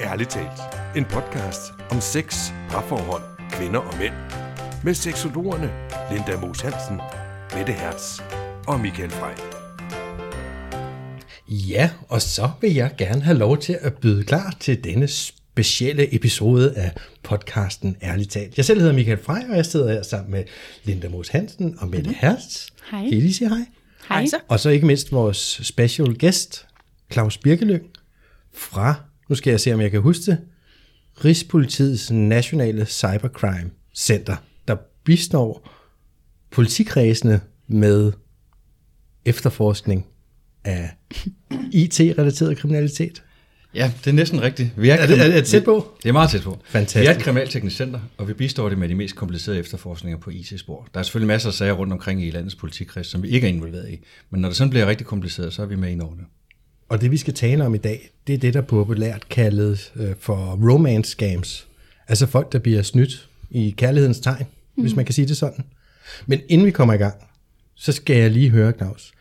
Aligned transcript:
Ærligt 0.00 0.30
talt. 0.30 0.60
En 0.96 1.04
podcast 1.04 1.72
om 1.90 2.00
sex, 2.00 2.50
parforhold, 2.68 3.22
kvinder 3.50 3.80
og 3.80 3.98
mænd. 3.98 4.12
Med 4.84 4.94
seksologerne 4.94 5.70
Linda 6.12 6.40
Moos 6.40 6.60
Hansen, 6.60 7.00
Mette 7.56 7.72
Hertz 7.72 8.20
og 8.66 8.80
Michael 8.80 9.10
Frey. 9.10 9.34
Ja, 11.48 11.90
og 12.08 12.22
så 12.22 12.50
vil 12.60 12.74
jeg 12.74 12.94
gerne 12.98 13.22
have 13.22 13.38
lov 13.38 13.58
til 13.58 13.78
at 13.80 13.94
byde 13.94 14.24
klar 14.24 14.56
til 14.60 14.84
denne 14.84 15.08
specielle 15.08 16.14
episode 16.14 16.74
af 16.76 16.92
podcasten 17.22 17.96
Ærligt 18.02 18.30
talt. 18.30 18.56
Jeg 18.56 18.64
selv 18.64 18.80
hedder 18.80 18.94
Michael 18.94 19.18
Frey, 19.22 19.50
og 19.50 19.56
jeg 19.56 19.66
sidder 19.66 19.92
her 19.92 20.02
sammen 20.02 20.30
med 20.30 20.44
Linda 20.84 21.08
Moos 21.08 21.28
Hansen 21.28 21.76
og 21.80 21.88
Mette 21.88 22.10
Hertz. 22.10 22.68
Hej. 22.90 23.02
Kan 23.02 23.12
I 23.12 23.20
lige 23.20 23.34
sige 23.34 23.48
hej? 23.48 23.66
Hej 24.08 24.26
så. 24.26 24.36
Og 24.48 24.60
så 24.60 24.70
ikke 24.70 24.86
mindst 24.86 25.12
vores 25.12 25.60
special 25.62 26.18
guest, 26.18 26.66
Claus 27.12 27.38
Birkelø, 27.38 27.78
fra, 28.54 28.94
nu 29.28 29.34
skal 29.34 29.50
jeg 29.50 29.60
se, 29.60 29.72
om 29.74 29.80
jeg 29.80 29.90
kan 29.90 30.00
huske 30.00 30.30
det, 30.30 30.38
Rigspolitiets 31.24 32.10
Nationale 32.10 32.86
Cybercrime 32.86 33.70
Center, 33.96 34.36
der 34.68 34.76
bistår 35.04 35.68
politikredsene 36.50 37.40
med 37.66 38.12
efterforskning 39.24 40.06
af 40.64 40.90
IT-relateret 41.72 42.56
kriminalitet. 42.58 43.22
Ja, 43.74 43.92
det 44.04 44.10
er 44.10 44.14
næsten 44.14 44.42
rigtigt. 44.42 44.70
Vi 44.76 44.88
Er 44.90 45.06
det- 45.06 45.20
er 45.20 45.28
det 45.28 45.44
tæt 45.46 45.64
på? 45.64 45.96
Det 46.02 46.08
er 46.08 46.12
meget 46.12 46.30
tæt 46.30 46.42
på. 46.42 46.58
Fantastisk. 46.64 47.00
Vi 47.02 47.06
er 47.06 47.10
et 47.14 47.22
kriminalteknisk 47.22 47.76
center, 47.76 48.00
og 48.16 48.28
vi 48.28 48.32
bistår 48.32 48.68
det 48.68 48.78
med 48.78 48.88
de 48.88 48.94
mest 48.94 49.16
komplicerede 49.16 49.60
efterforskninger 49.60 50.18
på 50.18 50.30
IT-spor. 50.30 50.88
Der 50.94 51.00
er 51.00 51.04
selvfølgelig 51.04 51.26
masser 51.26 51.48
af 51.48 51.54
sager 51.54 51.72
rundt 51.72 51.92
omkring 51.92 52.22
i 52.24 52.30
landets 52.30 52.54
politikreds, 52.54 53.06
som 53.06 53.22
vi 53.22 53.28
ikke 53.28 53.46
er 53.46 53.52
involveret 53.52 53.90
i. 53.90 53.96
Men 54.30 54.40
når 54.40 54.48
det 54.48 54.56
sådan 54.56 54.70
bliver 54.70 54.86
rigtig 54.86 55.06
kompliceret, 55.06 55.52
så 55.52 55.62
er 55.62 55.66
vi 55.66 55.76
med 55.76 55.90
ind 55.90 56.02
over 56.02 56.14
det. 56.14 56.24
Og 56.94 57.00
det 57.00 57.10
vi 57.10 57.16
skal 57.16 57.34
tale 57.34 57.64
om 57.64 57.74
i 57.74 57.78
dag, 57.78 58.10
det 58.26 58.34
er 58.34 58.38
det, 58.38 58.54
der 58.54 58.60
populært 58.60 59.28
kaldet 59.28 59.92
øh, 59.96 60.14
for 60.20 60.70
romance 60.70 61.10
scams. 61.10 61.66
Altså 62.08 62.26
folk, 62.26 62.52
der 62.52 62.58
bliver 62.58 62.82
snydt 62.82 63.28
i 63.50 63.74
kærlighedens 63.76 64.20
tegn, 64.20 64.46
mm. 64.76 64.82
hvis 64.82 64.96
man 64.96 65.04
kan 65.04 65.14
sige 65.14 65.28
det 65.28 65.36
sådan. 65.36 65.64
Men 66.26 66.40
inden 66.48 66.66
vi 66.66 66.70
kommer 66.70 66.94
i 66.94 66.96
gang, 66.96 67.14
så 67.74 67.92
skal 67.92 68.16
jeg 68.16 68.30
lige 68.30 68.50
høre, 68.50 68.72
Claus. 68.72 69.12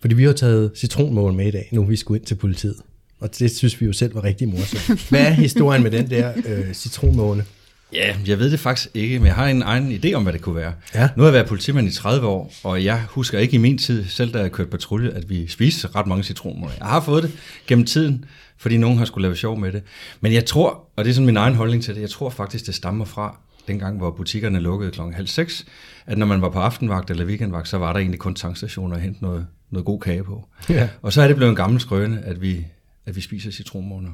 Fordi 0.00 0.14
vi 0.14 0.24
har 0.24 0.32
taget 0.32 0.72
citronmål 0.76 1.32
med 1.32 1.46
i 1.46 1.50
dag, 1.50 1.68
nu 1.72 1.84
vi 1.84 1.96
skulle 1.96 2.18
ind 2.18 2.26
til 2.26 2.34
politiet. 2.34 2.76
Og 3.20 3.38
det 3.38 3.56
synes 3.56 3.80
vi 3.80 3.86
jo 3.86 3.92
selv 3.92 4.14
var 4.14 4.24
rigtig 4.24 4.48
morsomt. 4.48 5.00
Hvad 5.10 5.20
er 5.20 5.30
historien 5.30 5.82
med 5.82 5.90
den 5.90 6.10
der 6.10 6.32
øh, 6.46 6.74
citronmåne? 6.74 7.44
Ja, 7.92 8.16
jeg 8.26 8.38
ved 8.38 8.50
det 8.50 8.60
faktisk 8.60 8.88
ikke, 8.94 9.18
men 9.18 9.26
jeg 9.26 9.34
har 9.34 9.46
en 9.46 9.62
egen 9.62 9.92
idé 9.92 10.12
om, 10.12 10.22
hvad 10.22 10.32
det 10.32 10.40
kunne 10.40 10.56
være. 10.56 10.72
Ja. 10.94 11.08
Nu 11.16 11.22
har 11.22 11.28
jeg 11.28 11.34
været 11.34 11.48
politimand 11.48 11.88
i 11.88 11.92
30 11.92 12.26
år, 12.26 12.52
og 12.64 12.84
jeg 12.84 13.04
husker 13.08 13.38
ikke 13.38 13.54
i 13.54 13.58
min 13.58 13.78
tid, 13.78 14.04
selv 14.04 14.32
da 14.32 14.38
jeg 14.38 14.52
kørte 14.52 14.70
patrulje, 14.70 15.10
at 15.10 15.30
vi 15.30 15.46
spiste 15.46 15.88
ret 15.94 16.06
mange 16.06 16.24
citronmåler. 16.24 16.74
Jeg 16.78 16.86
har 16.86 17.00
fået 17.00 17.22
det 17.22 17.32
gennem 17.66 17.84
tiden, 17.84 18.24
fordi 18.56 18.76
nogen 18.76 18.98
har 18.98 19.04
skulle 19.04 19.22
lave 19.22 19.36
sjov 19.36 19.58
med 19.58 19.72
det. 19.72 19.82
Men 20.20 20.32
jeg 20.32 20.46
tror, 20.46 20.88
og 20.96 21.04
det 21.04 21.10
er 21.10 21.14
sådan 21.14 21.26
min 21.26 21.36
egen 21.36 21.54
holdning 21.54 21.82
til 21.82 21.94
det, 21.94 22.00
jeg 22.00 22.10
tror 22.10 22.30
faktisk, 22.30 22.66
det 22.66 22.74
stammer 22.74 23.04
fra 23.04 23.38
dengang, 23.68 23.98
hvor 23.98 24.10
butikkerne 24.10 24.60
lukkede 24.60 24.90
klokken 24.90 25.14
halv 25.14 25.26
seks, 25.26 25.66
at 26.06 26.18
når 26.18 26.26
man 26.26 26.42
var 26.42 26.48
på 26.48 26.58
aftenvagt 26.58 27.10
eller 27.10 27.24
weekendvagt, 27.24 27.68
så 27.68 27.78
var 27.78 27.92
der 27.92 28.00
egentlig 28.00 28.20
kun 28.20 28.34
tankstationer 28.34 28.96
at 28.96 29.02
hente 29.02 29.22
noget, 29.22 29.46
noget 29.70 29.86
god 29.86 30.00
kage 30.00 30.24
på. 30.24 30.48
Ja. 30.68 30.88
Og 31.02 31.12
så 31.12 31.22
er 31.22 31.26
det 31.26 31.36
blevet 31.36 31.50
en 31.50 31.56
gammel 31.56 31.80
skrøne, 31.80 32.22
at 32.24 32.42
vi, 32.42 32.66
at 33.06 33.16
vi 33.16 33.20
spiser 33.20 33.50
citronmåner. 33.50 34.10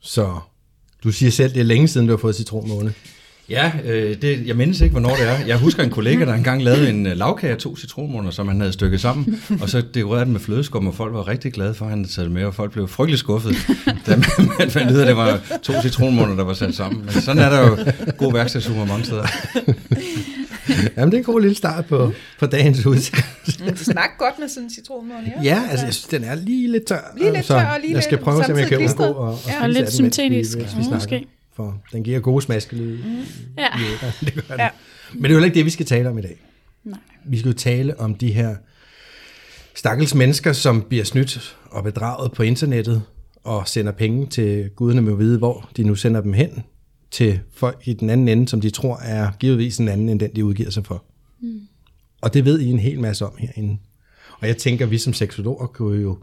Så 0.00 0.40
du 1.04 1.12
siger 1.12 1.30
selv, 1.30 1.54
det 1.54 1.60
er 1.60 1.64
længe 1.64 1.88
siden, 1.88 2.06
du 2.06 2.12
har 2.12 2.18
fået 2.18 2.36
citronmåne. 2.36 2.92
Ja, 3.50 3.72
øh, 3.84 4.22
det, 4.22 4.46
jeg 4.46 4.56
mindes 4.56 4.80
ikke, 4.80 4.92
hvornår 4.92 5.16
det 5.16 5.28
er. 5.28 5.46
Jeg 5.46 5.56
husker 5.56 5.82
en 5.82 5.90
kollega, 5.90 6.24
der 6.24 6.34
engang 6.34 6.62
lavede 6.62 6.90
en 6.90 7.06
øh, 7.06 7.16
lavkage 7.16 7.52
af 7.52 7.58
to 7.58 7.76
citronmåner, 7.76 8.30
som 8.30 8.48
han 8.48 8.60
havde 8.60 8.72
stykket 8.72 9.00
sammen, 9.00 9.42
og 9.60 9.70
så 9.70 9.82
dekorerede 9.94 10.24
den 10.24 10.32
med 10.32 10.40
flødeskum, 10.40 10.86
og 10.86 10.94
folk 10.94 11.14
var 11.14 11.28
rigtig 11.28 11.52
glade 11.52 11.74
for, 11.74 11.84
at 11.84 11.90
han 11.90 11.98
havde 11.98 12.12
taget 12.12 12.26
det 12.26 12.34
med, 12.34 12.44
og 12.44 12.54
folk 12.54 12.72
blev 12.72 12.88
frygtelig 12.88 13.18
skuffet, 13.18 13.56
da 14.06 14.16
man 14.16 14.48
man 14.58 14.70
fandt 14.70 14.92
ud 14.92 14.96
af, 14.96 15.02
at 15.02 15.08
det 15.08 15.16
var 15.16 15.40
to 15.62 15.72
citronmåner, 15.82 16.36
der 16.36 16.44
var 16.44 16.54
sat 16.54 16.74
sammen. 16.74 17.02
Men 17.04 17.12
sådan 17.22 17.42
er 17.42 17.50
der 17.50 17.60
jo 17.60 17.76
god 18.18 18.32
værkstedshumor 18.32 18.84
mange 18.84 19.04
steder. 19.04 19.26
Jamen, 20.96 21.10
det 21.12 21.16
er 21.16 21.18
en 21.18 21.24
god 21.24 21.40
lille 21.40 21.56
start 21.56 21.86
på, 21.86 22.12
på 22.38 22.46
dagens 22.46 22.86
udsendelse. 22.86 23.64
Mm, 23.64 23.70
det 23.70 23.78
smager 23.78 24.18
godt 24.18 24.38
med 24.38 24.48
sådan 24.48 24.64
en 24.64 24.70
citronmåne, 24.70 25.32
ja. 25.36 25.42
Ja, 25.42 25.62
altså 25.70 25.86
jeg 25.86 25.94
synes, 25.94 26.08
den 26.08 26.24
er 26.24 26.34
lige 26.34 26.72
lidt 26.72 26.84
tør. 26.86 27.14
Lige 27.18 27.32
lidt 27.32 27.44
så 27.46 27.52
tør 27.52 27.66
og 27.66 27.78
lige 27.80 27.94
jeg 27.94 28.02
skal 28.02 28.14
lidt 28.16 28.24
prøve 28.24 28.40
at 28.40 28.46
se, 28.46 28.52
om 28.52 28.58
jeg 28.58 28.68
kan 28.68 28.78
undgå 28.78 29.28
at, 29.28 29.32
at 29.34 29.38
Ja. 29.46 29.52
spise 29.52 29.58
Og 29.62 29.68
lidt 29.68 29.78
af 29.86 29.92
den, 29.92 30.02
mens 30.02 30.18
vi- 30.18 30.22
syntetisk, 30.22 30.58
mens 30.58 30.72
vi 30.76 30.78
måske. 30.78 31.08
snakker. 31.08 31.26
For 31.56 31.76
den 31.92 32.02
giver 32.02 32.20
gode 32.20 32.42
smaskelyde. 32.42 32.96
Mm. 33.04 33.16
Ja. 33.58 33.66
det 34.20 34.34
gør 34.34 34.40
den. 34.54 34.58
Ja. 34.60 34.68
Men 35.14 35.22
det 35.24 35.30
er 35.30 35.38
jo 35.38 35.44
ikke 35.44 35.54
det, 35.54 35.64
vi 35.64 35.70
skal 35.70 35.86
tale 35.86 36.08
om 36.08 36.18
i 36.18 36.22
dag. 36.22 36.36
Nej. 36.84 36.98
Vi 37.26 37.38
skal 37.38 37.48
jo 37.48 37.56
tale 37.58 38.00
om 38.00 38.14
de 38.14 38.32
her 38.32 38.54
stakkels 39.74 40.14
mennesker, 40.14 40.52
som 40.52 40.82
bliver 40.82 41.04
snydt 41.04 41.56
og 41.70 41.84
bedraget 41.84 42.32
på 42.32 42.42
internettet 42.42 43.02
og 43.44 43.68
sender 43.68 43.92
penge 43.92 44.26
til 44.26 44.70
guderne 44.76 45.02
med 45.02 45.12
at 45.12 45.18
vide, 45.18 45.38
hvor 45.38 45.70
de 45.76 45.82
nu 45.82 45.94
sender 45.94 46.20
dem 46.20 46.32
hen 46.32 46.50
til 47.10 47.40
folk 47.54 47.82
i 47.84 47.92
den 47.92 48.10
anden 48.10 48.28
ende, 48.28 48.48
som 48.48 48.60
de 48.60 48.70
tror 48.70 48.96
er 48.96 49.30
givetvis 49.40 49.78
en 49.78 49.88
anden 49.88 50.08
end 50.08 50.20
den, 50.20 50.36
de 50.36 50.44
udgiver 50.44 50.70
sig 50.70 50.86
for. 50.86 51.04
Mm. 51.40 51.60
Og 52.20 52.34
det 52.34 52.44
ved 52.44 52.60
I 52.60 52.66
en 52.66 52.78
hel 52.78 53.00
masse 53.00 53.26
om 53.26 53.32
herinde. 53.38 53.78
Og 54.40 54.46
jeg 54.46 54.56
tænker, 54.56 54.84
at 54.84 54.90
vi 54.90 54.98
som 54.98 55.12
seksologer 55.12 55.66
kunne 55.66 56.02
jo 56.02 56.18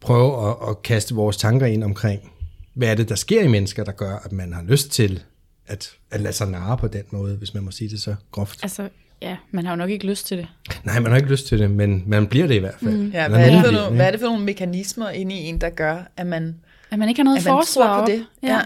prøve 0.00 0.50
at, 0.50 0.56
at 0.68 0.82
kaste 0.82 1.14
vores 1.14 1.36
tanker 1.36 1.66
ind 1.66 1.84
omkring, 1.84 2.32
hvad 2.74 2.88
er 2.88 2.94
det, 2.94 3.08
der 3.08 3.14
sker 3.14 3.42
i 3.42 3.48
mennesker, 3.48 3.84
der 3.84 3.92
gør, 3.92 4.16
at 4.24 4.32
man 4.32 4.52
har 4.52 4.62
lyst 4.62 4.90
til 4.90 5.22
at, 5.66 5.90
at 6.10 6.20
lade 6.20 6.32
sig 6.32 6.50
narre 6.50 6.76
på 6.76 6.88
den 6.88 7.02
måde, 7.10 7.36
hvis 7.36 7.54
man 7.54 7.62
må 7.62 7.70
sige 7.70 7.90
det 7.90 8.00
så 8.00 8.14
groft. 8.30 8.58
Altså, 8.62 8.88
ja, 9.22 9.36
man 9.50 9.64
har 9.64 9.72
jo 9.72 9.76
nok 9.76 9.90
ikke 9.90 10.06
lyst 10.06 10.26
til 10.26 10.38
det. 10.38 10.46
Nej, 10.84 11.00
man 11.00 11.10
har 11.10 11.16
ikke 11.16 11.30
lyst 11.30 11.46
til 11.46 11.58
det, 11.58 11.70
men 11.70 12.02
man 12.06 12.26
bliver 12.26 12.46
det 12.46 12.54
i 12.54 12.58
hvert 12.58 12.74
fald. 12.82 12.96
Mm. 12.96 13.10
Ja, 13.10 13.28
hvad, 13.28 13.40
er 13.40 13.50
det 13.50 13.64
for 13.64 13.72
nogle, 13.72 13.96
hvad 13.96 14.06
er 14.06 14.10
det 14.10 14.20
for 14.20 14.26
nogle 14.26 14.44
mekanismer 14.44 15.10
inde 15.10 15.34
i 15.34 15.38
en, 15.38 15.60
der 15.60 15.70
gør, 15.70 16.02
at 16.16 16.26
man, 16.26 16.56
At 16.90 16.98
man 16.98 17.08
ikke 17.08 17.18
har 17.18 17.24
noget 17.24 17.38
at 17.38 17.44
man 17.44 17.52
forsvar 17.52 17.96
tror 17.96 18.04
på 18.04 18.10
det? 18.10 18.26
Ja. 18.42 18.60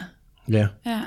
Ja. 0.49 0.67
ja. 0.87 1.01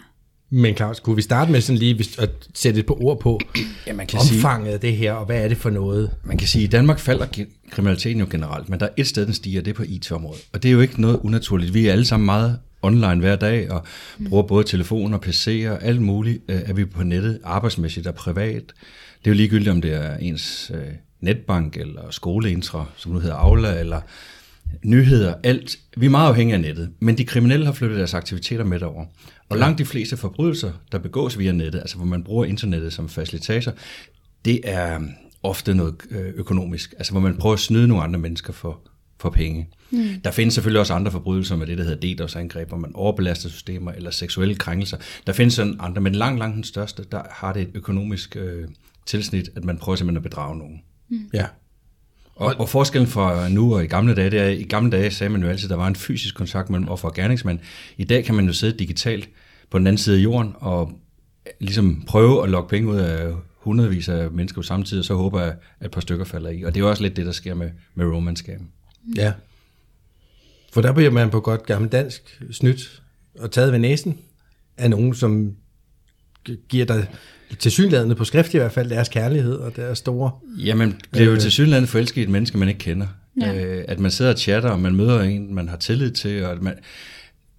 Men 0.55 0.75
Claus, 0.75 0.99
kunne 0.99 1.15
vi 1.15 1.21
starte 1.21 1.51
med 1.51 1.61
sådan 1.61 1.79
lige 1.79 2.05
at 2.19 2.29
sætte 2.53 2.79
et 2.79 2.85
par 2.85 3.03
ord 3.03 3.19
på 3.19 3.39
Ja, 3.87 3.93
man 3.93 4.07
kan 4.07 4.19
sige, 4.21 4.37
omfanget 4.37 4.71
af 4.73 4.79
det 4.79 4.97
her, 4.97 5.13
og 5.13 5.25
hvad 5.25 5.43
er 5.43 5.47
det 5.47 5.57
for 5.57 5.69
noget? 5.69 6.11
man 6.23 6.37
kan 6.37 6.47
sige, 6.47 6.63
at 6.63 6.67
i 6.67 6.69
Danmark 6.71 6.99
falder 6.99 7.27
kriminaliteten 7.71 8.19
jo 8.19 8.27
generelt, 8.31 8.69
men 8.69 8.79
der 8.79 8.85
er 8.85 8.89
et 8.97 9.07
sted, 9.07 9.25
den 9.25 9.33
stiger, 9.33 9.61
det 9.61 9.71
er 9.71 9.75
på 9.75 9.83
IT-området. 9.83 10.41
Og 10.53 10.63
det 10.63 10.69
er 10.69 10.73
jo 10.73 10.81
ikke 10.81 11.01
noget 11.01 11.19
unaturligt. 11.23 11.73
Vi 11.73 11.87
er 11.87 11.91
alle 11.91 12.05
sammen 12.05 12.25
meget 12.25 12.59
online 12.81 13.15
hver 13.19 13.35
dag, 13.35 13.71
og 13.71 13.83
bruger 14.29 14.43
både 14.43 14.63
telefoner, 14.63 15.17
PC'er, 15.17 15.85
alt 15.85 16.01
muligt. 16.01 16.39
Øh, 16.49 16.61
Er 16.65 16.73
vi 16.73 16.85
på 16.85 17.03
nettet, 17.03 17.39
arbejdsmæssigt 17.43 18.07
og 18.07 18.15
privat. 18.15 18.63
Det 19.19 19.27
er 19.27 19.31
jo 19.31 19.33
ligegyldigt, 19.33 19.69
om 19.69 19.81
det 19.81 19.93
er 19.93 20.17
ens 20.17 20.71
øh, 20.73 20.81
netbank, 21.21 21.77
eller 21.77 22.01
skoleintra, 22.09 22.85
som 22.97 23.11
nu 23.11 23.19
hedder 23.19 23.35
Aula, 23.35 23.79
eller 23.79 24.01
nyheder, 24.85 25.33
alt. 25.43 25.77
Vi 25.97 26.05
er 26.05 26.09
meget 26.09 26.27
afhængige 26.27 26.55
af 26.55 26.61
nettet, 26.61 26.89
men 26.99 27.17
de 27.17 27.25
kriminelle 27.25 27.65
har 27.65 27.73
flyttet 27.73 27.97
deres 27.97 28.13
aktiviteter 28.13 28.63
med 28.63 28.81
over. 28.81 29.05
Og 29.53 29.59
langt 29.59 29.79
de 29.79 29.85
fleste 29.85 30.17
forbrydelser, 30.17 30.71
der 30.91 30.97
begås 30.97 31.39
via 31.39 31.51
nettet, 31.51 31.79
altså 31.79 31.95
hvor 31.95 32.05
man 32.05 32.23
bruger 32.23 32.45
internettet 32.45 32.93
som 32.93 33.09
facilitator, 33.09 33.73
det 34.45 34.61
er 34.63 34.99
ofte 35.43 35.73
noget 35.73 35.95
øh, 36.09 36.33
økonomisk, 36.35 36.93
altså 36.97 37.11
hvor 37.11 37.21
man 37.21 37.37
prøver 37.37 37.53
at 37.53 37.59
snyde 37.59 37.87
nogle 37.87 38.03
andre 38.03 38.19
mennesker 38.19 38.53
for, 38.53 38.79
for 39.19 39.29
penge. 39.29 39.69
Mm. 39.91 40.07
Der 40.23 40.31
findes 40.31 40.53
selvfølgelig 40.53 40.79
også 40.79 40.93
andre 40.93 41.11
forbrydelser 41.11 41.55
med 41.55 41.67
det, 41.67 41.77
der 41.77 41.83
hedder 41.83 42.15
DDoS-angreb, 42.15 42.67
hvor 42.67 42.77
man 42.77 42.91
overbelaster 42.95 43.49
systemer 43.49 43.91
eller 43.91 44.11
seksuelle 44.11 44.55
krænkelser. 44.55 44.97
Der 45.27 45.33
findes 45.33 45.53
sådan 45.53 45.75
andre, 45.79 46.01
men 46.01 46.15
langt, 46.15 46.39
langt 46.39 46.55
den 46.55 46.63
største, 46.63 47.05
der 47.11 47.21
har 47.31 47.53
det 47.53 47.61
et 47.61 47.69
økonomisk 47.73 48.35
øh, 48.35 48.67
tilsnit, 49.05 49.49
at 49.55 49.63
man 49.63 49.77
prøver 49.77 49.95
simpelthen 49.95 50.17
at 50.17 50.23
bedrage 50.23 50.57
nogen. 50.57 50.81
Ja. 51.33 51.45
Og, 52.35 52.55
og 52.59 52.69
forskellen 52.69 53.07
fra 53.07 53.49
nu 53.49 53.75
og 53.75 53.83
i 53.83 53.87
gamle 53.87 54.15
dage, 54.15 54.29
det 54.29 54.39
er, 54.39 54.47
i 54.47 54.63
gamle 54.63 54.91
dage 54.91 55.11
sagde 55.11 55.29
man 55.29 55.43
jo 55.43 55.49
altid, 55.49 55.65
at 55.65 55.69
der 55.69 55.75
var 55.75 55.87
en 55.87 55.95
fysisk 55.95 56.35
kontakt 56.35 56.69
mellem 56.69 56.89
offer 56.89 57.07
og 57.07 57.13
gerningsmand. 57.13 57.59
I 57.97 58.03
dag 58.03 58.23
kan 58.23 58.35
man 58.35 58.45
jo 58.45 58.53
sidde 58.53 58.79
digitalt 58.79 59.29
på 59.73 59.79
den 59.79 59.87
anden 59.87 59.97
side 59.97 60.17
af 60.17 60.23
jorden 60.23 60.53
og 60.55 60.91
ligesom 61.59 62.03
prøve 62.07 62.43
at 62.43 62.49
lokke 62.49 62.69
penge 62.69 62.89
ud 62.89 62.97
af 62.97 63.33
hundredvis 63.55 64.09
af 64.09 64.31
mennesker 64.31 64.61
på 64.61 64.65
samme 64.65 64.85
tid, 64.85 64.99
og 64.99 65.05
så 65.05 65.15
håber 65.15 65.41
jeg, 65.41 65.55
at 65.79 65.85
et 65.85 65.91
par 65.91 66.01
stykker 66.01 66.25
falder 66.25 66.49
i. 66.49 66.63
Og 66.63 66.73
det 66.73 66.79
er 66.79 66.83
jo 66.83 66.89
også 66.89 67.03
lidt 67.03 67.15
det, 67.15 67.25
der 67.25 67.31
sker 67.31 67.53
med, 67.53 67.69
med 67.95 68.05
romance 68.05 68.43
scam. 68.43 68.67
Ja. 69.15 69.33
For 70.73 70.81
der 70.81 70.93
bliver 70.93 71.11
man 71.11 71.29
på 71.29 71.39
godt 71.39 71.65
gammel 71.65 71.91
dansk 71.91 72.41
snydt 72.51 73.01
og 73.39 73.51
taget 73.51 73.71
ved 73.71 73.79
næsen 73.79 74.17
af 74.77 74.89
nogen, 74.89 75.13
som 75.13 75.55
gi- 76.45 76.59
giver 76.69 76.85
dig 76.85 77.07
til 77.59 77.71
synlædende 77.71 78.15
på 78.15 78.23
skrift 78.23 78.53
i 78.53 78.57
hvert 78.57 78.71
fald 78.71 78.89
deres 78.89 79.09
kærlighed 79.09 79.55
og 79.55 79.75
deres 79.75 79.97
store... 79.97 80.31
Jamen, 80.57 81.01
bliver 81.11 81.31
jo 81.31 81.39
til 81.39 81.51
synligheden 81.51 81.87
forelsket 81.87 82.21
i 82.21 82.23
et 82.23 82.29
menneske, 82.29 82.57
man 82.57 82.67
ikke 82.67 82.79
kender. 82.79 83.07
Ja. 83.41 83.65
Øh, 83.65 83.85
at 83.87 83.99
man 83.99 84.11
sidder 84.11 84.31
og 84.31 84.39
chatter, 84.39 84.69
og 84.69 84.79
man 84.79 84.95
møder 84.95 85.21
en, 85.21 85.53
man 85.55 85.69
har 85.69 85.77
tillid 85.77 86.11
til, 86.11 86.43
og 86.43 86.51
at 86.51 86.61
man 86.61 86.73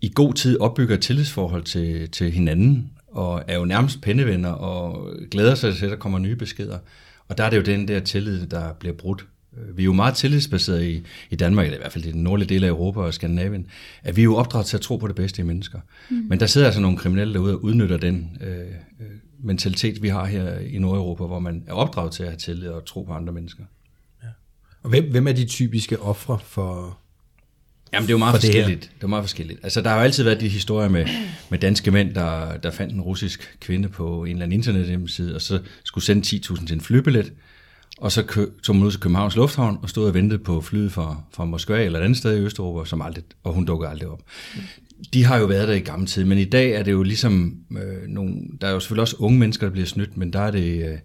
i 0.04 0.12
god 0.14 0.34
tid 0.34 0.58
opbygger 0.58 0.94
et 0.94 1.00
tillidsforhold 1.00 1.62
til, 1.62 2.10
til 2.10 2.30
hinanden, 2.30 2.90
og 3.08 3.44
er 3.48 3.56
jo 3.58 3.64
nærmest 3.64 4.00
pennevenner, 4.00 4.50
og 4.50 5.12
glæder 5.30 5.54
sig 5.54 5.76
til, 5.76 5.84
at 5.84 5.90
der 5.90 5.96
kommer 5.96 6.18
nye 6.18 6.36
beskeder. 6.36 6.78
Og 7.28 7.38
der 7.38 7.44
er 7.44 7.50
det 7.50 7.56
jo 7.56 7.62
den 7.62 7.88
der 7.88 8.00
tillid, 8.00 8.46
der 8.46 8.72
bliver 8.72 8.94
brudt. 8.94 9.26
Vi 9.74 9.82
er 9.82 9.84
jo 9.84 9.92
meget 9.92 10.14
tillidsbaseret 10.14 10.84
i, 10.84 11.02
i 11.30 11.36
Danmark, 11.36 11.64
eller 11.64 11.78
i 11.78 11.80
hvert 11.80 11.92
fald 11.92 12.04
i 12.04 12.12
den 12.12 12.22
nordlige 12.22 12.48
del 12.48 12.64
af 12.64 12.68
Europa 12.68 13.00
og 13.00 13.14
Skandinavien, 13.14 13.66
at 14.02 14.16
vi 14.16 14.22
er 14.22 14.24
jo 14.24 14.36
opdraget 14.36 14.66
til 14.66 14.76
at 14.76 14.80
tro 14.80 14.96
på 14.96 15.08
det 15.08 15.16
bedste 15.16 15.42
i 15.42 15.44
mennesker. 15.44 15.80
Mm. 16.10 16.26
Men 16.28 16.40
der 16.40 16.46
sidder 16.46 16.66
altså 16.66 16.80
nogle 16.80 16.96
kriminelle 16.96 17.34
derude 17.34 17.54
og 17.54 17.64
udnytter 17.64 17.96
den 17.96 18.38
øh, 18.40 18.58
øh, 18.58 19.06
mentalitet, 19.38 20.02
vi 20.02 20.08
har 20.08 20.24
her 20.24 20.58
i 20.58 20.78
Nordeuropa, 20.78 21.24
hvor 21.24 21.38
man 21.38 21.64
er 21.66 21.72
opdraget 21.72 22.12
til 22.12 22.22
at 22.22 22.28
have 22.28 22.38
tillid 22.38 22.68
og 22.68 22.84
tro 22.84 23.02
på 23.02 23.12
andre 23.12 23.32
mennesker. 23.32 23.64
Og 24.82 24.90
hvem, 24.90 25.10
hvem 25.10 25.28
er 25.28 25.32
de 25.32 25.44
typiske 25.44 26.00
ofre 26.00 26.38
for 26.44 26.98
Jamen, 27.94 28.06
det 28.06 28.10
er 28.10 28.14
jo 28.14 28.18
meget 28.18 28.34
for 28.34 28.40
det 28.40 28.54
forskelligt. 28.54 28.90
Det 28.96 29.04
er 29.04 29.06
meget 29.06 29.24
forskelligt. 29.24 29.60
Altså, 29.62 29.80
der 29.80 29.88
har 29.88 29.96
jo 29.96 30.02
altid 30.02 30.24
været 30.24 30.40
de 30.40 30.48
historier 30.48 30.88
med, 30.88 31.06
med 31.50 31.58
danske 31.58 31.90
mænd, 31.90 32.14
der, 32.14 32.56
der 32.56 32.70
fandt 32.70 32.94
en 32.94 33.00
russisk 33.00 33.56
kvinde 33.60 33.88
på 33.88 34.24
en 34.24 34.30
eller 34.30 34.42
anden 34.42 34.58
internethjemmeside, 34.58 35.34
og 35.34 35.40
så 35.40 35.60
skulle 35.84 36.04
sende 36.04 36.36
10.000 36.36 36.66
til 36.66 36.74
en 36.74 36.80
flybillet, 36.80 37.32
og 37.98 38.12
så 38.12 38.22
kø, 38.22 38.46
tog 38.62 38.76
man 38.76 38.84
ud 38.84 38.90
til 38.90 39.00
Københavns 39.00 39.36
Lufthavn 39.36 39.78
og 39.82 39.90
stod 39.90 40.08
og 40.08 40.14
ventede 40.14 40.38
på 40.38 40.60
flyet 40.60 40.92
fra, 40.92 41.22
fra 41.32 41.44
Moskva 41.44 41.84
eller 41.84 41.98
et 41.98 42.04
andet 42.04 42.18
sted 42.18 42.36
i 42.36 42.40
Østeuropa, 42.40 42.88
som 42.88 43.02
aldrig, 43.02 43.24
og 43.44 43.52
hun 43.52 43.64
dukkede 43.64 43.90
aldrig 43.90 44.08
op. 44.08 44.22
De 45.12 45.24
har 45.24 45.38
jo 45.38 45.46
været 45.46 45.68
der 45.68 45.74
i 45.74 45.80
gamle 45.80 46.06
tid, 46.06 46.24
men 46.24 46.38
i 46.38 46.44
dag 46.44 46.70
er 46.70 46.82
det 46.82 46.92
jo 46.92 47.02
ligesom 47.02 47.56
øh, 47.70 48.08
nogle, 48.08 48.34
der 48.60 48.66
er 48.66 48.72
jo 48.72 48.80
selvfølgelig 48.80 49.02
også 49.02 49.16
unge 49.18 49.38
mennesker, 49.38 49.66
der 49.66 49.72
bliver 49.72 49.86
snydt, 49.86 50.16
men 50.16 50.32
der 50.32 50.40
er 50.40 50.50
det, 50.50 50.90
øh, 50.90 50.98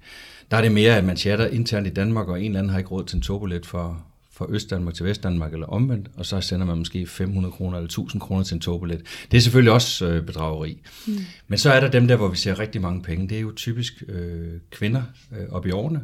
der 0.51 0.57
er 0.57 0.61
det 0.61 0.71
mere, 0.71 0.97
at 0.97 1.03
man 1.03 1.17
chatter 1.17 1.47
internt 1.47 1.87
i 1.87 1.89
Danmark, 1.89 2.27
og 2.27 2.39
en 2.39 2.45
eller 2.45 2.59
anden 2.59 2.71
har 2.71 2.77
ikke 2.77 2.89
råd 2.89 3.05
til 3.05 3.15
en 3.15 3.21
turbolet 3.21 3.65
fra, 3.65 3.95
fra 4.39 4.45
Østdanmark 4.49 4.93
til 4.93 5.05
Vestdanmark 5.05 5.53
eller 5.53 5.67
omvendt, 5.67 6.09
og 6.17 6.25
så 6.25 6.41
sender 6.41 6.65
man 6.65 6.77
måske 6.77 7.07
500 7.07 7.51
kroner 7.51 7.77
eller 7.77 7.85
1000 7.85 8.21
kroner 8.21 8.43
til 8.43 8.55
en 8.55 8.61
togbillet. 8.61 9.01
Det 9.31 9.37
er 9.37 9.41
selvfølgelig 9.41 9.73
også 9.73 10.07
øh, 10.07 10.25
bedrageri. 10.25 10.81
Mm. 11.07 11.13
Men 11.47 11.59
så 11.59 11.71
er 11.71 11.79
der 11.79 11.89
dem 11.91 12.07
der, 12.07 12.15
hvor 12.15 12.27
vi 12.27 12.37
ser 12.37 12.59
rigtig 12.59 12.81
mange 12.81 13.01
penge. 13.01 13.29
Det 13.29 13.37
er 13.37 13.41
jo 13.41 13.53
typisk 13.55 14.03
øh, 14.07 14.59
kvinder 14.71 15.03
øh, 15.31 15.49
op 15.49 15.65
i 15.67 15.71
årene, 15.71 16.01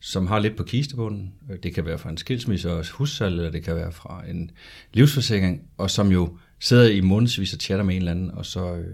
som 0.00 0.26
har 0.26 0.38
lidt 0.38 0.56
på 0.56 0.62
kistebunden. 0.62 1.32
Øh, 1.50 1.56
Det 1.62 1.74
kan 1.74 1.86
være 1.86 1.98
fra 1.98 2.10
en 2.10 2.16
skilsmisse 2.16 2.72
og 2.72 2.86
hussalg, 2.92 3.34
eller 3.36 3.50
det 3.50 3.62
kan 3.64 3.76
være 3.76 3.92
fra 3.92 4.22
en 4.30 4.50
livsforsikring, 4.92 5.62
og 5.78 5.90
som 5.90 6.12
jo 6.12 6.36
sidder 6.60 6.88
i 6.88 7.00
månedsvis 7.00 7.52
og 7.54 7.60
chatter 7.60 7.84
med 7.84 7.94
en 7.94 8.00
eller 8.00 8.12
anden, 8.12 8.30
og 8.30 8.46
så 8.46 8.74
øh, 8.76 8.86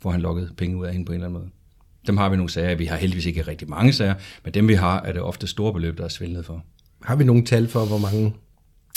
får 0.00 0.10
han 0.10 0.20
lukket 0.20 0.52
penge 0.56 0.76
ud 0.76 0.86
af 0.86 0.92
hende 0.92 1.06
på 1.06 1.12
en 1.12 1.14
eller 1.14 1.26
anden 1.26 1.40
måde. 1.40 1.50
Dem 2.06 2.16
har 2.16 2.28
vi 2.28 2.36
nogle 2.36 2.50
sager. 2.50 2.74
Vi 2.74 2.86
har 2.86 2.96
heldigvis 2.96 3.26
ikke 3.26 3.42
rigtig 3.42 3.70
mange 3.70 3.92
sager, 3.92 4.14
men 4.44 4.54
dem 4.54 4.68
vi 4.68 4.74
har, 4.74 5.00
er 5.00 5.12
det 5.12 5.22
ofte 5.22 5.46
store 5.46 5.72
beløb, 5.72 5.98
der 5.98 6.04
er 6.04 6.08
svindlet 6.08 6.44
for. 6.44 6.64
Har 7.06 7.16
vi 7.16 7.24
nogle 7.24 7.44
tal 7.44 7.68
for, 7.68 7.84
hvor 7.86 7.98
mange? 7.98 8.34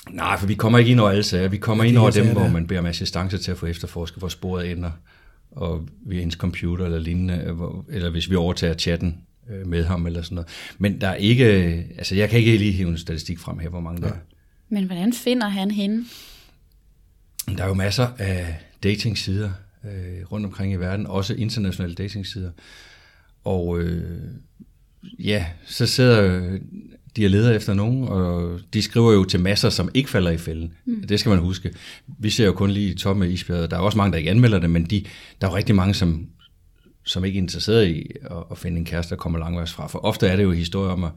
Nej, 0.09 0.37
for 0.39 0.47
vi 0.47 0.53
kommer 0.55 0.79
ikke 0.79 0.91
ind 0.91 0.99
over 0.99 1.09
alle 1.09 1.23
sager. 1.23 1.47
Vi 1.47 1.57
kommer 1.57 1.83
ind 1.83 1.95
de 1.95 1.99
over 1.99 2.11
dem, 2.11 2.23
sager 2.25 2.39
hvor 2.39 2.47
man 2.47 2.67
beder 2.67 2.79
om 2.79 2.85
assistance 2.85 3.37
til 3.37 3.51
at 3.51 3.57
få 3.57 3.65
efterforsket, 3.65 4.19
hvor 4.19 4.27
sporet 4.27 4.71
ender, 4.71 4.91
og 5.51 5.87
via 6.05 6.21
ens 6.21 6.33
computer 6.33 6.85
eller 6.85 6.99
lignende, 6.99 7.43
øh, 7.47 7.55
hvor- 7.55 7.85
eller 7.89 8.09
hvis 8.09 8.29
vi 8.29 8.35
overtager 8.35 8.73
chatten 8.73 9.17
øh, 9.49 9.67
med 9.67 9.85
ham 9.85 10.05
eller 10.05 10.21
sådan 10.21 10.35
noget. 10.35 10.47
Men 10.77 11.01
der 11.01 11.07
er 11.07 11.15
ikke, 11.15 11.45
altså 11.97 12.15
jeg 12.15 12.29
kan 12.29 12.39
ikke 12.39 12.57
lige 12.57 12.71
hive 12.71 12.89
en 12.89 12.97
statistik 12.97 13.39
frem 13.39 13.59
her, 13.59 13.69
hvor 13.69 13.79
mange 13.79 14.01
der 14.01 14.07
er. 14.07 14.17
Men 14.69 14.83
hvordan 14.83 15.13
finder 15.13 15.47
han 15.47 15.71
hende? 15.71 16.05
Der 17.57 17.63
er 17.63 17.67
jo 17.67 17.73
masser 17.73 18.07
af 18.17 18.55
datingsider 18.83 19.51
øh, 19.85 20.31
rundt 20.31 20.45
omkring 20.45 20.73
i 20.73 20.75
verden, 20.75 21.07
også 21.07 21.33
internationale 21.33 21.95
datingsider. 21.95 22.51
Og 23.43 23.79
øh, 23.79 24.21
ja, 25.19 25.45
så 25.65 25.85
sidder 25.85 26.57
de 27.19 27.25
og 27.25 27.29
leder 27.29 27.55
efter 27.55 27.73
nogen, 27.73 28.07
og 28.07 28.59
de 28.73 28.81
skriver 28.81 29.13
jo 29.13 29.23
til 29.23 29.39
masser, 29.39 29.69
som 29.69 29.89
ikke 29.93 30.09
falder 30.09 30.31
i 30.31 30.37
fælden. 30.37 30.73
Mm. 30.85 31.07
Det 31.07 31.19
skal 31.19 31.29
man 31.29 31.39
huske. 31.39 31.73
Vi 32.19 32.29
ser 32.29 32.45
jo 32.45 32.51
kun 32.51 32.71
lige 32.71 32.95
toppen 32.95 33.23
af 33.23 33.29
isbjerget. 33.29 33.71
Der 33.71 33.77
er 33.77 33.81
også 33.81 33.97
mange, 33.97 34.11
der 34.11 34.17
ikke 34.17 34.29
anmelder 34.29 34.59
det, 34.59 34.69
men 34.69 34.83
de, 34.83 35.03
der 35.41 35.47
er 35.47 35.51
jo 35.51 35.57
rigtig 35.57 35.75
mange, 35.75 35.93
som, 35.93 36.27
som 37.05 37.25
ikke 37.25 37.37
er 37.37 37.41
interesseret 37.41 37.87
i 37.87 38.11
at, 38.31 38.37
at 38.51 38.57
finde 38.57 38.77
en 38.77 38.85
kæreste, 38.85 39.09
der 39.09 39.15
kommer 39.15 39.39
langvejs 39.39 39.73
fra. 39.73 39.87
For 39.87 39.99
ofte 39.99 40.27
er 40.27 40.35
det 40.35 40.43
jo 40.43 40.51
historier 40.51 40.91
om, 40.91 41.03
at 41.03 41.11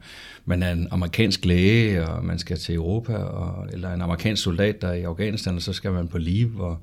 man 0.45 0.63
er 0.63 0.71
en 0.71 0.87
amerikansk 0.91 1.45
læge, 1.45 2.07
og 2.07 2.25
man 2.25 2.39
skal 2.39 2.57
til 2.57 2.75
Europa, 2.75 3.13
og, 3.13 3.67
eller 3.73 3.93
en 3.93 4.01
amerikansk 4.01 4.43
soldat, 4.43 4.81
der 4.81 4.87
er 4.87 4.93
i 4.93 5.03
Afghanistan, 5.03 5.55
og 5.55 5.61
så 5.61 5.73
skal 5.73 5.91
man 5.91 6.07
på 6.07 6.17
liv, 6.17 6.59
og 6.59 6.77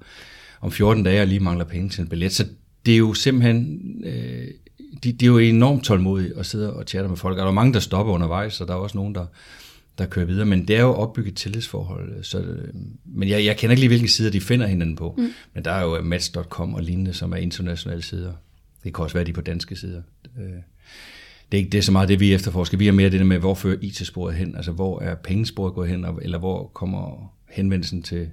om 0.61 0.73
14 0.73 1.03
dage 1.03 1.21
og 1.21 1.27
lige 1.27 1.41
mangler 1.41 1.65
penge 1.65 1.89
til 1.89 2.03
en 2.03 2.09
billet. 2.09 2.33
Så 2.33 2.47
det 2.87 2.95
er 2.95 2.99
jo 2.99 3.15
simpelthen... 3.15 3.81
Øh, 4.05 4.49
de, 5.05 5.13
de 5.13 5.25
er 5.25 5.27
jo 5.27 5.39
enormt 5.39 5.85
tålmodige 5.85 6.33
at 6.39 6.47
sidde 6.47 6.73
og 6.73 6.85
chatte 6.85 7.09
med 7.09 7.17
folk. 7.17 7.39
Og 7.39 7.43
der 7.43 7.49
er 7.49 7.53
mange, 7.53 7.73
der 7.73 7.81
stopper 7.81 8.13
undervejs, 8.13 8.61
og 8.61 8.69
der 8.69 8.75
er 8.75 8.79
også 8.79 8.99
nogen, 8.99 9.15
der, 9.15 9.27
der 9.99 10.07
kører 10.07 10.27
videre. 10.27 10.47
Men 10.47 10.69
det 10.69 10.77
er 10.77 10.81
jo 10.81 10.95
opbygget 10.95 11.37
tillidsforhold. 11.37 12.25
Så, 12.25 12.39
øh, 12.39 12.69
men 13.05 13.29
jeg, 13.29 13.45
jeg 13.45 13.57
kender 13.57 13.73
ikke 13.73 13.81
lige, 13.81 13.89
hvilke 13.89 14.09
sider 14.09 14.31
de 14.31 14.41
finder 14.41 14.67
hinanden 14.67 14.97
på. 14.97 15.15
Mm. 15.19 15.33
Men 15.55 15.65
der 15.65 15.71
er 15.71 15.83
jo 15.83 16.03
match.com 16.03 16.75
og 16.75 16.83
lignende, 16.83 17.13
som 17.13 17.33
er 17.33 17.37
internationale 17.37 18.03
sider. 18.03 18.33
Det 18.85 18.95
kan 18.95 19.03
også 19.03 19.15
være 19.15 19.25
de 19.25 19.33
på 19.33 19.41
danske 19.41 19.77
sider. 19.77 20.03
Øh, 20.39 20.45
det 21.53 21.59
er 21.59 21.59
ikke 21.59 21.71
det 21.71 21.79
er 21.79 21.83
så 21.83 21.93
meget 21.93 22.09
det, 22.09 22.21
vi 22.21 22.35
efterforsker. 22.35 22.79
Vi 22.79 22.89
er 22.89 22.93
mere 22.93 23.11
det 23.11 23.21
der 23.21 23.27
med, 23.27 23.39
hvor 23.39 23.55
fører 23.55 23.77
IT-sporet 23.81 24.35
hen? 24.35 24.57
Altså, 24.57 24.73
hvor 24.73 25.01
er 25.01 25.15
pengesporet 25.15 25.75
gået 25.75 25.89
hen? 25.89 26.07
Eller 26.23 26.39
hvor 26.39 26.67
kommer 26.67 27.33
henvendelsen 27.51 28.03
til, 28.03 28.29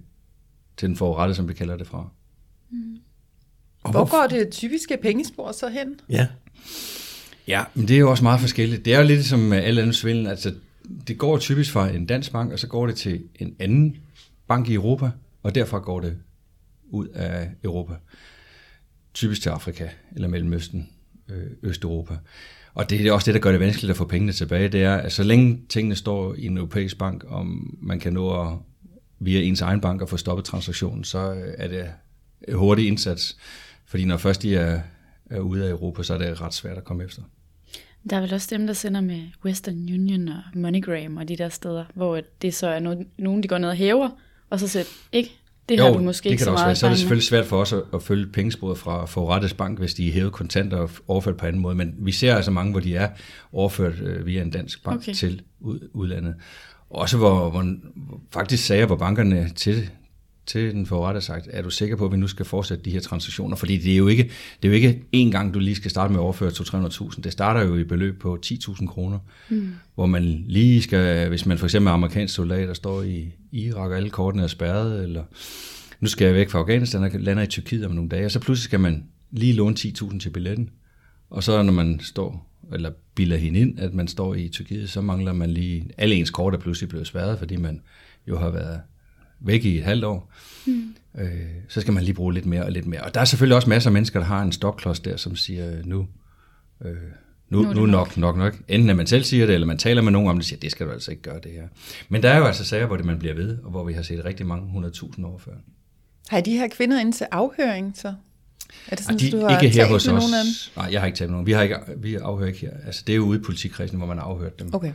til 0.78 0.88
den 0.88 0.96
forrette, 0.96 1.36
som 1.36 1.48
vi 1.48 1.54
kalder 1.54 1.78
det 1.78 1.88
fra? 1.88 2.10
Og 3.88 3.92
Hvor 3.92 4.10
går 4.10 4.28
det 4.28 4.50
typiske 4.50 4.98
pengespor 5.02 5.52
så 5.52 5.70
hen? 5.70 6.00
Ja. 6.10 6.28
Ja, 7.48 7.64
men 7.74 7.88
det 7.88 7.96
er 7.96 8.00
jo 8.00 8.10
også 8.10 8.24
meget 8.24 8.40
forskelligt. 8.40 8.86
Det 8.86 8.94
er 8.94 9.00
jo 9.00 9.08
lidt 9.08 9.26
som 9.26 9.54
øh, 9.54 9.68
alle 9.68 9.82
andre 9.82 9.94
svindel. 9.94 10.28
Altså, 10.28 10.54
det 11.08 11.18
går 11.18 11.38
typisk 11.38 11.72
fra 11.72 11.90
en 11.90 12.06
dansk 12.06 12.32
bank, 12.32 12.52
og 12.52 12.60
så 12.60 12.68
går 12.68 12.88
det 12.88 12.96
til 12.96 13.24
en 13.40 13.56
anden 13.60 13.98
bank 14.48 14.70
i 14.70 14.74
Europa, 14.74 15.10
og 15.44 15.56
derfra 15.56 15.80
går 15.80 16.00
det 16.00 16.18
ud 16.90 17.08
af 17.08 17.50
Europa. 17.64 17.94
Typisk 19.14 19.42
til 19.42 19.50
Afrika 19.50 19.88
eller 20.16 20.28
Mellemøsten, 20.28 20.90
øh, 21.30 21.52
Østeuropa. 21.64 22.18
Og 22.74 22.90
det 22.90 23.06
er 23.06 23.12
også 23.12 23.26
det, 23.26 23.34
der 23.34 23.40
gør 23.40 23.52
det 23.52 23.60
vanskeligt 23.60 23.92
at 23.92 23.98
få 23.98 24.06
pengene 24.06 24.32
tilbage. 24.32 24.68
Det 24.68 24.84
er, 24.84 24.96
at 24.96 25.12
så 25.12 25.24
længe 25.24 25.62
tingene 25.70 25.96
står 25.96 26.36
i 26.36 26.46
en 26.46 26.58
europæisk 26.58 26.98
bank, 26.98 27.24
om 27.28 27.78
man 27.82 28.00
kan 28.00 28.14
nå 28.14 28.42
at 28.42 28.58
via 29.20 29.42
ens 29.42 29.62
egen 29.62 29.82
bank 29.82 30.02
at 30.02 30.10
få 30.10 30.18
stoppet 30.18 30.46
transaktionen, 30.46 31.04
så 31.04 31.34
øh, 31.34 31.54
er 31.58 31.68
det 31.68 31.90
en 32.48 32.54
hurtig 32.54 32.88
indsats. 32.88 33.38
Fordi 33.86 34.06
når 34.06 34.18
først 34.18 34.42
de 34.42 34.56
er, 34.56 34.82
er 35.30 35.40
ude 35.40 35.66
af 35.66 35.70
Europa, 35.70 36.04
så 36.04 36.14
er 36.14 36.18
det 36.18 36.42
ret 36.42 36.54
svært 36.54 36.78
at 36.78 36.84
komme 36.84 37.04
efter. 37.04 37.22
Der 38.10 38.18
er 38.18 38.22
vel 38.22 38.34
også 38.34 38.48
dem, 38.52 38.68
der 38.68 38.74
sender 38.74 39.02
med 39.02 39.22
Western 39.46 39.76
Union 39.76 40.28
og 40.28 40.42
MoneyGram 40.56 41.18
og 41.18 41.28
de 41.28 41.36
der 41.38 41.50
steder, 41.50 41.86
hvor 41.96 42.22
det 42.42 42.54
så 42.54 42.68
er 42.68 42.80
no- 42.80 43.06
nogen, 43.18 43.44
de 43.44 43.48
går 43.48 43.58
ned 43.58 43.70
og 43.70 43.76
hæver, 43.76 44.10
og 44.50 44.60
så 44.60 44.68
siger, 44.68 44.84
ikke, 45.12 45.32
det 45.70 45.80
har 45.80 45.90
du 45.94 46.00
måske 46.00 46.24
det 46.24 46.30
ikke 46.32 46.40
kan 46.40 46.46
så 46.46 46.52
også 46.52 46.62
være. 46.64 46.68
meget 46.68 46.78
Så 46.78 46.86
er 46.86 46.90
det 46.90 46.94
erfaring 46.94 46.94
med." 46.94 47.00
selvfølgelig 47.00 47.28
svært 47.28 47.46
for 47.46 47.62
os 47.62 47.74
at, 47.74 47.82
at 47.94 48.04
følge 48.04 48.28
pengesporet 48.28 48.78
fra 48.78 49.06
forrettes 49.06 49.54
bank, 49.54 49.80
hvis 49.80 49.94
de 49.94 50.08
er 50.08 50.12
hævet 50.14 50.32
kontanter 50.34 50.78
og 50.78 50.90
overført 51.08 51.38
på 51.38 51.46
anden 51.46 51.62
måde. 51.62 51.76
Men 51.76 51.96
vi 51.98 52.12
ser 52.12 52.36
altså 52.36 52.52
mange, 52.52 52.72
hvor 52.72 52.80
de 52.80 52.96
er 52.96 53.10
overført 53.54 54.02
øh, 54.02 54.26
via 54.26 54.42
en 54.42 54.52
dansk 54.52 54.84
bank 54.84 55.02
Okay. 55.02 55.14
til 55.14 55.42
ud, 55.60 55.90
udlandet. 55.94 56.36
Også 56.90 57.18
hvor 57.18 57.50
hvor 57.50 57.66
faktisk 58.32 58.66
sager, 58.66 58.86
hvor 58.86 58.96
bankerne 58.96 59.50
til, 59.56 59.90
til 60.48 60.72
den 60.72 60.86
forrette 60.86 61.22
sagt, 61.22 61.48
er 61.52 61.62
du 61.62 61.70
sikker 61.70 61.96
på, 61.96 62.06
at 62.06 62.12
vi 62.12 62.18
nu 62.18 62.28
skal 62.28 62.46
fortsætte 62.46 62.84
de 62.84 62.92
her 62.92 63.00
transaktioner? 63.00 63.56
Fordi 63.56 63.78
det 63.78 63.94
er 63.94 63.98
jo 63.98 64.08
ikke, 64.08 64.24
det 64.64 64.68
er 64.68 64.70
jo 64.70 64.74
ikke 64.74 65.04
én 65.16 65.32
gang, 65.32 65.54
du 65.54 65.60
lige 65.60 65.76
skal 65.76 65.92
starte 65.92 66.14
med 66.14 66.20
at 66.20 66.24
overføre 66.24 66.50
200-300.000. 66.50 67.22
Det 67.22 67.32
starter 67.32 67.66
jo 67.66 67.76
i 67.76 67.84
beløb 67.84 68.22
på 68.22 68.38
10.000 68.46 68.88
kroner, 68.88 69.20
mm. 69.50 69.70
hvor 69.96 70.06
man 70.06 70.44
lige 70.48 70.82
skal, 70.82 71.30
hvis 71.30 71.46
man 71.46 71.58
for 71.58 71.66
eksempel 71.66 71.88
er 71.88 71.94
amerikansk 71.94 72.36
soldat, 72.36 72.68
der 72.68 72.74
står 72.74 73.04
i 73.04 73.34
Irak, 73.52 73.92
og 73.92 73.98
alle 73.98 74.10
kortene 74.10 74.44
er 74.44 74.48
spærret, 74.48 75.04
eller 75.04 75.24
nu 76.00 76.08
skal 76.08 76.26
jeg 76.26 76.36
væk 76.36 76.50
fra 76.50 76.60
Afghanistan 76.60 77.04
og 77.04 77.12
lander 77.14 77.44
i 77.44 77.48
Tyrkiet 77.48 77.86
om 77.86 77.92
nogle 77.92 78.10
dage, 78.10 78.26
og 78.26 78.32
så 78.32 78.40
pludselig 78.40 78.64
skal 78.64 78.80
man 78.80 79.04
lige 79.32 79.54
låne 79.54 79.76
10.000 79.80 80.20
til 80.20 80.30
billetten. 80.30 80.70
Og 81.30 81.44
så 81.44 81.64
når 81.64 81.74
man 81.74 82.00
står, 82.00 82.60
eller 82.74 82.92
bilder 83.16 83.38
hende 83.38 83.60
ind, 83.60 83.80
at 83.80 83.94
man 83.94 84.08
står 84.08 84.36
i 84.36 84.48
Tyrkiet, 84.48 84.90
så 84.90 85.02
mangler 85.02 85.34
man 85.34 85.50
lige, 85.50 85.90
alle 85.98 86.16
ens 86.16 86.30
kort 86.30 86.54
er 86.54 86.60
pludselig 86.60 86.90
blevet 86.90 87.08
spærret, 87.08 87.40
fordi 87.40 87.56
man 87.56 87.82
jo 88.28 88.38
har 88.38 88.50
været 88.50 88.80
væk 89.40 89.66
i 89.66 89.78
et 89.78 89.84
halvt 89.84 90.04
år. 90.06 90.32
Mm. 90.66 90.96
Øh, 91.18 91.30
så 91.70 91.82
skal 91.82 91.94
man 91.94 92.04
lige 92.04 92.14
bruge 92.14 92.34
lidt 92.34 92.46
mere 92.46 92.64
og 92.64 92.72
lidt 92.72 92.86
mere. 92.86 93.02
Og 93.02 93.14
der 93.14 93.22
er 93.22 93.26
selvfølgelig 93.26 93.56
også 93.56 93.70
masser 93.70 93.90
af 93.90 93.94
mennesker, 93.94 94.20
der 94.20 94.26
har 94.26 94.42
en 94.42 94.52
stopklods 94.52 95.00
der, 95.00 95.18
som 95.18 95.36
siger, 95.36 95.72
nu, 95.86 96.08
øh, 96.86 96.96
nu, 97.50 97.62
Nu 97.62 97.74
nu, 97.74 97.86
nok, 97.86 98.18
nok, 98.18 98.38
nok. 98.38 98.58
Enten 98.68 98.90
at 98.90 98.96
man 98.96 99.08
selv 99.08 99.24
siger 99.24 99.46
det, 99.46 99.54
eller 99.54 99.68
man 99.68 99.78
taler 99.78 100.02
med 100.02 100.12
nogen 100.12 100.30
om 100.30 100.36
det, 100.36 100.42
og 100.42 100.46
siger, 100.46 100.60
det 100.60 100.72
skal 100.72 100.86
du 100.88 100.92
altså 100.92 101.12
ikke 101.12 101.24
gøre 101.24 101.40
det 101.44 101.52
her. 101.52 101.68
Men 102.10 102.24
der 102.24 102.30
er 102.30 102.38
jo 102.38 102.46
altså 102.46 102.66
sager, 102.66 102.86
hvor 102.86 102.98
det 102.98 103.06
man 103.06 103.20
bliver 103.20 103.34
ved, 103.34 103.58
og 103.64 103.72
hvor 103.72 103.84
vi 103.84 103.94
har 103.94 104.02
set 104.02 104.26
rigtig 104.26 104.46
mange 104.46 104.88
100.000 104.88 105.26
overfør. 105.26 105.52
Har 106.30 106.38
I 106.38 106.42
de 106.42 106.52
her 106.58 106.68
kvinder 106.68 107.00
ind 107.00 107.14
til 107.14 107.28
afhøring 107.32 107.94
så? 107.98 108.14
Er 108.88 108.96
det 108.96 109.06
sådan, 109.06 109.16
Ej, 109.20 109.26
de, 109.26 109.32
du 109.32 109.40
har 109.40 109.60
ikke 109.60 109.76
her 109.78 109.88
hos 109.88 110.08
os. 110.08 110.08
nogen 110.08 110.34
af 110.34 110.44
dem? 110.44 110.82
Nej, 110.84 110.90
jeg 110.92 111.02
har 111.02 111.06
ikke 111.06 111.18
talt 111.18 111.30
med 111.30 111.34
nogen. 111.34 111.48
Vi, 111.48 111.52
har 111.52 111.62
ikke, 111.62 111.76
vi 111.98 112.16
afhører 112.16 112.48
ikke 112.48 112.60
her. 112.60 112.72
Altså, 112.86 113.04
det 113.08 113.14
er 113.14 113.18
jo 113.18 113.24
ude 113.26 113.40
i 113.40 113.42
politikredsen, 113.42 113.98
hvor 113.98 114.08
man 114.08 114.18
har 114.18 114.26
afhørt 114.26 114.60
dem. 114.60 114.74
Okay. 114.74 114.92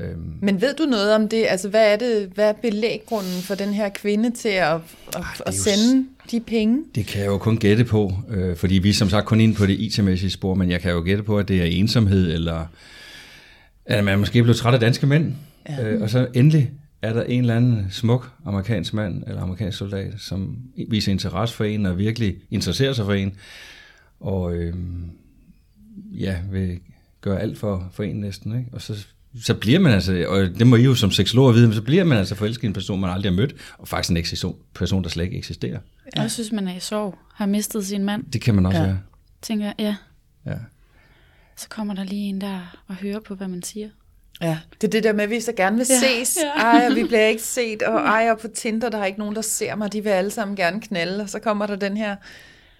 Øhm, 0.00 0.34
Men 0.40 0.60
ved 0.60 0.74
du 0.74 0.84
noget 0.84 1.14
om 1.14 1.28
det? 1.28 1.46
Altså, 1.48 1.68
hvad 1.68 1.92
er 1.92 1.96
det? 1.96 2.30
Hvad 2.34 2.48
er 2.48 2.52
belæggrunden 2.52 3.42
for 3.42 3.54
den 3.54 3.74
her 3.74 3.88
kvinde 3.88 4.30
til 4.30 4.48
at, 4.48 4.74
at, 4.74 4.80
er 5.14 5.42
at 5.46 5.54
jo 5.56 5.62
sende 5.62 6.06
de 6.30 6.40
penge? 6.40 6.84
Det 6.94 7.06
kan 7.06 7.20
jeg 7.20 7.26
jo 7.26 7.38
kun 7.38 7.56
gætte 7.56 7.84
på, 7.84 8.12
øh, 8.30 8.56
fordi 8.56 8.74
vi 8.74 8.88
er 8.88 8.94
som 8.94 9.08
sagt 9.08 9.26
kun 9.26 9.40
inde 9.40 9.54
på 9.54 9.66
det 9.66 9.80
IT-mæssige 9.80 10.30
spor, 10.30 10.54
men 10.54 10.70
jeg 10.70 10.80
kan 10.80 10.92
jo 10.92 11.02
gætte 11.04 11.22
på, 11.22 11.38
at 11.38 11.48
det 11.48 11.60
er 11.60 11.64
ensomhed, 11.64 12.32
eller 12.32 12.66
at 13.84 14.04
man 14.04 14.18
måske 14.18 14.42
blev 14.42 14.54
træt 14.54 14.74
af 14.74 14.80
danske 14.80 15.06
mænd. 15.06 15.32
Ja. 15.68 15.88
Øh, 15.88 16.02
og 16.02 16.10
så 16.10 16.26
endelig 16.34 16.70
er 17.02 17.12
der 17.12 17.22
en 17.22 17.40
eller 17.40 17.56
anden 17.56 17.86
smuk 17.90 18.30
amerikansk 18.44 18.94
mand, 18.94 19.22
eller 19.26 19.42
amerikansk 19.42 19.78
soldat, 19.78 20.14
som 20.18 20.56
viser 20.88 21.12
interesse 21.12 21.54
for 21.54 21.64
en, 21.64 21.86
og 21.86 21.98
virkelig 21.98 22.36
interesserer 22.50 22.92
sig 22.92 23.04
for 23.04 23.12
en, 23.12 23.36
og 24.20 24.54
øh, 24.54 24.74
ja, 26.12 26.36
vil 26.50 26.80
gøre 27.20 27.40
alt 27.40 27.58
for, 27.58 27.90
for 27.92 28.02
en 28.02 28.16
næsten. 28.16 28.58
Ikke? 28.58 28.70
Og 28.72 28.82
så, 28.82 29.06
så 29.42 29.54
bliver 29.54 29.78
man 29.78 29.92
altså, 29.92 30.24
og 30.28 30.40
det 30.58 30.66
må 30.66 30.76
I 30.76 30.82
jo 30.82 30.94
som 30.94 31.10
seksologer 31.10 31.52
vide, 31.52 31.66
men 31.66 31.74
så 31.74 31.82
bliver 31.82 32.04
man 32.04 32.18
altså 32.18 32.34
forelsket 32.34 32.62
i 32.64 32.66
en 32.66 32.72
person, 32.72 33.00
man 33.00 33.10
aldrig 33.10 33.32
har 33.32 33.36
mødt, 33.36 33.54
og 33.78 33.88
faktisk 33.88 34.10
en 34.10 34.16
eksis- 34.16 34.44
person, 34.74 35.02
der 35.02 35.08
slet 35.08 35.24
ikke 35.24 35.36
eksisterer. 35.38 35.78
Ja. 36.16 36.24
Og 36.24 36.30
synes, 36.30 36.52
man 36.52 36.68
er 36.68 36.76
i 36.76 36.80
sorg, 36.80 37.18
har 37.34 37.46
mistet 37.46 37.86
sin 37.86 38.04
mand. 38.04 38.24
Det 38.32 38.40
kan 38.40 38.54
man 38.54 38.66
også 38.66 38.78
Ja. 38.78 38.84
ja. 38.84 38.88
være. 38.90 39.00
Tænker, 39.42 39.66
jeg, 39.66 39.74
ja, 39.78 39.96
Ja. 40.50 40.56
så 41.56 41.68
kommer 41.68 41.94
der 41.94 42.04
lige 42.04 42.28
en 42.28 42.40
der 42.40 42.82
og 42.88 42.94
hører 42.94 43.20
på, 43.20 43.34
hvad 43.34 43.48
man 43.48 43.62
siger. 43.62 43.88
Ja, 44.40 44.58
det 44.80 44.86
er 44.86 44.90
det 44.90 45.04
der 45.04 45.12
med, 45.12 45.24
at 45.24 45.30
vi 45.30 45.40
så 45.40 45.52
gerne 45.56 45.76
vil 45.76 45.86
Ja, 45.90 45.98
ses. 46.24 46.38
ja. 46.56 46.62
Ej, 46.62 46.86
og 46.90 46.96
vi 46.96 47.04
bliver 47.04 47.26
ikke 47.26 47.42
set, 47.42 47.82
og 47.82 48.00
ej, 48.00 48.28
og 48.30 48.38
på 48.38 48.48
Tinder, 48.54 48.88
der 48.88 48.98
er 48.98 49.04
ikke 49.04 49.18
nogen, 49.18 49.34
der 49.34 49.42
ser 49.42 49.74
mig. 49.76 49.92
De 49.92 50.02
vil 50.02 50.10
alle 50.10 50.30
sammen 50.30 50.56
gerne 50.56 50.80
knalde, 50.80 51.22
og 51.22 51.28
så 51.30 51.38
kommer 51.38 51.66
der 51.66 51.76
den 51.76 51.96
her 51.96 52.16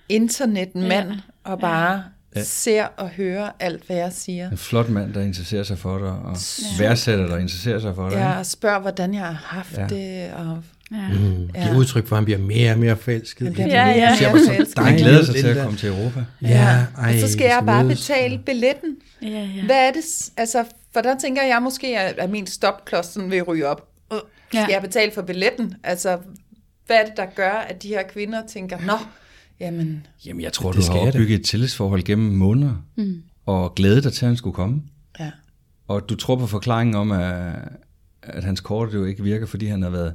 internetmand, 0.09 1.09
Ja. 1.11 1.17
og 1.45 1.59
bare 1.59 1.93
Ja. 1.93 2.01
Ser 2.43 2.85
og 2.85 3.09
hører 3.09 3.51
alt, 3.61 3.87
hvad 3.87 3.97
jeg 3.97 4.13
siger. 4.13 4.51
En 4.51 4.57
flot 4.57 4.89
mand, 4.89 5.15
der 5.15 5.21
interesserer 5.23 5.63
sig 5.63 5.79
for 5.79 5.99
dig, 5.99 6.07
og 6.09 6.37
værdsætter 6.79 7.27
dig 7.27 7.35
og 7.35 7.41
interesserer 7.41 7.79
sig 7.79 7.95
for 7.95 8.09
dig. 8.11 8.17
Ja, 8.17 8.39
og 8.39 8.47
spørger, 8.47 8.81
hvordan 8.81 9.15
jeg 9.15 9.23
har 9.23 9.33
haft 9.57 9.77
Ja. 9.79 9.87
det, 9.87 10.33
og 10.33 10.59
Ja. 10.93 11.09
Mm, 11.09 11.51
Ja. 11.55 11.63
giver 11.63 11.77
udtryk 11.77 12.07
for, 12.07 12.17
at 12.17 12.19
han 12.19 12.25
bliver 12.25 12.39
mere 12.39 12.73
og 12.73 12.79
mere 12.79 12.97
forelsket. 12.97 13.47
Han 13.47 13.53
bliver 13.55 13.67
Ja, 13.69 13.85
mere 13.87 13.95
ja. 13.97 14.33
mere 14.33 14.45
forelsket. 14.47 14.85
Han 14.85 14.97
glæder 14.97 15.25
sig 15.25 15.35
til 15.35 15.47
at 15.47 15.57
komme 15.63 15.79
til 15.79 15.89
Europa. 15.89 16.25
Ja, 16.43 16.87
ej, 16.99 17.13
og 17.15 17.21
så 17.21 17.33
skal 17.33 17.45
jeg 17.45 17.63
bare 17.67 17.85
betale 17.85 18.39
billetten. 18.47 18.97
Ja, 19.23 19.29
ja. 19.29 19.65
Hvad 19.67 19.77
er 19.89 19.93
det? 19.93 20.05
Altså, 20.37 20.65
for 20.93 21.01
der 21.01 21.19
tænker 21.19 21.43
jeg 21.43 21.63
måske, 21.63 21.99
at 21.99 22.19
at 22.19 22.31
min 22.31 22.47
stopklods 22.47 23.07
sådan 23.07 23.31
vil 23.31 23.43
ryge 23.43 23.67
op. 23.69 23.89
Øh, 24.13 24.19
Skal 24.49 24.59
Ja. 24.69 24.75
jeg 24.75 24.83
betale 24.83 25.13
for 25.13 25.23
billetten? 25.23 25.75
Altså, 25.85 26.19
hvad 26.87 26.97
er 26.97 27.05
det, 27.05 27.17
der 27.17 27.27
gør, 27.37 27.53
at 27.69 27.83
de 27.83 27.89
her 27.89 28.03
kvinder 28.03 28.43
tænker, 28.47 28.79
nå, 28.87 28.93
jamen, 29.61 30.07
Jamen, 30.27 30.43
jeg 30.43 30.53
tror, 30.53 30.73
Det 30.73 30.77
du 30.77 30.83
skal 30.83 31.01
har 31.01 31.07
opbygget 31.07 31.39
et 31.41 31.45
tillidsforhold 31.45 32.03
gennem 32.03 32.33
måneder, 32.33 32.85
mm. 32.97 33.23
og 33.47 33.75
glædet 33.75 34.05
dig 34.05 34.13
til, 34.13 34.25
at 34.25 34.29
han 34.29 34.37
skulle 34.37 34.55
komme. 34.55 34.83
ja. 35.21 35.31
Og 35.89 36.09
du 36.09 36.15
tror 36.15 36.37
på 36.37 36.47
forklaringen 36.47 36.95
om, 36.95 37.13
at, 37.13 37.55
at 38.23 38.45
hans 38.45 38.61
kort 38.61 38.95
jo 38.95 39.05
ikke 39.05 39.23
virker, 39.23 39.47
fordi 39.47 39.67
han 39.67 39.83
har 39.83 39.91
været 39.91 40.15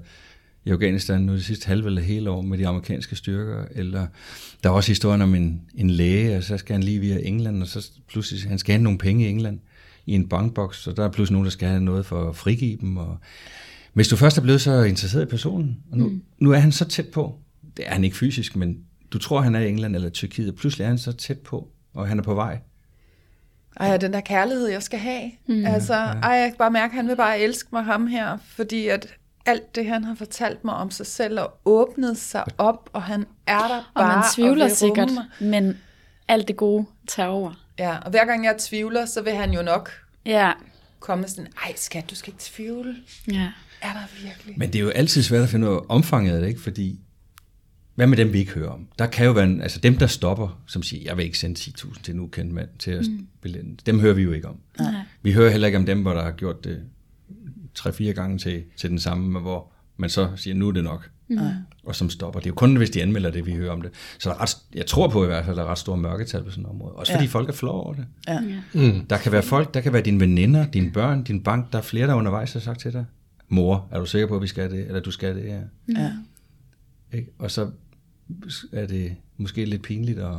i 0.65 0.69
Afghanistan 0.69 1.21
nu 1.21 1.33
det 1.33 1.45
sidste 1.45 1.67
halve 1.67 1.85
eller 1.87 2.01
hele 2.01 2.29
år 2.29 2.41
med 2.41 2.57
de 2.57 2.67
amerikanske 2.67 3.15
styrker, 3.15 3.65
eller 3.71 4.07
der 4.63 4.69
er 4.69 4.73
også 4.73 4.91
historien 4.91 5.21
om 5.21 5.35
en, 5.35 5.61
en 5.75 5.89
læge, 5.89 6.37
og 6.37 6.43
så 6.43 6.57
skal 6.57 6.73
han 6.73 6.83
lige 6.83 6.99
via 6.99 7.19
England, 7.23 7.61
og 7.61 7.67
så 7.67 7.91
pludselig, 8.09 8.49
han 8.49 8.59
skal 8.59 8.73
have 8.73 8.83
nogle 8.83 8.97
penge 8.99 9.25
i 9.25 9.29
England 9.29 9.59
i 10.05 10.13
en 10.13 10.29
bankboks, 10.29 10.87
og 10.87 10.97
der 10.97 11.03
er 11.05 11.11
pludselig 11.11 11.33
nogen, 11.33 11.45
der 11.45 11.51
skal 11.51 11.67
have 11.67 11.81
noget 11.81 12.05
for 12.05 12.29
at 12.29 12.35
frigive 12.35 12.77
dem. 12.81 12.97
Og 12.97 13.17
hvis 13.93 14.07
du 14.07 14.15
først 14.15 14.37
er 14.37 14.41
blevet 14.41 14.61
så 14.61 14.83
interesseret 14.83 15.23
i 15.23 15.29
personen, 15.29 15.77
og 15.91 15.97
nu, 15.97 16.07
mm. 16.07 16.21
nu 16.39 16.51
er 16.51 16.57
han 16.57 16.71
så 16.71 16.85
tæt 16.85 17.07
på, 17.07 17.39
det 17.77 17.87
er 17.87 17.93
han 17.93 18.03
ikke 18.03 18.17
fysisk, 18.17 18.55
men 18.55 18.77
du 19.13 19.17
tror, 19.19 19.41
han 19.41 19.55
er 19.55 19.59
i 19.59 19.69
England 19.69 19.95
eller 19.95 20.09
Tyrkiet, 20.09 20.49
og 20.49 20.55
pludselig 20.55 20.83
er 20.83 20.87
han 20.87 20.97
så 20.97 21.11
tæt 21.11 21.39
på, 21.39 21.67
og 21.93 22.07
han 22.07 22.19
er 22.19 22.23
på 22.23 22.33
vej. 22.33 22.59
Ej, 23.79 23.97
den 23.97 24.13
der 24.13 24.21
kærlighed, 24.21 24.67
jeg 24.67 24.83
skal 24.83 24.99
have. 24.99 25.31
Mm. 25.47 25.65
Altså, 25.65 25.93
ej, 25.93 26.31
jeg 26.31 26.49
kan 26.49 26.57
bare 26.57 26.71
mærke, 26.71 26.91
at 26.91 26.95
han 26.95 27.07
vil 27.07 27.15
bare 27.15 27.39
elske 27.39 27.69
mig, 27.71 27.83
ham 27.83 28.07
her, 28.07 28.37
fordi 28.47 28.87
at 28.87 29.07
alt 29.45 29.75
det, 29.75 29.85
han 29.85 30.03
har 30.03 30.15
fortalt 30.15 30.65
mig 30.65 30.73
om 30.73 30.91
sig 30.91 31.05
selv, 31.05 31.39
og 31.39 31.59
åbnet 31.65 32.17
sig 32.17 32.43
op, 32.57 32.89
og 32.93 33.03
han 33.03 33.25
er 33.47 33.67
der 33.67 33.77
Og 33.77 33.83
bare. 34.01 34.15
man 34.15 34.25
tvivler 34.35 34.65
vil 34.65 34.75
sikkert, 34.75 35.09
mig. 35.11 35.49
men 35.49 35.77
alt 36.27 36.47
det 36.47 36.57
gode 36.57 36.85
tager 37.07 37.29
over. 37.29 37.65
Ja, 37.79 37.97
og 37.97 38.09
hver 38.11 38.25
gang 38.25 38.45
jeg 38.45 38.55
tvivler, 38.59 39.05
så 39.05 39.21
vil 39.21 39.33
han 39.33 39.51
jo 39.51 39.61
nok 39.61 39.89
Ja, 40.25 40.51
komme 40.99 41.27
sådan, 41.27 41.47
ej 41.65 41.73
skat, 41.75 42.09
du 42.09 42.15
skal 42.15 42.33
ikke 42.33 42.43
tvivle. 42.43 42.95
ja. 43.31 43.47
Er 43.81 43.93
der 43.93 44.23
virkelig? 44.23 44.59
Men 44.59 44.67
det 44.73 44.79
er 44.79 44.83
jo 44.83 44.89
altid 44.89 45.23
svært 45.23 45.43
at 45.43 45.49
finde 45.49 45.69
ud 45.69 45.75
af 45.75 45.79
omfanget 45.89 46.33
af 46.35 46.41
det, 46.41 46.47
ikke? 46.47 46.61
Fordi, 46.61 46.99
hvad 47.99 48.07
med 48.07 48.17
dem, 48.17 48.33
vi 48.33 48.39
ikke 48.39 48.51
hører 48.51 48.69
om? 48.69 48.87
Der 48.99 49.07
kan 49.07 49.25
jo 49.25 49.31
være, 49.31 49.45
en, 49.45 49.61
altså 49.61 49.79
dem, 49.79 49.97
der 49.97 50.07
stopper, 50.07 50.61
som 50.67 50.83
siger, 50.83 51.03
jeg 51.05 51.17
vil 51.17 51.25
ikke 51.25 51.37
sende 51.37 51.59
10.000 51.59 52.01
til 52.03 52.13
en 52.13 52.19
ukendt 52.19 52.53
mand 52.53 52.69
til 52.79 52.91
at 52.91 53.05
mm. 53.43 53.77
Dem 53.85 53.99
hører 53.99 54.13
vi 54.13 54.21
jo 54.21 54.31
ikke 54.31 54.47
om. 54.47 54.55
Nej. 54.79 54.93
Vi 55.21 55.31
hører 55.33 55.49
heller 55.51 55.67
ikke 55.67 55.77
om 55.77 55.85
dem, 55.85 56.01
hvor 56.01 56.13
der 56.13 56.23
har 56.23 56.31
gjort 56.31 56.63
det 56.63 56.79
tre-fire 57.75 58.13
gange 58.13 58.37
til, 58.37 58.63
til 58.77 58.89
den 58.89 58.99
samme, 58.99 59.29
men 59.31 59.41
hvor 59.41 59.71
man 59.97 60.09
så 60.09 60.29
siger, 60.35 60.53
nu 60.55 60.67
er 60.67 60.71
det 60.71 60.83
nok. 60.83 61.09
Mm. 61.27 61.37
Og 61.83 61.95
som 61.95 62.09
stopper. 62.09 62.39
Det 62.39 62.45
er 62.45 62.49
jo 62.49 62.55
kun, 62.55 62.75
hvis 62.75 62.89
de 62.89 63.01
anmelder 63.01 63.31
det, 63.31 63.45
vi 63.45 63.53
hører 63.53 63.71
om 63.71 63.81
det. 63.81 63.91
Så 64.19 64.29
der 64.29 64.35
er 64.35 64.41
ret, 64.41 64.57
jeg 64.75 64.85
tror 64.85 65.07
på 65.07 65.23
i 65.23 65.27
hvert 65.27 65.45
fald, 65.45 65.53
at 65.53 65.57
der 65.57 65.63
er 65.63 65.71
ret 65.71 65.77
store 65.77 65.97
mørketal 65.97 66.43
på 66.43 66.49
sådan 66.49 66.63
et 66.63 66.69
område. 66.69 66.93
Også 66.93 67.13
fordi 67.13 67.25
Ja. 67.25 67.29
folk 67.29 67.49
er 67.49 67.53
flove 67.53 67.81
over 67.83 67.93
det. 67.93 68.05
Ja. 68.27 68.39
Mm. 68.73 69.05
Der 69.05 69.17
kan 69.17 69.31
være 69.31 69.43
folk, 69.43 69.73
der 69.73 69.81
kan 69.81 69.93
være 69.93 70.01
dine 70.01 70.19
veninder, 70.19 70.65
dine 70.65 70.91
børn, 70.91 71.23
din 71.23 71.43
bank. 71.43 71.71
Der 71.71 71.77
er 71.77 71.81
flere, 71.81 72.07
der 72.07 72.13
undervejs 72.13 72.53
har 72.53 72.59
sagt 72.59 72.79
til 72.79 72.93
dig, 72.93 73.05
mor, 73.49 73.87
er 73.91 73.99
du 73.99 74.05
sikker 74.05 74.27
på, 74.27 74.35
at 74.35 74.41
vi 74.41 74.47
skal 74.47 74.71
det, 74.71 74.87
eller 74.87 74.99
du 74.99 75.11
skal 75.11 75.35
det 75.35 75.43
her? 75.43 75.61
Ja. 75.97 76.11
Ikke? 77.13 77.31
Og 77.39 77.51
så 77.51 77.69
er 78.71 78.87
det 78.87 79.15
måske 79.37 79.65
lidt 79.65 79.81
pinligt 79.81 80.19
at, 80.19 80.35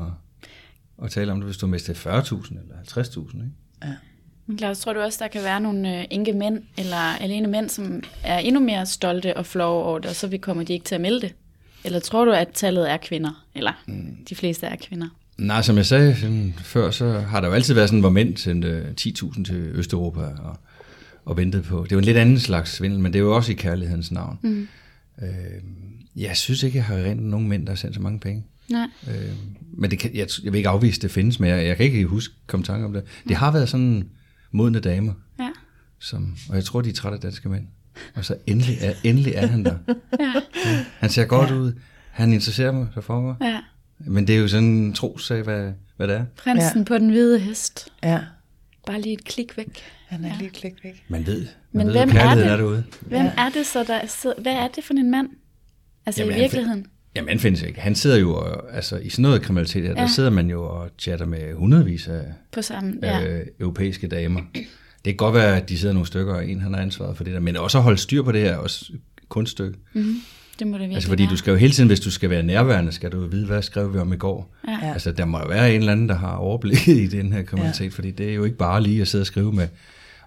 at 1.04 1.10
tale 1.10 1.32
om 1.32 1.38
det, 1.38 1.46
hvis 1.46 1.56
du 1.56 1.66
har 1.66 1.70
mistet 1.70 2.06
40.000 2.06 2.60
eller 2.60 2.74
50.000. 2.88 3.36
Ikke? 3.36 3.50
Men 4.50 4.58
Claus, 4.58 4.78
tror 4.78 4.92
du 4.92 5.00
også, 5.00 5.18
der 5.22 5.28
kan 5.28 5.42
være 5.42 5.60
nogle 5.60 5.98
øh, 5.98 6.04
enke 6.10 6.32
mænd, 6.32 6.62
eller 6.78 6.96
alene 6.96 7.48
mænd, 7.48 7.68
som 7.68 8.02
er 8.24 8.38
endnu 8.38 8.60
mere 8.60 8.86
stolte 8.86 9.36
og 9.36 9.46
flove 9.46 9.84
over 9.84 9.98
det, 9.98 10.10
og 10.10 10.16
så 10.16 10.26
vi 10.26 10.38
kommer 10.38 10.64
de 10.64 10.72
ikke 10.72 10.84
til 10.84 10.94
at 10.94 11.00
melde 11.00 11.20
det? 11.20 11.34
Eller 11.84 12.00
tror 12.00 12.24
du, 12.24 12.30
at 12.30 12.48
tallet 12.54 12.90
er 12.90 12.96
kvinder? 12.96 13.44
Eller 13.54 13.72
mm. 13.86 14.16
de 14.28 14.34
fleste 14.34 14.66
er 14.66 14.76
kvinder? 14.76 15.08
Nej, 15.38 15.62
som 15.62 15.76
jeg 15.76 15.86
sagde 15.86 16.16
sådan, 16.16 16.54
før, 16.58 16.90
så 16.90 17.10
har 17.10 17.40
der 17.40 17.48
jo 17.48 17.54
altid 17.54 17.74
været 17.74 17.88
sådan, 17.88 18.00
hvor 18.00 18.10
mænd 18.10 18.36
sendte 18.36 18.94
10.000 19.00 19.44
til 19.44 19.70
Østeuropa 19.74 20.20
og, 20.20 20.56
og 21.24 21.36
ventede 21.36 21.62
på. 21.62 21.82
Det 21.84 21.92
er 21.92 21.96
jo 21.96 21.98
en 21.98 22.04
lidt 22.04 22.16
anden 22.16 22.38
slags 22.38 22.72
svindel, 22.72 23.00
men 23.00 23.12
det 23.12 23.18
er 23.18 23.22
jo 23.22 23.36
også 23.36 23.52
i 23.52 23.54
kærlighedens 23.54 24.10
navn. 24.10 24.38
Mm. 24.42 24.68
Øh, 25.22 25.28
jeg 26.16 26.36
synes 26.36 26.62
ikke, 26.62 26.76
jeg 26.78 26.84
har 26.84 26.96
rent 26.96 27.22
nogen 27.22 27.48
mænd, 27.48 27.66
der 27.66 27.72
har 27.72 27.76
sendt 27.76 27.94
så 27.94 28.00
mange 28.02 28.20
penge. 28.20 28.44
Nej. 28.68 28.86
Øh, 29.08 29.30
men 29.72 29.90
det 29.90 29.98
kan, 29.98 30.10
jeg, 30.14 30.28
jeg 30.44 30.52
vil 30.52 30.58
ikke 30.58 30.68
afvise, 30.68 30.98
at 30.98 31.02
det 31.02 31.10
findes, 31.10 31.40
men 31.40 31.50
jeg, 31.50 31.66
jeg 31.66 31.76
kan 31.76 31.86
ikke 31.86 32.04
huske 32.04 32.34
komme 32.46 32.64
tanke 32.64 32.84
om 32.86 32.92
det. 32.92 33.02
Det 33.28 33.36
har 33.36 33.50
været 33.52 33.68
sådan 33.68 34.08
modne 34.50 34.80
damer, 34.80 35.12
Ja. 35.40 35.48
som, 35.98 36.36
og 36.48 36.56
jeg 36.56 36.64
tror, 36.64 36.80
de 36.80 36.88
er 36.88 36.92
trætte 36.92 37.16
af 37.16 37.20
danske 37.22 37.48
mænd. 37.48 37.64
Og 38.14 38.24
så 38.24 38.36
endelig 38.46 38.76
er, 38.80 38.92
endelig 39.04 39.32
er 39.34 39.46
han 39.46 39.64
der. 39.64 39.76
Ja. 40.20 40.32
Han 40.98 41.10
ser 41.10 41.24
godt 41.24 41.50
ud. 41.50 41.72
Han 42.10 42.32
interesserer 42.32 42.72
mig 42.72 42.86
der 42.94 43.00
for 43.00 43.20
mig. 43.20 43.34
ja. 43.40 43.60
Men 43.98 44.26
det 44.26 44.34
er 44.34 44.38
jo 44.40 44.48
sådan 44.48 44.68
en 44.68 44.92
trossag, 44.92 45.42
hvad, 45.42 45.72
hvad 45.96 46.08
det 46.08 46.16
er. 46.16 46.24
Prinsen 46.36 46.78
ja. 46.78 46.84
på 46.84 46.98
den 46.98 47.10
hvide 47.10 47.38
hest. 47.38 47.88
ja. 48.02 48.20
Bare 48.86 49.00
lige 49.00 49.12
et 49.12 49.24
klik 49.24 49.56
væk. 49.56 49.78
Han 50.08 50.24
er 50.24 50.38
lige 50.38 50.50
klik 50.50 50.72
væk. 50.84 51.04
Man 51.08 51.26
ved, 51.26 51.46
man 51.72 51.86
Men 51.86 51.86
ved 51.86 51.92
hvem 52.06 52.10
er 52.16 52.20
er, 52.20 52.34
det? 52.34 52.46
er 52.46 52.56
derude. 52.56 52.84
Hvem 53.00 53.22
ja. 53.22 53.32
er 53.38 53.48
det 53.50 53.66
så, 53.66 53.84
der 53.84 54.06
sidder, 54.06 54.42
Hvad 54.42 54.52
er 54.52 54.68
det 54.68 54.84
for 54.84 54.94
en 54.94 55.10
mand? 55.10 55.28
Altså 56.10 56.22
Jamen, 56.22 56.30
i 56.30 56.34
han 56.34 56.42
virkeligheden? 56.42 56.86
Jamen, 57.16 57.28
han 57.28 57.38
findes 57.38 57.62
ikke. 57.62 57.80
Han 57.80 57.94
sidder 57.94 58.16
jo, 58.18 58.34
og, 58.34 58.74
altså 58.74 58.98
i 58.98 59.08
sådan 59.08 59.22
noget 59.22 59.42
kriminalitet 59.42 59.82
her, 59.82 59.90
ja. 59.90 59.96
Ja. 59.96 60.02
der 60.02 60.08
sidder 60.08 60.30
man 60.30 60.50
jo 60.50 60.62
og 60.64 60.88
chatter 60.98 61.26
med 61.26 61.54
hundredvis 61.54 62.08
af 62.08 62.22
På 62.52 62.62
samme... 62.62 62.94
Ja. 63.02 63.24
øh, 63.24 63.46
europæiske 63.60 64.06
damer. 64.06 64.40
Det 64.54 64.64
kan 65.04 65.16
godt 65.16 65.34
være, 65.34 65.56
at 65.56 65.68
de 65.68 65.78
sidder 65.78 65.94
nogle 65.94 66.06
stykker, 66.06 66.34
og 66.34 66.48
en 66.48 66.60
han 66.60 66.74
har 66.74 66.80
ansvaret 66.80 67.16
for 67.16 67.24
det 67.24 67.34
der, 67.34 67.40
men 67.40 67.56
også 67.56 67.78
at 67.78 67.84
holde 67.84 67.98
styr 67.98 68.22
på 68.22 68.32
det 68.32 68.40
her, 68.40 68.56
også 68.56 68.92
kunststykke. 69.28 69.78
Mm-hmm. 69.92 70.14
Det 70.58 70.66
må 70.66 70.72
det 70.72 70.80
virkelig 70.80 70.96
Altså 70.96 71.08
fordi 71.08 71.22
være. 71.22 71.30
du 71.30 71.36
skal 71.36 71.50
jo 71.50 71.56
hele 71.56 71.72
tiden, 71.72 71.86
hvis 71.86 72.00
du 72.00 72.10
skal 72.10 72.30
være 72.30 72.42
nærværende, 72.42 72.92
skal 72.92 73.12
du 73.12 73.20
jo 73.20 73.26
vide, 73.26 73.46
hvad 73.46 73.62
skrev 73.62 73.94
vi 73.94 73.98
om 73.98 74.12
i 74.12 74.16
går. 74.16 74.54
Ja. 74.68 74.78
Ja. 74.82 74.92
Altså 74.92 75.12
der 75.12 75.24
må 75.24 75.38
jo 75.38 75.46
være 75.48 75.74
en 75.74 75.80
eller 75.80 75.92
anden, 75.92 76.08
der 76.08 76.14
har 76.14 76.34
overblik 76.36 76.88
i 76.88 77.06
den 77.06 77.32
her 77.32 77.42
kriminalitet, 77.42 77.84
ja. 77.84 77.90
fordi 77.90 78.10
det 78.10 78.30
er 78.30 78.34
jo 78.34 78.44
ikke 78.44 78.56
bare 78.56 78.82
lige 78.82 79.00
at 79.00 79.08
sidde 79.08 79.22
og 79.22 79.26
skrive 79.26 79.52
med. 79.52 79.68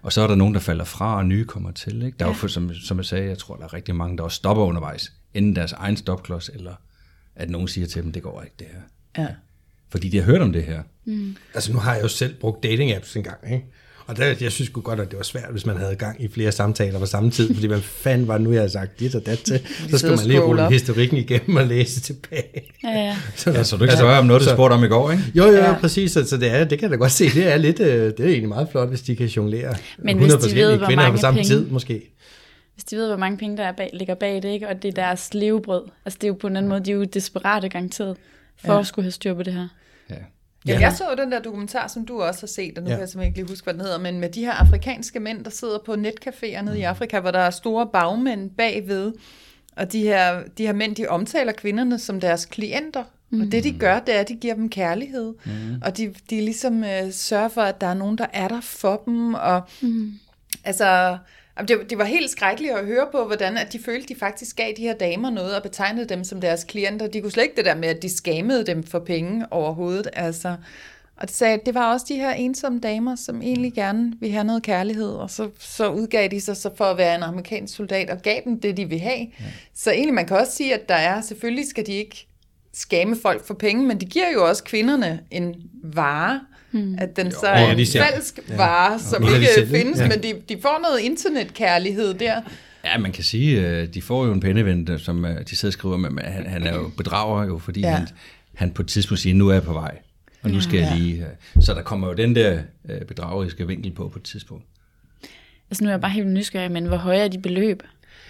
Og 0.02 0.12
så 0.12 0.22
er 0.22 0.26
der 0.26 0.34
nogen, 0.34 0.54
der 0.54 0.60
falder 0.60 0.84
fra, 0.84 1.16
og 1.16 1.26
nye 1.26 1.44
kommer 1.44 1.70
til. 1.70 2.02
Ikke? 2.02 2.16
Der 2.18 2.24
er 2.24 2.28
jo, 2.28 2.34
for, 2.34 2.48
som, 2.48 2.74
som 2.74 2.96
jeg 2.96 3.04
sagde, 3.04 3.28
jeg 3.28 3.38
tror, 3.38 3.56
der 3.56 3.64
er 3.64 3.74
rigtig 3.74 3.94
mange, 3.96 4.16
der 4.16 4.22
også 4.22 4.36
stopper 4.36 4.64
undervejs, 4.64 5.12
inden 5.34 5.56
deres 5.56 5.72
egen 5.72 5.96
stopklods, 5.96 6.50
eller 6.54 6.72
at 7.36 7.50
nogen 7.50 7.68
siger 7.68 7.86
til 7.86 8.02
dem, 8.02 8.12
det 8.12 8.22
går 8.22 8.42
ikke 8.42 8.54
det 8.58 8.66
her. 8.72 9.22
Ja. 9.24 9.28
Fordi 9.90 10.08
de 10.08 10.16
har 10.18 10.24
hørt 10.24 10.40
om 10.40 10.52
det 10.52 10.62
her. 10.62 10.82
Altså 11.54 11.72
nu 11.72 11.78
har 11.78 11.94
jeg 11.94 12.02
jo 12.02 12.08
selv 12.08 12.34
brugt 12.40 12.62
dating 12.62 12.94
apps 12.94 13.16
en 13.16 13.22
gang, 13.22 13.36
ikke? 13.52 13.64
Og 14.06 14.16
der, 14.16 14.34
jeg 14.40 14.52
synes 14.52 14.70
godt, 14.70 15.00
at 15.00 15.10
det 15.10 15.16
var 15.16 15.22
svært, 15.22 15.48
hvis 15.52 15.66
man 15.66 15.76
havde 15.76 15.94
gang 15.96 16.22
i 16.24 16.28
flere 16.28 16.52
samtaler 16.52 16.98
på 16.98 17.06
samme 17.06 17.30
tid, 17.30 17.54
fordi 17.54 17.66
man 17.66 17.80
fanden 17.82 18.28
var 18.28 18.38
nu, 18.38 18.52
jeg 18.52 18.60
havde 18.60 18.70
sagt 18.72 19.00
dit 19.00 19.14
og 19.14 19.26
dat 19.26 19.38
til. 19.38 19.60
Så 19.90 19.98
skal 19.98 20.10
man 20.10 20.26
lige 20.26 20.40
rulle 20.40 20.62
op. 20.62 20.72
historikken 20.72 21.16
igennem 21.16 21.56
og 21.56 21.66
læse 21.66 22.00
tilbage. 22.00 22.72
Ja, 22.84 22.88
ja. 22.90 23.16
Så, 23.36 23.50
Ja, 23.50 23.62
så 23.64 23.76
du 23.76 23.84
ikke 23.84 23.96
spørger 23.96 24.18
om 24.18 24.26
noget, 24.26 24.40
du 24.40 24.44
så- 24.44 24.52
spurgte 24.54 24.74
om 24.74 24.84
i 24.84 24.88
går, 24.88 25.10
ikke? 25.10 25.24
Jo, 25.34 25.44
jo, 25.44 25.52
Ja. 25.52 25.68
ja. 25.70 25.78
præcis. 25.80 26.12
Så, 26.12 26.24
så 26.24 26.36
det, 26.36 26.50
er, 26.50 26.64
det 26.64 26.78
kan 26.78 26.82
jeg 26.82 26.90
da 26.90 26.96
godt 26.96 27.12
se. 27.12 27.28
Det 27.30 27.52
er, 27.52 27.56
lidt, 27.56 27.80
øh, 27.80 27.86
det 27.88 28.20
er 28.20 28.24
egentlig 28.24 28.48
meget 28.48 28.68
flot, 28.70 28.88
hvis 28.88 29.02
de 29.02 29.16
kan 29.16 29.26
jonglere 29.26 29.74
Men 29.98 30.18
hvis 30.18 30.26
de 30.26 30.32
ved, 30.32 30.40
forskellige 30.40 30.76
hvor 30.76 30.86
kvinder 30.86 31.02
mange 31.04 31.16
på 31.16 31.20
samme 31.20 31.38
penge- 31.38 31.48
tid, 31.54 31.66
måske. 31.66 32.13
Hvis 32.74 32.84
de 32.84 32.96
ved, 32.96 33.06
hvor 33.08 33.16
mange 33.16 33.38
penge 33.38 33.56
der 33.56 33.64
er 33.64 33.72
bag, 33.72 33.90
ligger 33.92 34.14
bag 34.14 34.42
det, 34.42 34.48
ikke? 34.48 34.68
og 34.68 34.82
det 34.82 34.88
er 34.88 34.92
deres 34.92 35.34
levebrød. 35.34 35.84
Altså 36.04 36.18
det 36.20 36.24
er 36.24 36.28
jo 36.28 36.34
på 36.34 36.46
en 36.46 36.56
anden 36.56 36.68
måde, 36.68 36.80
de 36.80 36.90
er 36.90 36.94
jo 36.94 37.04
desperate 37.04 37.68
garanteret 37.68 38.16
for 38.56 38.68
Ja. 38.68 38.74
ja. 38.74 38.80
at 38.80 38.86
skulle 38.86 39.04
have 39.04 39.12
styr 39.12 39.34
på 39.34 39.42
det 39.42 39.52
her. 39.52 39.68
Ja. 40.10 40.14
Ja. 40.66 40.80
Jeg 40.80 40.92
så 40.92 41.04
jo 41.10 41.22
den 41.22 41.32
der 41.32 41.38
dokumentar, 41.42 41.88
som 41.88 42.06
du 42.06 42.22
også 42.22 42.42
har 42.42 42.46
set, 42.46 42.78
og 42.78 42.84
nu 42.84 42.88
Ja. 42.88 42.92
ja. 42.92 42.96
kan 42.96 43.00
jeg 43.00 43.08
simpelthen 43.08 43.30
ikke 43.30 43.38
lige 43.38 43.48
huske, 43.48 43.64
hvad 43.64 43.74
den 43.74 43.80
hedder, 43.82 43.98
men 43.98 44.20
med 44.20 44.28
de 44.28 44.40
her 44.44 44.52
afrikanske 44.52 45.20
mænd, 45.20 45.44
der 45.44 45.50
sidder 45.50 45.78
på 45.86 45.92
netcaféer 45.92 46.60
nede 46.62 46.78
i 46.78 46.82
Afrika, 46.82 47.20
hvor 47.20 47.30
der 47.30 47.38
er 47.38 47.50
store 47.50 47.86
bagmænd 47.92 48.50
bagved, 48.50 49.12
og 49.76 49.92
de 49.92 50.02
her, 50.02 50.42
de 50.58 50.66
her 50.66 50.72
mænd, 50.72 50.96
de 50.96 51.06
omtaler 51.06 51.52
kvinderne 51.52 51.98
som 51.98 52.20
deres 52.20 52.46
klienter, 52.46 53.04
mm. 53.30 53.40
og 53.40 53.52
det 53.52 53.64
de 53.64 53.72
gør, 53.78 53.98
det 54.00 54.14
er, 54.16 54.20
at 54.20 54.28
de 54.28 54.34
giver 54.34 54.54
dem 54.54 54.68
kærlighed, 54.70 55.34
mm. 55.44 55.82
og 55.82 55.96
de, 55.96 56.14
de 56.30 56.40
ligesom 56.40 56.84
øh, 56.84 57.12
sørger 57.12 57.48
for, 57.48 57.62
at 57.62 57.80
der 57.80 57.86
er 57.86 57.94
nogen, 57.94 58.18
der 58.18 58.26
er 58.32 58.48
der 58.48 58.60
for 58.60 59.02
dem, 59.06 59.34
og 59.34 59.62
mm. 59.82 60.12
altså... 60.64 61.18
jamen, 61.56 61.68
Det, 61.68 61.90
det 61.90 61.98
var 61.98 62.04
helt 62.04 62.30
skrækkeligt 62.30 62.74
at 62.74 62.86
høre 62.86 63.06
på, 63.12 63.24
hvordan 63.24 63.56
at 63.56 63.72
de 63.72 63.78
følte, 63.78 64.14
de 64.14 64.18
faktisk 64.18 64.56
gav 64.56 64.72
de 64.76 64.82
her 64.82 64.94
damer 64.94 65.30
noget 65.30 65.56
og 65.56 65.62
betegnede 65.62 66.08
dem 66.08 66.24
som 66.24 66.40
deres 66.40 66.64
klienter. 66.64 67.06
De 67.06 67.20
kunne 67.20 67.32
slet 67.32 67.42
ikke 67.42 67.56
det 67.56 67.64
der 67.64 67.74
med, 67.74 67.88
at 67.88 68.02
de 68.02 68.16
skamede 68.16 68.66
dem 68.66 68.82
for 68.82 68.98
penge 68.98 69.46
overhovedet. 69.50 70.08
Altså. 70.12 70.56
Og 71.16 71.28
det 71.28 71.36
sagde, 71.36 71.54
at 71.54 71.66
det 71.66 71.74
var 71.74 71.92
også 71.92 72.06
de 72.08 72.14
her 72.14 72.32
ensomme 72.32 72.80
damer, 72.80 73.16
som 73.16 73.42
egentlig 73.42 73.72
gerne 73.72 74.12
vil 74.20 74.30
have 74.30 74.44
noget 74.44 74.62
kærlighed, 74.62 75.10
og 75.10 75.30
så, 75.30 75.50
så 75.58 75.88
udgav 75.90 76.28
de 76.28 76.40
sig 76.40 76.56
så 76.56 76.70
for 76.76 76.84
at 76.84 76.98
være 76.98 77.14
en 77.14 77.22
amerikansk 77.22 77.76
soldat 77.76 78.10
og 78.10 78.22
gav 78.22 78.40
dem 78.44 78.60
det, 78.60 78.76
de 78.76 78.88
vil 78.88 79.00
have. 79.00 79.18
Ja. 79.40 79.44
Så 79.74 79.90
egentlig 79.90 80.14
man 80.14 80.26
kan 80.26 80.36
også 80.36 80.52
sige, 80.52 80.74
at 80.74 80.88
der 80.88 80.94
er, 80.94 81.20
selvfølgelig 81.20 81.68
skal 81.68 81.86
de 81.86 81.92
ikke 81.92 82.26
skame 82.72 83.16
folk 83.16 83.46
for 83.46 83.54
penge, 83.54 83.86
men 83.86 84.00
de 84.00 84.06
giver 84.06 84.30
jo 84.32 84.48
også 84.48 84.64
kvinderne 84.64 85.20
en 85.30 85.54
vare, 85.82 86.40
Hmm. 86.74 86.94
At 86.98 87.16
den 87.16 87.30
så 87.30 87.38
Jo, 87.48 87.52
er 87.54 87.58
ja, 87.60 87.72
en 87.72 87.86
falsk 87.86 88.38
vare, 88.56 88.98
som 88.98 89.22
de 89.22 89.34
ikke 89.34 89.70
findes, 89.76 89.98
Ja. 90.00 90.08
men 90.08 90.22
de, 90.22 90.34
de 90.48 90.56
får 90.62 90.80
noget 90.82 91.00
internetkærlighed 91.00 92.14
der. 92.14 92.40
Ja, 92.84 92.98
man 92.98 93.12
kan 93.12 93.24
sige, 93.24 93.66
at 93.66 93.94
de 93.94 94.02
får 94.02 94.26
jo 94.26 94.32
en 94.32 94.40
penneven, 94.40 94.86
der- 94.86 94.96
som 94.98 95.24
øh, 95.24 95.40
de 95.50 95.56
sidder 95.56 95.68
og 95.70 95.72
skriver, 95.72 95.96
men 95.96 96.18
han, 96.24 96.46
han 96.46 96.62
er 96.62 96.74
jo 96.74 96.90
bedrager 96.96 97.44
jo, 97.46 97.58
fordi 97.58 97.80
Ja. 97.80 97.88
ja. 97.90 97.94
han, 97.96 98.08
han 98.54 98.70
på 98.70 98.82
et 98.82 98.88
tidspunkt 98.88 99.20
siger, 99.20 99.34
nu 99.34 99.48
er 99.48 99.52
jeg 99.52 99.62
på 99.62 99.72
vej, 99.72 99.98
og 100.42 100.50
nu 100.50 100.60
skal 100.60 100.78
jeg 100.80 100.96
lige... 100.98 101.16
øh, 101.56 101.62
Så 101.62 101.74
der 101.74 101.82
kommer 101.82 102.06
jo 102.08 102.12
den 102.14 102.36
der 102.36 102.58
øh, 102.90 103.00
bedrageriske 103.00 103.66
vinkel 103.66 103.92
på 103.92 104.08
på 104.08 104.18
et 104.18 104.22
tidspunkt. 104.22 104.64
Altså 105.70 105.84
nu 105.84 105.88
er 105.88 105.92
jeg 105.92 106.00
bare 106.00 106.10
helt 106.10 106.26
nysgerrig, 106.26 106.70
men 106.70 106.86
hvor 106.86 106.96
høje 106.96 107.18
er 107.18 107.28
de 107.28 107.38
beløb? 107.38 107.82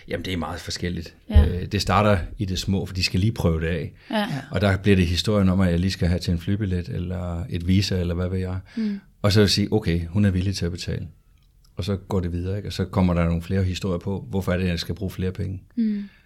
Jamen, 0.09 0.25
det 0.25 0.33
er 0.33 0.37
meget 0.37 0.61
forskelligt. 0.61 1.15
Ja. 1.31 1.43
Ja. 1.43 1.65
Det 1.65 1.83
starter 1.83 2.19
i 2.39 2.45
det 2.45 2.59
små, 2.59 2.87
for 2.87 2.95
de 2.95 3.05
skal 3.05 3.21
lige 3.21 3.33
prøve 3.33 3.61
det 3.61 3.67
af. 3.67 3.93
Ja. 4.11 4.27
Og 4.51 4.61
der 4.61 4.77
bliver 4.77 4.97
det 4.97 5.07
historien 5.07 5.49
om, 5.49 5.61
at 5.61 5.71
jeg 5.71 5.79
lige 5.79 5.91
skal 5.91 6.09
have 6.09 6.19
til 6.21 6.33
en 6.33 6.39
flybillet, 6.39 6.89
eller 6.89 7.45
et 7.51 7.69
visa, 7.69 8.01
eller 8.01 8.15
hvad 8.15 8.29
ved 8.29 8.39
jeg. 8.39 8.59
Mm. 8.77 9.01
Og 9.23 9.33
så 9.33 9.41
vil 9.41 9.43
jeg 9.45 9.51
sige, 9.51 9.73
okay, 9.73 10.07
hun 10.07 10.25
er 10.25 10.31
villig 10.31 10.57
til 10.57 10.67
at 10.67 10.73
betale. 10.73 11.07
Og 11.77 11.85
så 11.85 11.97
går 11.97 12.21
det 12.21 12.33
videre, 12.33 12.57
ikke? 12.57 12.69
og 12.69 12.73
så 12.73 12.85
kommer 12.85 13.15
der 13.15 13.25
nogle 13.25 13.43
flere 13.43 13.63
historier 13.63 13.99
på, 13.99 14.27
hvorfor 14.31 14.53
er 14.53 14.57
det, 14.57 14.65
at 14.65 14.71
jeg 14.71 14.79
skal 14.79 14.95
bruge 14.95 15.11
flere 15.11 15.33
penge. 15.33 15.63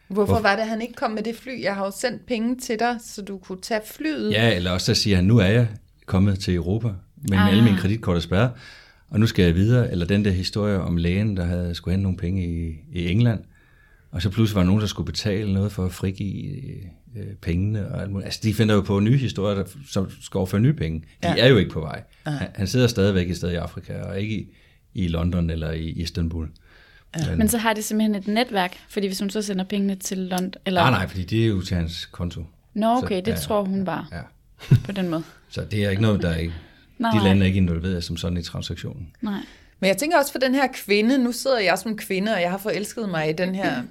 Hvorfor 0.09 0.41
var 0.41 0.55
det, 0.57 0.63
at 0.63 0.69
han 0.69 0.83
ikke 0.83 0.95
kom 0.95 1.11
med 1.11 1.23
det 1.23 1.37
fly? 1.37 1.63
Jeg 1.63 1.75
har 1.75 1.85
jo 1.85 1.93
sendt 2.01 2.27
penge 2.27 2.57
til 2.57 2.79
dig, 2.79 2.97
så 3.05 3.23
du 3.23 3.39
kunne 3.39 3.61
tage 3.61 3.81
flyet. 3.87 4.33
Ja, 4.33 4.55
eller 4.57 4.71
også 4.71 4.95
så 4.95 5.03
siger 5.03 5.17
han, 5.17 5.25
nu 5.25 5.39
er 5.39 5.47
jeg 5.47 5.67
kommet 6.07 6.39
til 6.39 6.55
Europa, 6.55 6.89
men 7.29 7.39
Ah. 7.39 7.51
alle 7.51 7.65
mine 7.65 7.77
kreditkort 7.79 8.17
er 8.17 8.21
spærret, 8.21 8.51
og 9.11 9.21
nu 9.21 9.27
skal 9.27 9.45
jeg 9.45 9.55
videre. 9.55 9.91
Eller 9.91 10.07
den 10.07 10.25
der 10.25 10.31
historie 10.31 10.81
om 10.81 10.97
lægen, 10.97 11.37
der 11.37 11.45
havde 11.45 11.75
skulle 11.75 11.93
hente 11.93 12.03
nogle 12.03 12.19
penge 12.19 12.47
i, 12.47 12.75
i 12.93 13.09
England, 13.11 13.41
og 14.11 14.23
så 14.23 14.31
pludselig 14.31 14.55
var 14.55 14.61
der 14.63 14.67
nogen, 14.67 14.81
der 14.81 14.87
skulle 14.87 15.07
betale 15.07 15.53
noget 15.55 15.73
for 15.73 15.85
at 15.85 15.93
frigive 15.93 16.57
øh, 17.17 17.35
pengene. 17.43 17.89
Og 17.89 18.01
alt 18.03 18.11
muligt. 18.11 18.25
Altså, 18.25 18.41
de 18.43 18.55
finder 18.55 18.75
jo 18.75 18.81
på 18.81 19.01
nye 19.01 19.17
historier, 19.17 19.55
der, 19.57 19.65
som 19.91 20.11
skal 20.23 20.39
overføre 20.39 20.61
nye 20.61 20.73
penge. 20.73 20.99
De 21.23 21.29
Ja. 21.29 21.35
er 21.45 21.49
jo 21.49 21.57
ikke 21.57 21.71
på 21.71 21.81
vej. 21.81 22.03
Han, 22.27 22.49
han 22.55 22.67
sidder 22.67 22.87
stadigvæk 22.87 23.31
et 23.31 23.37
sted 23.37 23.51
i 23.51 23.55
Afrika, 23.55 24.03
og 24.03 24.21
ikke 24.21 24.37
i, 24.37 24.49
i 24.95 25.09
London 25.09 25.51
eller 25.51 25.71
i 25.71 25.85
Istanbul. 25.89 26.49
Ja. 27.19 27.37
Men 27.37 27.49
så 27.49 27.59
har 27.59 27.73
de 27.73 27.83
simpelthen 27.83 28.15
et 28.15 28.27
netværk, 28.29 28.77
fordi 28.89 29.07
hvis 29.07 29.19
hun 29.21 29.31
så 29.31 29.43
sender 29.43 29.65
pengene 29.65 29.95
til 29.95 30.19
London, 30.19 30.53
eller... 30.67 30.81
Nej, 30.81 30.91
nej, 30.91 31.09
fordi 31.09 31.25
det 31.25 31.43
er 31.43 31.47
jo 31.49 31.63
til 31.63 31.77
hans 31.77 32.07
konto. 32.07 32.45
Nå, 32.75 32.87
okay, 32.97 33.17
Så- 33.19 33.25
det 33.25 33.29
ja, 33.33 33.37
tror 33.37 33.65
hun 33.65 33.85
bare 33.85 34.07
Ja. 34.13 34.21
på 34.87 34.93
den 34.93 35.09
måde. 35.09 35.23
Så 35.51 35.65
det 35.71 35.85
er 35.85 35.91
ikke 35.91 36.03
noget, 36.03 36.23
der 36.23 36.29
er 36.31 36.37
ikke... 36.37 36.55
Nej, 36.99 37.19
De 37.19 37.25
lande 37.25 37.43
er 37.43 37.47
ikke 37.47 37.57
involveret 37.57 38.05
som 38.05 38.17
sådan 38.17 38.39
i 38.39 38.43
transaktionen. 38.43 39.09
Nej. 39.23 39.41
Men 39.81 39.89
jeg 39.89 39.97
tænker 39.97 40.19
også 40.19 40.33
for 40.33 40.39
den 40.39 40.55
her 40.55 40.67
kvinde, 40.75 41.19
nu 41.25 41.33
sidder 41.33 41.59
jeg 41.59 41.79
som 41.79 41.97
kvinde, 41.97 42.35
og 42.35 42.41
jeg 42.41 42.51
har 42.51 42.59
forelsket 42.59 43.09
mig 43.09 43.31
i 43.31 43.33
den 43.33 43.55
her 43.55 43.83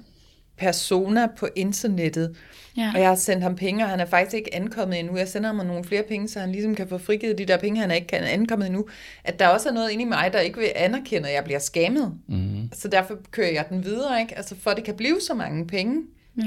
persona 0.58 1.26
på 1.38 1.48
internettet. 1.56 2.36
Ja. 2.76 2.90
Og 2.94 3.00
jeg 3.00 3.08
har 3.08 3.14
sendt 3.14 3.42
ham 3.42 3.56
penge, 3.56 3.84
og 3.84 3.90
han 3.90 4.00
er 4.00 4.06
faktisk 4.06 4.34
ikke 4.34 4.54
ankommet 4.54 4.98
endnu. 4.98 5.16
Jeg 5.16 5.28
sender 5.28 5.52
ham 5.54 5.66
nogle 5.66 5.84
flere 5.84 6.02
penge, 6.02 6.28
så 6.28 6.40
han 6.40 6.52
ligesom 6.52 6.74
kan 6.74 6.88
få 6.88 6.98
frigivet 6.98 7.38
de 7.38 7.44
der 7.44 7.56
penge, 7.56 7.80
han 7.80 7.90
er 7.90 7.94
ikke 7.94 8.06
kan 8.06 8.22
ankommet 8.24 8.66
endnu. 8.66 8.86
At 9.24 9.38
der 9.38 9.48
også 9.48 9.68
er 9.68 9.72
noget 9.72 9.90
inde 9.90 10.02
i 10.02 10.06
mig, 10.06 10.30
der 10.32 10.40
ikke 10.40 10.58
vil 10.58 10.68
anerkende, 10.76 11.28
at 11.28 11.34
jeg 11.34 11.44
bliver 11.44 11.58
skammet. 11.58 12.12
Mm-hmm. 12.28 12.70
Så 12.72 12.88
derfor 12.88 13.14
kører 13.30 13.52
jeg 13.52 13.64
den 13.68 13.84
videre, 13.84 14.20
ikke? 14.20 14.36
Altså 14.36 14.54
for 14.60 14.70
at 14.70 14.76
det 14.76 14.84
kan 14.84 14.94
blive 14.94 15.20
så 15.20 15.34
mange 15.34 15.66
penge. 15.66 16.02
Ja. 16.38 16.42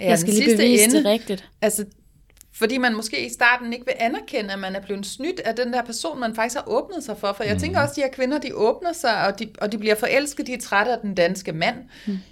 Ja, 0.00 0.08
Jeg 0.08 0.18
skal 0.18 0.32
lige 0.32 0.44
sidste 0.44 0.56
bevise 0.62 0.84
ende- 0.84 0.96
det 0.96 1.04
rigtigt. 1.06 1.48
Altså, 1.62 1.84
fordi 2.58 2.78
man 2.78 2.94
måske 2.94 3.26
i 3.26 3.32
starten 3.32 3.72
ikke 3.72 3.84
vil 3.84 3.94
anerkende, 3.98 4.52
at 4.52 4.58
man 4.58 4.76
er 4.76 4.80
blevet 4.80 5.06
snydt 5.06 5.40
af 5.40 5.54
den 5.54 5.72
der 5.72 5.82
person, 5.82 6.20
man 6.20 6.34
faktisk 6.34 6.56
har 6.56 6.64
åbnet 6.68 7.04
sig 7.04 7.18
for. 7.18 7.32
For 7.32 7.44
jeg 7.44 7.52
Mhm. 7.52 7.60
tænker 7.60 7.80
også, 7.80 7.92
at 7.92 7.96
de 7.96 8.00
her 8.00 8.08
kvinder, 8.08 8.38
de 8.38 8.54
åbner 8.54 8.92
sig, 8.92 9.26
og 9.26 9.38
de, 9.38 9.48
og 9.60 9.72
de 9.72 9.78
bliver 9.78 9.94
forelsket, 9.94 10.46
de 10.46 10.52
er 10.52 10.60
trætte 10.60 10.92
af 10.92 10.98
den 10.98 11.14
danske 11.14 11.52
mand, 11.52 11.76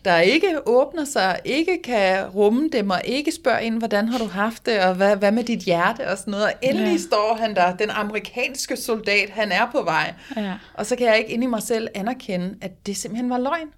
der 0.05 0.19
ikke 0.19 0.59
åbner 0.67 1.05
sig, 1.05 1.38
ikke 1.45 1.79
kan 1.85 2.26
rumme 2.26 2.69
dem, 2.73 2.91
og 2.91 3.00
ikke 3.05 3.33
spørger 3.33 3.59
ind, 3.59 3.79
hvordan 3.79 4.09
har 4.09 4.19
du 4.19 4.26
haft 4.26 4.67
det, 4.67 4.81
og 4.81 4.95
hvad, 4.95 5.17
hvad 5.17 5.33
med 5.33 5.45
dit 5.45 5.59
hjerte, 5.61 6.09
og 6.09 6.19
sådan 6.19 6.31
noget. 6.31 6.47
Og 6.47 6.52
endelig 6.62 6.87
Ja. 6.87 6.93
ja. 6.93 6.99
står 6.99 7.37
han 7.41 7.55
der, 7.55 7.76
den 7.76 7.91
amerikanske 7.91 8.76
soldat, 8.76 9.31
han 9.31 9.52
er 9.52 9.69
på 9.73 9.83
vej. 9.83 10.14
Ja. 10.37 10.52
Og 10.75 10.87
så 10.87 10.97
kan 10.97 11.07
jeg 11.07 11.19
ikke 11.19 11.31
inde 11.31 11.45
i 11.45 11.49
mig 11.49 11.62
selv 11.62 11.88
anerkende, 11.95 12.55
at 12.61 12.87
det 12.87 12.97
simpelthen 12.97 13.31
var 13.31 13.38
løgn. 13.38 13.69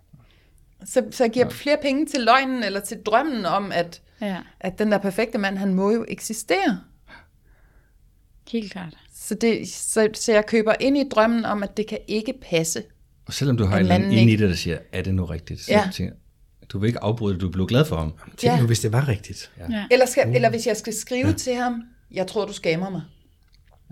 Så, 0.86 1.02
så 1.10 1.24
jeg 1.24 1.30
giver 1.30 1.48
flere 1.50 1.76
penge 1.82 2.06
til 2.06 2.20
løgnen, 2.20 2.64
eller 2.64 2.80
til 2.80 2.98
drømmen 3.06 3.46
om, 3.46 3.72
at, 3.72 4.00
Ja, 4.26 4.36
at 4.60 4.78
den 4.78 4.92
der 4.92 4.98
perfekte 4.98 5.38
mand, 5.38 5.58
han 5.58 5.74
må 5.74 5.90
jo 5.90 6.04
eksistere. 6.08 6.80
helt 8.52 8.72
klart. 8.72 8.94
Så, 9.14 9.34
det, 9.34 9.68
så, 9.68 10.08
så 10.14 10.32
jeg 10.32 10.46
køber 10.46 10.74
ind 10.80 10.98
i 10.98 11.08
drømmen 11.08 11.44
om, 11.44 11.62
at 11.62 11.76
det 11.76 11.86
kan 11.86 11.98
ikke 12.08 12.34
passe. 12.50 12.82
Og 13.26 13.32
selvom 13.32 13.56
du 13.56 13.64
har 13.64 13.76
en 13.76 13.80
eller 13.82 13.94
anden 13.94 14.12
inde 14.12 14.32
i 14.32 14.36
det, 14.36 14.48
der 14.50 14.54
siger, 14.56 14.78
er 14.92 15.02
det 15.02 15.14
nu 15.14 15.24
rigtigt? 15.24 15.60
Så 15.60 15.72
Ja. 15.72 15.78
ja. 15.84 15.90
tænker, 15.92 16.14
du 16.68 16.78
vil 16.78 16.86
ikke 16.86 17.02
afbryde 17.02 17.34
det, 17.34 17.40
du 17.42 17.50
bliver 17.50 17.66
glad 17.66 17.84
for 17.84 17.96
ham. 17.96 18.12
Tænk 18.36 18.52
Ja. 18.54 18.60
nu, 18.60 18.66
hvis 18.66 18.80
det 18.80 18.92
var 18.92 19.08
rigtigt. 19.08 19.50
Ja. 19.70 19.84
Eller, 19.90 20.06
skal, 20.06 20.34
eller 20.36 20.50
hvis 20.50 20.66
jeg 20.66 20.76
skal 20.76 20.94
skrive 20.94 21.26
ja. 21.26 21.32
til 21.32 21.54
ham, 21.54 21.82
jeg 22.10 22.26
tror, 22.26 22.46
du 22.46 22.52
skammer 22.52 22.90
mig. 22.90 23.02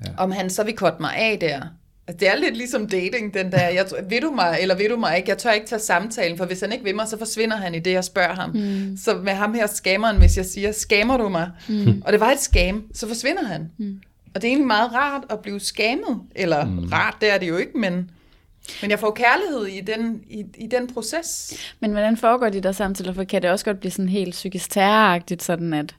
Ja. 0.07 0.11
Om 0.19 0.31
han 0.31 0.51
så 0.51 0.65
vil 0.65 0.77
korte 0.77 0.97
mig 1.01 1.17
af 1.17 1.39
der. 1.41 1.67
Altså, 2.07 2.19
det 2.21 2.29
er 2.29 2.37
lidt 2.37 2.57
ligesom 2.57 2.87
dating, 2.87 3.35
den 3.35 3.53
der, 3.53 3.69
jeg, 3.69 3.87
tror- 3.87 3.99
vil 4.09 4.23
du 4.23 4.31
mig, 4.31 4.59
eller 4.61 4.75
vil 4.75 4.91
du 4.91 4.97
mig 4.97 5.17
ikke? 5.17 5.29
Jeg 5.31 5.39
tør 5.39 5.51
ikke 5.51 5.67
tage 5.67 5.79
samtalen, 5.79 6.39
for 6.39 6.45
hvis 6.47 6.61
han 6.61 6.73
ikke 6.73 6.85
vil 6.85 6.95
mig, 6.95 7.09
så 7.09 7.19
forsvinder 7.19 7.57
han 7.57 7.75
i 7.75 7.79
det, 7.79 7.93
jeg 7.93 8.05
spørger 8.05 8.35
ham. 8.35 8.51
Mm. 8.51 8.97
Så 8.97 9.15
med 9.15 9.33
ham 9.33 9.55
her 9.55 9.67
skammeren, 9.67 10.17
hvis 10.19 10.37
jeg 10.37 10.45
siger, 10.47 10.73
skammer 10.73 11.17
du 11.17 11.29
mig? 11.29 11.51
Mm. 11.69 12.03
Og 12.05 12.13
det 12.13 12.21
var 12.21 12.31
et 12.31 12.41
skam, 12.41 12.85
så 12.95 13.09
forsvinder 13.09 13.45
han. 13.47 13.71
Mm. 13.79 14.01
Og 14.35 14.43
det 14.43 14.49
er 14.49 14.51
egentlig 14.51 14.67
meget 14.67 14.93
rart 14.95 15.23
at 15.31 15.39
blive 15.41 15.61
skammet. 15.61 16.21
Eller 16.37 16.65
mm. 16.65 16.89
rart, 16.93 17.17
det 17.21 17.35
er 17.35 17.39
det 17.39 17.49
jo 17.49 17.57
ikke, 17.57 17.79
men, 17.79 18.11
men 18.83 18.91
jeg 18.91 18.99
får 18.99 19.11
kærlighed 19.11 19.67
i 19.67 19.81
den, 19.81 20.21
i, 20.31 20.45
i 20.59 20.67
den 20.67 20.95
proces. 20.95 21.55
Men 21.81 21.91
hvordan 21.93 22.17
foregår 22.17 22.49
de 22.49 22.61
der 22.61 22.73
samtaler? 22.73 23.13
For 23.13 23.25
kan 23.25 23.43
det 23.43 23.51
også 23.51 23.65
godt 23.65 23.81
blive 23.81 23.91
sådan 23.91 24.09
helt 24.09 24.31
psykisk 24.31 24.71
terroragtigt, 24.71 25.43
sådan 25.43 25.73
at 25.75 25.95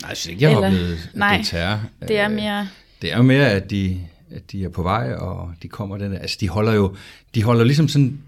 Nej, 0.00 0.08
jeg 0.08 0.16
synes 0.16 0.32
ikke, 0.32 0.42
jeg 0.42 0.50
har 0.50 0.56
oplevet, 0.66 0.92
at 0.92 1.18
nej, 1.18 1.36
det 1.36 1.40
er 1.46 1.50
terror. 1.50 1.80
det 2.08 2.18
er 2.18 2.28
Øh, 2.28 2.34
mere... 2.34 2.68
Det 3.02 3.12
er 3.12 3.16
jo 3.16 3.22
mere, 3.22 3.50
at 3.50 3.70
de, 3.70 4.00
at 4.30 4.52
de 4.52 4.64
er 4.64 4.68
på 4.68 4.82
vej, 4.82 5.12
og 5.12 5.54
de 5.62 5.68
kommer 5.68 5.98
den. 5.98 6.12
Altså, 6.12 6.36
de 6.40 6.48
holder 6.48 6.72
jo, 6.72 6.96
de 7.34 7.42
holder 7.42 7.64
ligesom 7.64 7.88
sådan, 7.88 8.20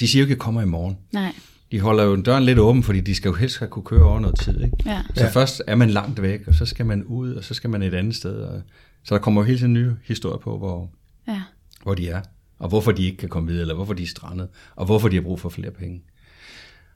de 0.00 0.08
siger 0.08 0.20
jo 0.20 0.24
ikke, 0.24 0.32
at 0.32 0.36
jeg 0.36 0.42
kommer 0.42 0.62
i 0.62 0.66
morgen. 0.66 0.96
Nej, 1.12 1.34
De 1.72 1.80
holder 1.80 2.04
jo 2.04 2.22
døren 2.22 2.44
lidt 2.44 2.58
åben, 2.58 2.82
fordi 2.82 3.00
de 3.00 3.14
skal 3.14 3.28
jo 3.28 3.34
helst 3.34 3.58
have 3.58 3.68
kunne 3.68 3.84
køre 3.84 4.04
over 4.04 4.20
noget 4.20 4.38
tid, 4.40 4.60
ikke? 4.64 4.76
ja. 4.86 5.02
Så 5.14 5.24
ja. 5.24 5.30
først 5.30 5.62
er 5.66 5.74
man 5.74 5.90
langt 5.90 6.22
væk, 6.22 6.48
og 6.48 6.54
så 6.54 6.66
skal 6.66 6.86
man 6.86 7.04
ud, 7.04 7.34
og 7.34 7.44
så 7.44 7.54
skal 7.54 7.70
man 7.70 7.82
et 7.82 7.94
andet 7.94 8.16
sted. 8.16 8.36
Og, 8.36 8.62
så 9.04 9.14
der 9.14 9.20
kommer 9.20 9.40
jo 9.40 9.46
hele 9.46 9.58
tiden 9.58 9.72
nye 9.72 9.92
historier 10.04 10.38
på, 10.38 10.58
hvor, 10.58 10.90
ja. 11.28 11.42
hvor 11.82 11.94
de 11.94 12.08
er, 12.08 12.22
og 12.58 12.68
hvorfor 12.68 12.92
de 12.92 13.04
ikke 13.04 13.16
kan 13.16 13.28
komme 13.28 13.48
videre, 13.48 13.60
eller 13.60 13.74
hvorfor 13.74 13.92
de 13.94 14.02
er 14.02 14.06
strandet, 14.06 14.48
og 14.76 14.86
hvorfor 14.86 15.08
de 15.08 15.16
har 15.16 15.22
brug 15.22 15.40
for 15.40 15.48
flere 15.48 15.70
penge. 15.70 16.02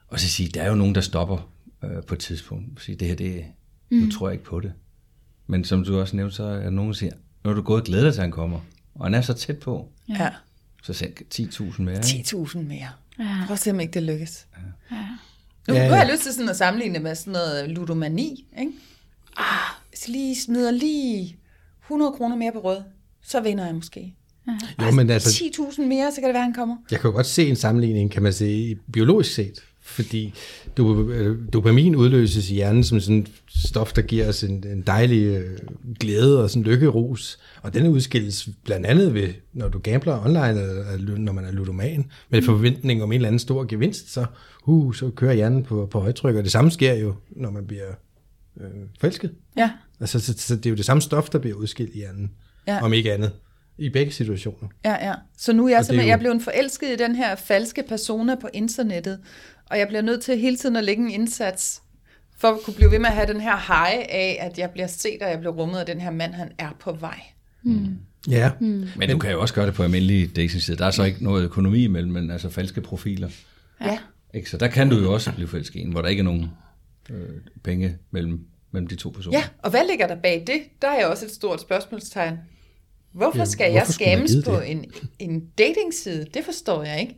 Og 0.08 0.20
så 0.20 0.28
sige, 0.28 0.48
der 0.48 0.62
er 0.62 0.68
jo 0.68 0.74
nogen, 0.74 0.94
der 0.94 1.00
stopper 1.00 1.50
øh, 1.84 2.02
på 2.06 2.14
et 2.14 2.20
tidspunkt. 2.20 2.82
Sige, 2.82 2.96
det 2.96 3.08
her, 3.08 3.14
det, 3.14 3.44
mm. 3.90 3.98
nu 3.98 4.10
tror 4.10 4.28
jeg 4.28 4.32
ikke 4.32 4.44
på 4.44 4.60
det. 4.60 4.72
Men 5.46 5.64
som 5.64 5.84
du 5.84 6.00
også 6.00 6.16
nævnte, 6.16 6.36
så 6.36 6.44
er 6.44 6.62
der 6.62 6.70
nogen, 6.70 6.90
der 6.90 6.96
siger, 6.96 7.12
nu 7.44 7.50
har 7.50 7.54
du 7.54 7.62
gået 7.62 7.80
og 7.80 7.86
glædet 7.86 8.04
dig 8.04 8.12
til, 8.12 8.20
at 8.20 8.24
han 8.24 8.30
kommer. 8.32 8.60
Og 8.94 9.04
han 9.06 9.14
er 9.14 9.20
så 9.20 9.32
tæt 9.32 9.58
på. 9.58 9.88
Ja. 10.08 10.14
ja. 10.24 10.30
Så 10.82 10.92
send 10.92 11.12
10.000 11.34 11.82
mere. 11.82 11.94
ikke? 12.14 12.36
10.000 12.36 12.58
mere. 12.58 12.88
Ja. 13.18 13.42
Prøv 13.46 13.52
at 13.54 13.58
se, 13.58 13.70
om 13.70 13.80
ikke 13.80 13.92
det 13.92 14.02
lykkes. 14.02 14.46
Ja. 14.90 14.96
Nu, 15.68 15.74
Ja, 15.74 15.80
ja, 15.80 15.84
nu 15.88 15.90
har 15.94 15.96
ja. 15.96 16.04
jeg 16.06 16.12
lyst 16.12 16.22
til 16.22 16.32
sådan 16.32 16.48
at 16.48 16.56
sammenligne 16.56 16.98
med 16.98 17.14
sådan 17.14 17.32
noget 17.32 17.70
ludomani. 17.70 18.46
Ikke? 18.58 18.72
Ah, 19.36 19.44
hvis 19.90 20.06
jeg 20.08 20.12
lige 20.12 20.36
smider 20.40 20.70
lige 20.70 21.36
100 21.84 22.12
kroner 22.12 22.36
mere 22.36 22.52
på 22.52 22.58
rød, 22.58 22.82
så 23.22 23.40
vinder 23.40 23.66
jeg 23.66 23.74
måske. 23.74 24.14
Jo, 24.82 24.90
men 24.90 25.10
altså, 25.10 25.44
10.000 25.44 25.82
mere, 25.82 26.12
så 26.12 26.20
kan 26.20 26.28
det 26.28 26.34
være, 26.34 26.42
han 26.42 26.54
kommer. 26.54 26.76
jeg 26.90 27.00
kan 27.00 27.08
jo 27.10 27.14
godt 27.14 27.26
se 27.26 27.48
en 27.48 27.56
sammenligning, 27.56 28.10
kan 28.10 28.22
man 28.22 28.32
sige, 28.32 28.78
biologisk 28.92 29.34
set. 29.34 29.64
Fordi 29.88 30.34
do- 30.80 31.50
dopamin 31.52 31.96
udløses 31.96 32.50
i 32.50 32.54
hjernen 32.54 32.84
som 32.84 33.00
sådan 33.00 33.26
stof, 33.48 33.92
der 33.92 34.02
giver 34.02 34.28
os 34.28 34.44
en, 34.44 34.64
en 34.66 34.82
dejlig 34.82 35.22
øh, 35.24 35.58
glæde 36.00 36.42
og 36.42 36.50
sådan 36.50 36.62
lykkerus. 36.62 37.38
Og 37.62 37.74
den 37.74 37.86
udskilles 37.86 38.48
blandt 38.64 38.86
andet 38.86 39.14
ved, 39.14 39.28
når 39.52 39.68
du 39.68 39.78
gambler 39.78 40.24
online, 40.24 40.48
eller 40.48 41.18
når 41.18 41.32
man 41.32 41.44
er 41.44 41.52
ludoman, 41.52 42.04
med 42.30 42.42
forventning 42.42 43.02
om 43.02 43.12
en 43.12 43.16
eller 43.16 43.28
anden 43.28 43.38
stor 43.38 43.64
gevinst, 43.64 44.12
så, 44.12 44.26
uh, 44.66 44.94
så 44.94 45.10
kører 45.10 45.32
hjernen 45.32 45.64
på, 45.64 45.86
på 45.86 46.00
højtryk. 46.00 46.36
Og 46.36 46.42
det 46.42 46.52
samme 46.52 46.70
sker 46.70 46.94
jo, 46.94 47.14
når 47.30 47.50
man 47.50 47.66
bliver 47.66 47.88
øh, 48.60 48.66
forelsket. 49.00 49.30
Ja. 49.56 49.70
Altså, 50.00 50.20
så, 50.20 50.34
så 50.36 50.56
det 50.56 50.66
er 50.66 50.70
jo 50.70 50.76
det 50.76 50.84
samme 50.84 51.00
stof, 51.00 51.30
der 51.30 51.38
bliver 51.38 51.56
udskilt 51.56 51.94
i 51.94 51.98
hjernen, 51.98 52.30
ja. 52.66 52.82
om 52.82 52.92
ikke 52.92 53.12
andet, 53.12 53.32
i 53.78 53.88
begge 53.90 54.12
situationer. 54.12 54.68
Ja, 54.84 55.08
ja. 55.08 55.14
Så 55.38 55.52
nu 55.52 55.64
er 55.64 55.68
jeg 55.68 55.76
Og 55.76 55.80
er 55.80 55.82
simpelthen, 55.82 56.06
jo- 56.06 56.08
jeg 56.08 56.14
er 56.14 56.18
blevet 56.18 56.42
forelsket 56.42 56.86
i 56.88 56.96
den 56.96 57.14
her 57.16 57.34
falske 57.36 57.82
persona 57.88 58.34
på 58.34 58.48
internettet, 58.52 59.20
og 59.70 59.78
jeg 59.78 59.88
bliver 59.88 60.02
nødt 60.02 60.22
til 60.22 60.38
hele 60.38 60.56
tiden 60.56 60.76
at 60.76 60.84
lægge 60.84 61.02
en 61.04 61.10
indsats, 61.10 61.82
for 62.38 62.48
at 62.48 62.60
kunne 62.64 62.74
blive 62.74 62.90
ved 62.90 62.98
med 62.98 63.06
at 63.08 63.14
have 63.14 63.32
den 63.32 63.40
her 63.40 63.56
high 63.56 64.06
af, 64.08 64.38
at 64.40 64.58
jeg 64.58 64.70
bliver 64.70 64.86
set, 64.86 65.22
og 65.22 65.30
jeg 65.30 65.38
bliver 65.38 65.52
rummet, 65.52 65.80
og 65.80 65.86
den 65.86 66.00
her 66.00 66.10
mand, 66.10 66.32
han 66.34 66.52
er 66.58 66.76
på 66.80 66.92
vej. 66.92 67.20
Ja, 68.28 68.50
Men 68.60 69.10
du 69.10 69.18
kan 69.18 69.30
jo 69.30 69.40
også 69.40 69.54
gøre 69.54 69.66
det 69.66 69.74
på 69.74 69.82
almindelige 69.82 70.26
dating 70.26 70.78
Der 70.78 70.86
er 70.86 70.90
så 70.90 71.04
ikke 71.04 71.24
noget 71.24 71.44
økonomi 71.44 71.84
imellem, 71.84 72.12
men 72.12 72.30
altså 72.30 72.48
falske 72.48 72.80
profiler. 72.80 73.28
Ja. 73.80 73.98
Ikke? 74.34 74.50
Så 74.50 74.56
der 74.56 74.68
kan 74.68 74.90
du 74.90 74.96
jo 74.96 75.12
også 75.14 75.32
blive 75.32 75.48
forelsket 75.48 75.76
i 75.76 75.82
en, 75.82 75.90
hvor 75.92 76.02
der 76.02 76.08
ikke 76.08 76.20
er 76.20 76.24
nogen 76.24 76.50
øh, 77.10 77.16
penge 77.64 77.96
mellem, 78.10 78.40
mellem 78.72 78.86
de 78.86 78.94
to 78.96 79.10
personer. 79.10 79.38
Ja, 79.38 79.44
og 79.58 79.70
hvad 79.70 79.80
ligger 79.90 80.06
der 80.06 80.16
bag 80.16 80.44
det? 80.46 80.60
Der 80.82 80.88
er 80.88 81.06
også 81.06 81.24
et 81.24 81.30
stort 81.30 81.60
spørgsmålstegn. 81.60 82.38
Hvorfor 83.12 83.38
Ja, 83.38 83.44
skal 83.44 83.64
jeg 83.64 83.80
hvorfor 83.80 83.92
scammes 83.92 84.30
give 84.32 84.42
på 84.42 84.52
det? 84.60 84.70
en, 84.70 84.84
en 85.18 85.42
datingside? 85.58 86.26
Det 86.34 86.44
forstår 86.44 86.82
jeg 86.84 87.00
ikke. 87.00 87.16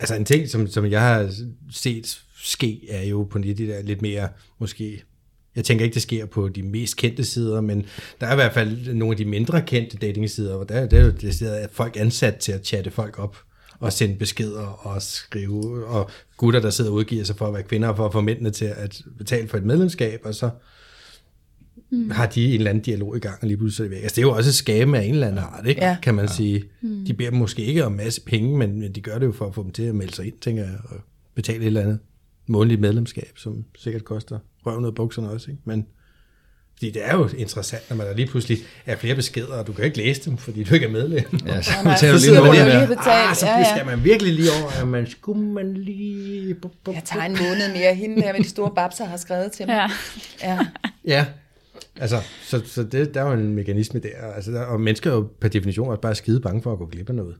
Altså 0.00 0.14
en 0.14 0.24
ting, 0.24 0.48
som, 0.48 0.66
som 0.66 0.86
jeg 0.86 1.00
har 1.00 1.34
set 1.70 2.20
ske, 2.42 2.90
er 2.90 3.02
jo 3.02 3.22
på 3.30 3.38
de 3.38 3.54
der 3.54 3.82
lidt 3.82 4.02
mere 4.02 4.28
måske 4.58 5.02
Jeg 5.56 5.64
tænker 5.64 5.84
ikke, 5.84 5.94
det 5.94 6.02
sker 6.02 6.26
på 6.26 6.48
de 6.48 6.62
mest 6.62 6.96
kendte 6.96 7.24
sider, 7.24 7.60
men 7.60 7.86
der 8.20 8.26
er 8.26 8.32
i 8.32 8.34
hvert 8.34 8.54
fald 8.54 8.94
nogle 8.94 9.12
af 9.12 9.16
de 9.16 9.24
mindre 9.24 9.62
kendte 9.62 9.96
datingsider, 9.96 10.56
hvor 10.56 10.64
der, 10.64 10.86
der 10.86 11.00
er 11.00 11.04
jo 11.04 11.10
det 11.10 11.42
at 11.42 11.70
folk 11.70 11.96
ansat 11.96 12.36
til 12.36 12.52
at 12.52 12.66
chatte 12.66 12.90
folk 12.90 13.18
op 13.18 13.36
og 13.78 13.92
sende 13.92 14.16
beskeder 14.16 14.86
og 14.86 15.02
skrive, 15.02 15.86
og 15.86 16.10
gutter, 16.36 16.60
der 16.60 16.70
sidder 16.70 16.90
og 16.90 16.96
udgiver 16.96 17.24
sig 17.24 17.36
for 17.36 17.46
at 17.46 17.54
være 17.54 17.62
kvinder, 17.62 17.94
for 17.94 18.06
at 18.06 18.12
få 18.12 18.20
mændene 18.20 18.50
til 18.50 18.64
at 18.64 19.02
betale 19.18 19.48
for 19.48 19.56
et 19.56 19.64
medlemskab, 19.64 20.20
og 20.24 20.34
så 20.34 20.50
mm. 21.92 22.10
har 22.10 22.26
de 22.26 22.44
en 22.46 22.54
eller 22.54 22.70
anden 22.70 22.84
dialog 22.84 23.16
i 23.16 23.20
gang, 23.20 23.38
og 23.42 23.48
lige 23.48 23.56
pludselig 23.56 23.84
er 23.84 23.88
det 23.88 23.96
væk. 23.96 24.02
Altså, 24.02 24.14
det 24.14 24.22
er 24.22 24.26
jo 24.26 24.32
også 24.32 24.50
et 24.50 24.54
skame 24.54 24.98
af 24.98 25.04
en 25.04 25.14
eller 25.14 25.26
anden 25.26 25.38
art, 25.38 25.66
ikke? 25.66 25.84
Ja. 25.84 25.96
kan 26.02 26.14
man 26.14 26.24
ja. 26.24 26.32
sige. 26.32 26.64
Mm. 26.80 27.04
De 27.04 27.14
beder 27.14 27.30
dem 27.30 27.38
måske 27.38 27.64
ikke 27.64 27.84
om 27.84 27.92
en 27.92 27.96
masse 27.96 28.20
penge, 28.20 28.58
men 28.58 28.80
men 28.80 28.92
de 28.92 29.00
gør 29.00 29.18
det 29.18 29.26
jo 29.26 29.32
for 29.32 29.46
at 29.46 29.54
få 29.54 29.62
dem 29.62 29.70
til 29.70 29.82
at 29.82 29.94
melde 29.94 30.14
sig 30.14 30.26
ind, 30.26 30.34
tænker 30.40 30.62
jeg, 30.62 30.74
og 30.84 30.96
betale 31.34 31.58
et 31.58 31.66
eller 31.66 31.80
andet 31.80 31.98
månedligt 32.46 32.80
medlemskab, 32.80 33.32
som 33.36 33.64
sikkert 33.78 34.04
koster 34.04 34.38
røven 34.66 34.82
ud 34.84 34.88
af 34.88 34.94
bukserne 34.94 35.30
også, 35.30 35.50
ikke? 35.50 35.62
Men 35.64 35.86
fordi 36.82 36.90
det 36.90 37.02
er 37.08 37.16
jo 37.16 37.28
interessant, 37.38 37.82
når 37.90 37.96
man 37.96 38.06
der 38.06 38.14
lige 38.14 38.26
pludselig 38.26 38.58
er 38.86 38.96
flere 38.96 39.14
beskeder, 39.14 39.54
og 39.54 39.66
du 39.66 39.72
kan 39.72 39.84
ikke 39.84 39.96
læse 39.96 40.30
dem, 40.30 40.38
fordi 40.38 40.64
du 40.64 40.74
ikke 40.74 40.86
er 40.86 40.90
medlem. 40.90 41.24
Ja, 41.46 41.62
så 41.62 41.70
nej, 41.84 41.94
betaler 41.94 42.18
så 42.18 42.26
du 42.26 42.32
lige 42.32 42.64
man 42.64 42.76
lige 42.78 42.86
betalt. 42.86 43.30
Ah, 43.30 43.36
så 43.36 43.46
Ja, 43.46 43.58
ja. 43.58 43.74
skal 43.76 43.86
man 43.86 44.04
virkelig 44.04 44.32
lige 44.34 44.48
over, 44.62 44.82
at 44.82 44.88
man 44.88 45.06
skulle 45.06 45.46
man 45.46 45.74
lige... 45.74 46.54
Bup, 46.54 46.72
bup, 46.84 46.94
Jeg 46.94 47.02
tager 47.04 47.24
en 47.26 47.32
måned 47.32 47.72
mere. 47.72 47.94
Hende 47.94 48.22
her 48.22 48.32
med 48.32 48.40
de 48.40 48.48
store 48.48 48.70
babser 48.76 49.04
har 49.04 49.16
skrevet 49.16 49.52
til 49.52 49.66
mig. 49.66 49.74
Ja. 49.74 49.88
Ja. 50.42 50.58
Ja, 51.04 51.26
altså, 51.96 52.16
så, 52.42 52.62
så 52.64 52.82
det, 52.82 53.14
der 53.14 53.22
er 53.22 53.26
jo 53.26 53.32
en 53.32 53.54
mekanisme 53.54 54.00
der. 54.00 54.32
Altså, 54.34 54.52
der. 54.52 54.60
Og 54.60 54.80
mennesker 54.80 55.10
er 55.10 55.14
jo 55.14 55.28
per 55.40 55.48
definition 55.48 55.88
også 55.88 56.00
bare 56.00 56.14
skide 56.14 56.40
bange 56.40 56.62
for 56.62 56.72
at 56.72 56.78
gå 56.78 56.86
glip 56.86 57.08
af 57.08 57.14
noget. 57.14 57.34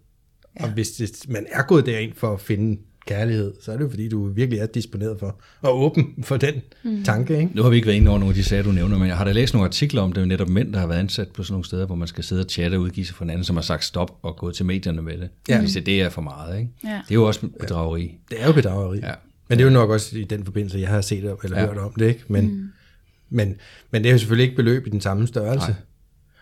Ja. 0.61 0.65
Og 0.65 0.71
hvis 0.71 0.91
det, 0.91 1.29
man 1.29 1.47
er 1.53 1.63
gået 1.63 1.87
derind 1.87 2.13
for 2.17 2.33
at 2.33 2.41
finde 2.41 2.79
kærlighed, 3.07 3.53
så 3.61 3.73
er 3.73 3.77
det 3.77 3.85
jo 3.85 3.89
fordi, 3.89 4.09
du 4.09 4.29
virkelig 4.29 4.61
er 4.61 4.67
disponeret 4.67 5.19
for 5.21 5.41
og 5.61 5.83
åben 5.83 6.15
for 6.23 6.37
den 6.37 6.55
mm. 6.83 7.05
tanke, 7.05 7.39
ikke? 7.39 7.51
Nu 7.55 7.63
har 7.63 7.71
vi 7.71 7.77
ikke 7.77 7.87
været 7.87 7.97
inde 7.97 8.09
over 8.09 8.19
nogle 8.19 8.31
af 8.31 8.35
de 8.35 8.45
sager, 8.45 8.63
du 8.63 8.73
nævner, 8.73 8.99
men 8.99 9.09
jeg 9.09 9.17
har 9.17 9.25
da 9.25 9.33
læst 9.33 9.55
nogle 9.55 9.67
artikler 9.67 10.03
om 10.03 10.13
det, 10.13 10.19
er 10.19 10.23
jo 10.23 10.29
netop 10.29 10.49
mænd, 10.49 10.73
der 10.73 10.79
har 10.81 10.87
været 10.87 10.99
ansat 10.99 11.29
på 11.29 11.43
sådan 11.43 11.53
nogle 11.53 11.65
steder, 11.65 11.87
hvor 11.87 11.95
man 11.95 12.09
skal 12.09 12.25
sidde 12.25 12.43
og 12.43 12.51
chatte 12.51 12.75
og 12.75 12.81
udgive 12.81 13.07
sig 13.07 13.15
for 13.15 13.25
hinanden, 13.25 13.45
som 13.45 13.57
har 13.57 13.63
sagt 13.63 13.85
stop 13.85 14.19
og 14.23 14.37
gået 14.37 14.55
til 14.55 14.67
medierne 14.67 15.03
med 15.03 15.19
det. 15.19 15.29
Ja. 15.49 15.55
Ja. 15.55 15.61
Hvis 15.61 15.79
det, 15.87 16.03
er 16.03 16.09
for 16.09 16.23
meget, 16.23 16.59
ikke? 16.59 16.71
Ja. 16.85 16.89
Det 16.89 17.11
er 17.11 17.15
jo 17.15 17.25
også 17.25 17.47
bedrageri. 17.61 18.19
Det 18.31 18.43
er 18.43 18.47
jo 18.47 18.53
bedrageri. 18.53 18.99
Ja. 18.99 19.13
Men 19.49 19.59
det 19.59 19.65
er 19.65 19.69
jo 19.69 19.75
nok 19.75 19.91
også 19.91 20.19
i 20.19 20.25
den 20.25 20.45
forbindelse, 20.45 20.79
jeg 20.79 20.89
har 20.89 21.01
set 21.01 21.23
det, 21.23 21.37
eller 21.45 21.59
ja. 21.59 21.63
Ja. 21.63 21.69
hørt 21.69 21.79
om 21.79 21.93
det, 21.99 22.09
ikke? 22.09 22.25
Men, 22.29 22.45
mm. 22.45 22.69
Men, 23.33 23.57
men 23.91 24.03
det 24.03 24.09
er 24.09 24.13
jo 24.13 24.19
selvfølgelig 24.19 24.45
ikke 24.45 24.57
beløb 24.57 24.87
i 24.87 24.91
den 24.91 25.01
samme 25.01 25.27
størrelse. 25.27 25.67
Nej. 25.69 25.77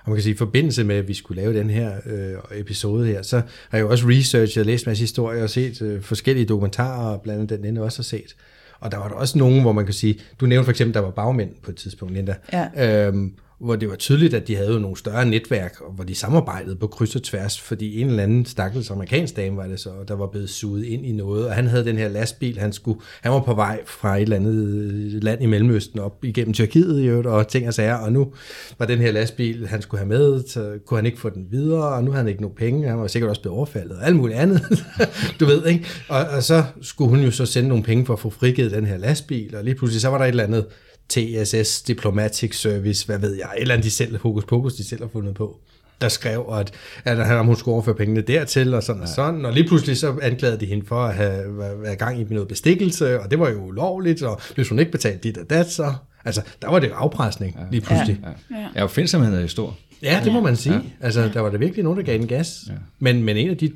Og 0.04 0.10
man 0.10 0.16
kan 0.16 0.22
sige, 0.22 0.34
i 0.34 0.36
forbindelse 0.36 0.84
med, 0.84 0.96
at 0.96 1.08
vi 1.08 1.14
skulle 1.14 1.42
lave 1.42 1.58
den 1.58 1.70
her 1.70 1.92
øh, 2.06 2.58
episode 2.60 3.06
her, 3.06 3.22
så 3.22 3.36
har 3.70 3.78
jeg 3.78 3.80
jo 3.84 3.90
også 3.90 4.08
researchet 4.08 4.60
og 4.60 4.66
læst 4.66 4.86
en 4.86 4.90
masse 4.90 5.00
historier 5.02 5.42
og 5.42 5.50
set 5.50 5.82
øh, 5.82 6.02
forskellige 6.02 6.46
dokumentarer, 6.46 7.18
blandt 7.18 7.40
andet 7.42 7.58
den 7.58 7.68
ende 7.68 7.80
også 7.82 7.98
har 7.98 8.02
set. 8.04 8.36
Og 8.80 8.92
der 8.92 8.98
var 8.98 9.08
der 9.08 9.14
også 9.14 9.38
nogen, 9.38 9.60
hvor 9.62 9.72
man 9.72 9.84
kan 9.84 9.94
sige, 9.94 10.18
du 10.40 10.46
nævnte 10.46 10.64
for 10.64 10.70
eksempel, 10.70 10.94
der 10.94 11.00
var 11.00 11.10
bagmænd 11.10 11.50
på 11.62 11.70
et 11.70 11.76
tidspunkt, 11.76 12.14
Linda, 12.14 12.34
Ja. 12.52 13.06
øhm, 13.06 13.34
hvor 13.60 13.76
det 13.76 13.88
var 13.88 13.96
tydeligt, 13.96 14.34
at 14.34 14.48
de 14.48 14.56
havde 14.56 14.80
nogle 14.80 14.96
større 14.96 15.26
netværk, 15.26 15.80
og 15.80 15.92
hvor 15.92 16.04
de 16.04 16.14
samarbejdede 16.14 16.76
på 16.76 16.86
kryds 16.86 17.16
og 17.16 17.22
tværs, 17.22 17.60
fordi 17.60 18.00
en 18.00 18.08
eller 18.08 18.22
anden 18.22 18.44
stakkels 18.44 18.90
amerikansk 18.90 19.36
dame 19.36 19.56
var 19.56 19.66
det 19.66 19.80
så, 19.80 19.90
der 20.08 20.14
var 20.14 20.26
blevet 20.26 20.50
suget 20.50 20.84
ind 20.84 21.06
i 21.06 21.12
noget, 21.12 21.46
og 21.46 21.54
han 21.54 21.66
havde 21.66 21.84
den 21.84 21.96
her 21.96 22.08
lastbil, 22.08 22.58
han, 22.58 22.72
skulle, 22.72 23.00
han 23.20 23.32
var 23.32 23.40
på 23.40 23.54
vej 23.54 23.80
fra 23.86 24.16
et 24.16 24.22
eller 24.22 24.36
andet 24.36 24.54
øh, 24.54 25.22
land 25.22 25.42
i 25.42 25.46
Mellemøsten 25.46 26.00
op 26.00 26.24
igennem 26.24 26.52
Tyrkiet 26.54 27.00
i 27.00 27.06
øvrigt, 27.06 27.26
og 27.26 27.48
ting 27.48 27.68
og 27.68 27.74
sager, 27.74 27.94
og 27.94 28.12
nu 28.12 28.32
var 28.78 28.86
den 28.86 28.98
her 28.98 29.12
lastbil, 29.12 29.66
han 29.66 29.82
skulle 29.82 29.98
have 29.98 30.08
med, 30.08 30.42
så 30.48 30.78
kunne 30.86 30.98
han 30.98 31.06
ikke 31.06 31.20
få 31.20 31.30
den 31.30 31.46
videre, 31.50 31.88
og 31.88 32.04
nu 32.04 32.10
havde 32.10 32.22
han 32.22 32.28
ikke 32.28 32.42
nogen 32.42 32.56
penge, 32.56 32.88
han 32.88 32.98
var 32.98 33.06
sikkert 33.06 33.28
også 33.28 33.42
blevet 33.42 33.56
overfaldet, 33.56 33.96
og 33.96 34.06
alt 34.06 34.16
muligt 34.16 34.38
andet, 34.38 34.84
du 35.40 35.44
ved, 35.44 35.66
ikke? 35.66 35.86
Og, 36.08 36.26
og 36.36 36.42
så 36.42 36.64
skulle 36.82 37.10
hun 37.10 37.20
jo 37.20 37.30
så 37.30 37.46
sende 37.46 37.68
nogle 37.68 37.84
penge 37.84 38.06
for 38.06 38.12
at 38.12 38.20
få 38.20 38.30
frigivet 38.30 38.70
den 38.70 38.86
her 38.86 38.96
lastbil, 38.96 39.56
og 39.56 39.64
lige 39.64 39.74
pludselig 39.74 40.00
så 40.00 40.08
var 40.08 40.18
der 40.18 40.24
et 40.24 40.28
eller 40.28 40.44
andet 40.44 40.66
TSS, 41.10 41.82
Diplomatic 41.82 42.60
Service, 42.60 43.06
hvad 43.06 43.18
ved 43.18 43.34
jeg, 43.34 43.50
eller 43.58 43.74
andet 43.74 43.84
de 43.84 43.90
selv, 43.90 44.18
hokus 44.18 44.44
pokus, 44.44 44.74
de 44.74 44.84
selv 44.84 45.00
har 45.00 45.08
fundet 45.08 45.34
på, 45.34 45.60
der 46.00 46.08
skrev, 46.08 46.46
at, 46.52 46.72
at 47.04 47.26
han, 47.26 47.44
hun 47.44 47.56
skulle 47.56 47.72
overføre 47.72 47.94
pengene 47.94 48.20
dertil, 48.20 48.74
og 48.74 48.82
sådan 48.82 49.02
og 49.02 49.08
sådan, 49.08 49.44
og 49.44 49.52
lige 49.52 49.68
pludselig 49.68 49.96
så 49.96 50.18
anklagede 50.22 50.60
de 50.60 50.66
hende 50.66 50.86
for 50.86 51.02
at 51.02 51.14
have 51.14 51.58
været 51.82 51.98
gang 51.98 52.20
i 52.20 52.24
noget 52.24 52.48
bestikkelse, 52.48 53.20
og 53.20 53.30
det 53.30 53.38
var 53.38 53.50
jo 53.50 53.64
ulovligt, 53.64 54.22
og 54.22 54.40
hvis 54.54 54.68
hun 54.68 54.78
ikke 54.78 54.92
betalte 54.92 55.28
dit 55.28 55.38
og 55.38 55.50
dat, 55.50 55.70
så, 55.70 55.94
altså, 56.24 56.42
der 56.62 56.68
var 56.68 56.78
det 56.78 56.90
afpresning 56.94 57.58
lige 57.70 57.80
pludselig. 57.80 58.20
Ja. 58.22 58.28
Ja. 58.28 58.62
Ja, 58.62 58.68
ja 58.76 58.84
opfindsomheden 58.84 59.36
er 59.36 59.40
jo 59.40 59.48
stor. 59.48 59.76
Ja, 60.02 60.20
det 60.24 60.32
må 60.32 60.40
man 60.40 60.56
sige. 60.56 60.74
Ja. 60.74 60.80
Altså, 61.00 61.30
der 61.34 61.40
var 61.40 61.50
der 61.50 61.58
virkelig 61.58 61.84
nogen, 61.84 61.98
der 61.98 62.04
gav 62.04 62.18
den 62.18 62.26
gas. 62.26 62.64
Ja. 62.68 62.72
Men, 62.98 63.22
men 63.22 63.36
en 63.36 63.50
af 63.50 63.56
de 63.56 63.72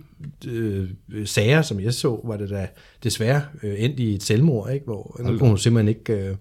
øh, 0.46 0.88
sager, 1.24 1.62
som 1.62 1.80
jeg 1.80 1.94
så, 1.94 2.20
var 2.24 2.36
det 2.36 2.50
da 2.50 2.68
desværre 3.04 3.42
øh, 3.62 3.74
endt 3.78 4.00
i 4.00 4.14
et 4.14 4.22
selvmord, 4.22 4.72
ikke? 4.72 4.84
hvor 4.84 5.20
kunne 5.38 5.48
hun 5.48 5.58
simpelthen 5.58 5.88
ikke 5.88 6.12
øh, 6.12 6.36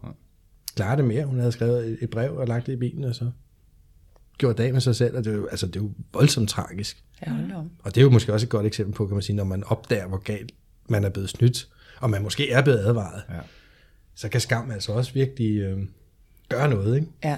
klare 0.75 0.97
det 0.97 1.05
mere. 1.05 1.25
Hun 1.25 1.39
havde 1.39 1.51
skrevet 1.51 1.97
et- 2.01 2.09
brev 2.09 2.35
og 2.37 2.47
lagt 2.47 2.67
det 2.67 2.73
i 2.73 2.75
bilen, 2.75 3.03
og 3.03 3.15
så 3.15 3.31
gjort 4.37 4.57
dag 4.57 4.73
med 4.73 4.81
sig 4.81 4.95
selv, 4.95 5.17
og 5.17 5.23
det 5.23 5.31
er 5.33 5.37
jo, 5.37 5.47
altså, 5.47 5.67
det 5.67 5.75
er 5.75 5.79
jo 5.79 5.91
voldsomt 6.13 6.49
tragisk. 6.49 7.03
Ja. 7.27 7.31
Og 7.83 7.95
det 7.95 7.97
er 7.97 8.01
jo 8.05 8.09
måske 8.09 8.33
også 8.33 8.45
et 8.45 8.49
godt 8.49 8.65
eksempel 8.65 8.93
på, 8.95 9.07
kan 9.07 9.13
man 9.15 9.21
sige, 9.23 9.35
når 9.35 9.43
man 9.43 9.63
opdager, 9.63 10.07
hvor 10.07 10.17
galt 10.17 10.51
man 10.89 11.03
er 11.03 11.09
blevet 11.09 11.29
snydt, 11.29 11.67
og 11.99 12.09
man 12.09 12.21
måske 12.23 12.51
er 12.51 12.61
blevet 12.61 12.79
advaret, 12.79 13.23
Ja. 13.29 13.39
så 14.15 14.29
kan 14.29 14.41
skam 14.41 14.71
altså 14.71 14.91
også 14.91 15.13
virkelig 15.13 15.57
øh, 15.57 15.77
gøre 16.49 16.69
noget, 16.69 16.95
ikke? 16.95 17.07
Ja. 17.23 17.37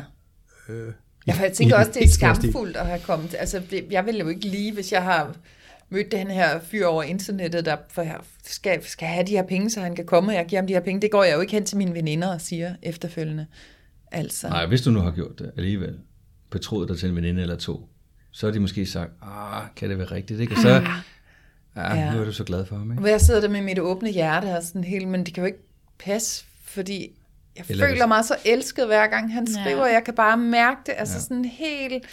Øh, 0.70 0.94
Ja, 1.28 1.34
for 1.34 1.44
jeg 1.44 1.54
tænker 1.54 1.76
i 1.76 1.80
også, 1.80 1.92
det 1.94 2.04
er 2.04 2.08
skamfuldt 2.08 2.78
at 2.78 2.86
have 2.86 3.00
kommet 3.00 3.30
til. 3.30 3.38
Altså, 3.38 3.62
det, 3.72 3.86
jeg 3.92 4.06
vil 4.06 4.18
jo 4.18 4.28
ikke 4.28 4.48
lige, 4.48 4.74
hvis 4.74 4.92
jeg 4.92 5.04
har 5.04 5.36
mødt 5.90 6.12
den 6.12 6.28
her 6.32 6.60
fyr 6.60 6.86
over 6.86 7.04
internettet, 7.04 7.66
der 7.66 7.78
for 7.90 8.02
jeg 8.02 8.18
skal, 8.44 8.84
skal 8.84 9.08
have 9.08 9.26
de 9.28 9.32
her 9.32 9.44
penge, 9.44 9.70
så 9.70 9.82
han 9.82 9.96
kan 9.96 10.06
komme, 10.06 10.32
og 10.32 10.36
jeg 10.36 10.46
giver 10.46 10.62
ham 10.62 10.68
de 10.68 10.74
her 10.74 10.80
penge. 10.80 11.02
Det 11.02 11.12
går 11.12 11.24
jeg 11.24 11.36
jo 11.36 11.42
ikke 11.42 11.54
hen 11.54 11.66
til 11.66 11.78
mine 11.78 11.94
veninder 11.94 12.34
og 12.34 12.42
siger 12.42 12.76
efterfølgende. 12.82 13.46
Altså, 14.12 14.48
Nej, 14.50 14.66
hvis 14.66 14.82
du 14.82 14.92
nu 14.92 15.00
har 15.00 15.12
gjort 15.12 15.40
det 15.40 15.52
alligevel, 15.58 16.00
betroet 16.50 16.90
dig 16.90 16.98
til 16.98 17.10
en 17.10 17.16
veninde 17.16 17.42
eller 17.42 17.56
to, 17.56 17.90
så 18.32 18.48
har 18.48 18.52
de 18.54 18.60
måske 18.60 18.86
sagt, 18.86 19.12
ah, 19.22 19.64
kan 19.76 19.90
det 19.90 19.98
være 19.98 20.12
rigtigt, 20.12 20.40
ikke? 20.40 20.54
Og 20.56 20.62
så, 20.62 20.70
ja, 20.70 21.96
Ja. 21.96 22.14
nu 22.14 22.22
er 22.22 22.26
du 22.26 22.32
så 22.32 22.44
glad 22.44 22.66
for 22.66 22.76
ham, 22.76 22.92
ikke? 22.92 23.00
hvor 23.00 23.10
jeg 23.10 23.22
sidder 23.22 23.42
der 23.42 23.50
med 23.50 23.62
mit 23.62 23.80
åbne 23.80 24.10
hjerte 24.12 24.46
og 24.58 24.64
sådan 24.64 24.84
helt, 24.84 25.08
men 25.08 25.26
det 25.26 25.34
kan 25.34 25.42
jo 25.42 25.46
ikke 25.46 25.60
passe, 26.00 26.46
fordi 26.64 27.12
jeg 27.56 27.66
Eller 27.70 27.86
føler 27.86 27.96
hvis- 28.04 28.08
mig 28.08 28.26
så 28.26 28.36
elsket 28.46 28.86
hver 28.86 29.08
gang 29.08 29.34
han 29.34 29.48
Ja. 29.48 29.62
skriver, 29.64 29.86
jeg 29.86 30.04
kan 30.04 30.14
bare 30.14 30.38
mærke 30.38 30.80
det, 30.86 30.94
altså 30.98 31.16
Ja. 31.16 31.20
sådan 31.22 31.46
helt 31.46 32.04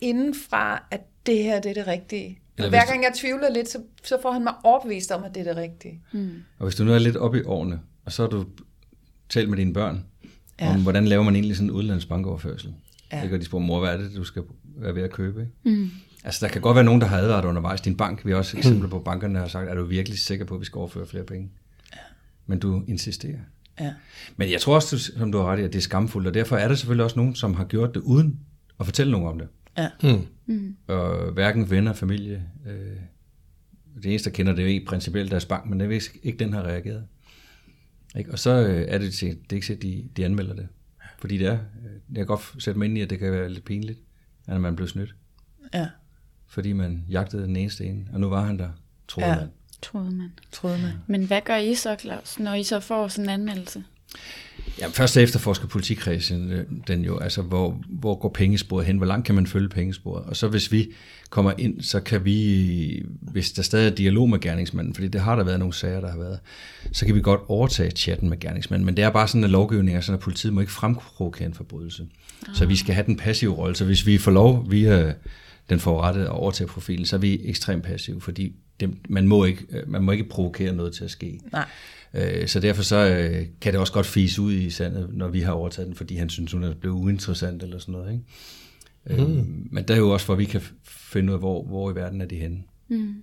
indenfra, 0.00 0.82
at 0.90 1.00
det 1.26 1.42
her, 1.42 1.60
det 1.60 1.70
er 1.70 1.74
det 1.74 1.86
rigtige. 1.86 2.38
Eller 2.58 2.66
Og 2.66 2.70
hver 2.70 2.86
gang 2.86 3.02
jeg 3.02 3.12
tvivler 3.14 3.50
lidt, 3.52 3.68
så, 3.68 3.78
så 4.04 4.18
får 4.22 4.32
han 4.32 4.44
mig 4.44 4.54
overbevist 4.64 5.10
om, 5.10 5.24
at 5.24 5.34
det 5.34 5.40
er 5.40 5.44
det 5.44 5.56
rigtige. 5.56 6.02
Og 6.58 6.64
hvis 6.66 6.74
du 6.74 6.84
nu 6.84 6.92
er 6.92 6.98
lidt 6.98 7.16
oppe 7.16 7.38
i 7.40 7.42
årene, 7.44 7.80
og 8.04 8.12
så 8.12 8.22
har 8.22 8.28
du 8.30 8.44
talt 9.28 9.48
med 9.50 9.58
dine 9.58 9.72
børn, 9.72 10.04
Ja. 10.60 10.74
om 10.74 10.82
hvordan 10.82 11.04
laver 11.08 11.22
man 11.22 11.34
egentlig 11.34 11.56
sådan 11.56 11.70
en 11.70 11.74
udlandsbankoverførsel. 11.76 12.74
Ja. 13.12 13.16
Ja. 13.16 13.22
Ikke, 13.22 13.36
og 13.36 13.40
de 13.40 13.44
spørger, 13.44 13.64
mor, 13.64 13.80
hvad 13.80 13.92
er 13.92 13.96
det, 13.96 14.16
du 14.16 14.24
skal 14.24 14.42
være 14.76 14.94
ved 14.94 15.02
at 15.02 15.10
købe? 15.12 15.40
Ikke? 15.40 15.76
Mm. 15.80 15.90
Altså, 16.24 16.46
der 16.46 16.52
kan 16.52 16.60
godt 16.62 16.74
være 16.74 16.84
nogen, 16.84 17.00
der 17.00 17.06
har 17.06 17.16
advaret 17.18 17.42
dig 17.42 17.48
undervejs. 17.48 17.80
Din 17.80 17.96
bank, 17.96 18.24
vi 18.26 18.30
har 18.30 18.38
også 18.38 18.56
eksempler 18.58 18.88
på, 18.88 18.98
bankerne 18.98 19.34
der 19.34 19.40
har 19.40 19.48
sagt, 19.48 19.68
er 19.70 19.74
du 19.74 19.84
virkelig 19.84 20.18
sikker 20.18 20.44
på, 20.44 20.54
at 20.54 20.60
vi 20.60 20.64
skal 20.64 20.78
overføre 20.78 21.06
flere 21.06 21.24
penge? 21.24 21.50
Ja. 21.92 21.98
Men 22.46 22.58
du 22.58 22.82
insisterer. 22.88 23.38
Ja. 23.80 23.92
Men 24.36 24.50
jeg 24.50 24.60
tror 24.60 24.74
også, 24.74 24.96
du- 24.96 25.18
som 25.18 25.32
du 25.32 25.38
har 25.38 25.44
ret 25.52 25.58
i, 25.58 25.62
at 25.62 25.72
det 25.72 25.78
er 25.78 25.82
skamfuldt, 25.82 26.28
og 26.28 26.34
derfor 26.34 26.56
er 26.56 26.68
der 26.68 26.74
selvfølgelig 26.74 27.04
også 27.04 27.16
nogen, 27.16 27.34
som 27.34 27.54
har 27.54 27.64
gjort 27.64 27.94
det 27.94 28.00
uden 28.00 28.40
at 28.80 28.86
fortælle 28.86 29.12
nogen 29.12 29.28
om 29.28 29.38
det. 29.38 29.48
Ja. 29.78 29.88
Mm. 30.46 30.76
Og 30.86 31.32
hverken 31.32 31.70
venner, 31.70 31.92
familie, 31.92 32.44
øh, 32.66 32.96
det 34.02 34.06
eneste, 34.06 34.30
der 34.30 34.34
kender 34.34 34.54
det 34.54 34.76
er 34.76 34.80
principielt 34.86 35.30
deres 35.30 35.44
bank, 35.44 35.66
men 35.66 35.80
det 35.80 35.96
er 35.96 36.08
ikke 36.22 36.38
den, 36.38 36.52
har 36.52 36.62
reageret. 36.62 37.06
Ikke? 38.16 38.32
Og 38.32 38.38
så 38.38 38.50
øh, 38.50 38.84
er 38.88 38.98
det, 38.98 39.14
til, 39.14 39.28
det 39.28 39.52
er 39.52 39.56
ikke 39.56 39.66
sikkert, 39.66 39.82
de, 39.82 40.08
de 40.16 40.24
anmelder 40.24 40.54
det. 40.54 40.68
Fordi 41.18 41.38
det 41.38 41.46
er, 41.46 41.52
øh, 41.52 41.92
jeg 42.08 42.16
kan 42.16 42.26
godt 42.26 42.54
sætte 42.58 42.78
mig 42.78 42.86
ind 42.86 42.98
i, 42.98 43.00
at 43.00 43.10
det 43.10 43.18
kan 43.18 43.32
være 43.32 43.48
lidt 43.48 43.64
pinligt, 43.64 43.98
at 44.46 44.60
man 44.60 44.76
blev 44.76 44.88
snydt. 44.88 45.14
Ja, 45.74 45.88
Fordi 46.46 46.72
man 46.72 47.04
jagtede 47.10 47.42
den 47.42 47.56
eneste 47.56 47.84
ene, 47.84 48.06
og 48.12 48.20
nu 48.20 48.28
var 48.28 48.44
han 48.44 48.58
der, 48.58 48.70
troede 49.08 49.30
ja. 49.30 49.36
man. 49.36 49.48
Troede 49.82 50.10
man. 50.10 50.32
troede 50.52 50.78
man. 50.78 50.92
Men 51.06 51.26
hvad 51.26 51.40
gør 51.44 51.56
I 51.56 51.74
så, 51.74 51.96
Claus, 52.00 52.38
når 52.38 52.54
I 52.54 52.62
så 52.62 52.80
får 52.80 53.08
sådan 53.08 53.24
en 53.24 53.30
anmeldelse? 53.30 53.84
Ja, 54.80 54.86
først 54.86 55.16
efterforsker 55.16 55.66
politikredsen 55.66 56.52
øh, 56.52 56.64
den 56.88 57.04
jo, 57.04 57.18
altså 57.18 57.42
hvor, 57.42 57.80
hvor 57.88 58.14
går 58.14 58.28
pengesporet 58.28 58.86
hen, 58.86 58.96
hvor 58.96 59.06
langt 59.06 59.26
kan 59.26 59.34
man 59.34 59.46
følge 59.46 59.68
pengesporet, 59.68 60.24
og 60.24 60.36
så 60.36 60.48
hvis 60.48 60.72
vi 60.72 60.92
kommer 61.30 61.52
ind, 61.58 61.80
så 61.80 62.00
kan 62.00 62.24
vi, 62.24 63.02
hvis 63.20 63.52
der 63.52 63.62
stadig 63.62 63.90
er 63.90 63.94
dialog 63.94 64.30
med 64.30 64.40
gerningsmanden, 64.40 64.94
fordi 64.94 65.08
det 65.08 65.20
har 65.20 65.36
der 65.36 65.44
været 65.44 65.58
nogle 65.58 65.74
sager, 65.74 66.00
der 66.00 66.10
har 66.10 66.18
været, 66.18 66.38
så 66.92 67.06
kan 67.06 67.14
vi 67.14 67.20
godt 67.20 67.40
overtage 67.48 67.90
chatten 67.90 68.28
med 68.28 68.40
gerningsmanden, 68.40 68.86
men 68.86 68.96
det 68.96 69.04
er 69.04 69.10
bare 69.10 69.28
sådan, 69.28 69.44
at 69.44 69.50
lovgivningen 69.50 69.96
er 69.96 70.00
sådan, 70.00 70.14
at 70.14 70.20
politiet 70.20 70.52
må 70.52 70.60
ikke 70.60 70.72
fremprovokere 70.72 71.46
en 71.46 71.54
forbrydelse. 71.54 72.06
Så 72.54 72.66
vi 72.66 72.76
skal 72.76 72.94
have 72.94 73.06
den 73.06 73.16
passive 73.16 73.54
rolle, 73.54 73.76
så 73.76 73.84
hvis 73.84 74.06
vi 74.06 74.18
får 74.18 74.30
lov 74.30 74.70
via 74.70 75.14
den 75.70 75.80
forrettede 75.80 76.24
at 76.24 76.30
overtage 76.30 76.68
profilen, 76.68 77.06
så 77.06 77.16
er 77.16 77.20
vi 77.20 77.40
ekstremt 77.44 77.84
passive, 77.84 78.20
fordi 78.20 78.52
det, 78.80 78.90
man, 79.08 79.28
må 79.28 79.44
ikke, 79.44 79.66
øh, 79.70 79.90
man 79.90 80.02
må 80.02 80.12
ikke 80.12 80.24
provokere 80.24 80.72
noget 80.72 80.92
til 80.92 81.04
at 81.04 81.10
ske. 81.10 81.40
Nej. 81.52 81.64
Øh, 82.14 82.48
Så 82.48 82.60
derfor 82.60 82.82
så 82.82 82.96
øh, 82.96 83.46
kan 83.60 83.72
det 83.72 83.80
også 83.80 83.92
godt 83.92 84.06
fise 84.06 84.42
ud 84.42 84.52
i 84.52 84.70
sandet, 84.70 85.08
når 85.12 85.28
vi 85.28 85.40
har 85.40 85.52
overtaget 85.52 85.86
den, 85.86 85.96
fordi 85.96 86.16
han 86.16 86.28
synes, 86.28 86.52
hun 86.52 86.64
er 86.64 86.74
blevet 86.74 86.94
uinteressant 86.96 87.62
eller 87.62 87.78
sådan 87.78 87.92
noget. 87.92 88.12
Ikke? 88.12 88.24
Mm. 89.24 89.38
Øh, 89.38 89.44
men 89.72 89.84
der 89.88 89.94
er 89.94 89.98
jo 89.98 90.10
også, 90.10 90.26
hvor 90.26 90.34
vi 90.34 90.44
kan 90.44 90.60
finde 90.84 91.28
ud 91.28 91.34
af, 91.34 91.38
hvor, 91.40 91.62
hvor 91.64 91.90
i 91.90 91.94
verden 91.94 92.20
er 92.20 92.26
de 92.26 92.36
henne. 92.36 92.62
Mm. 92.88 93.22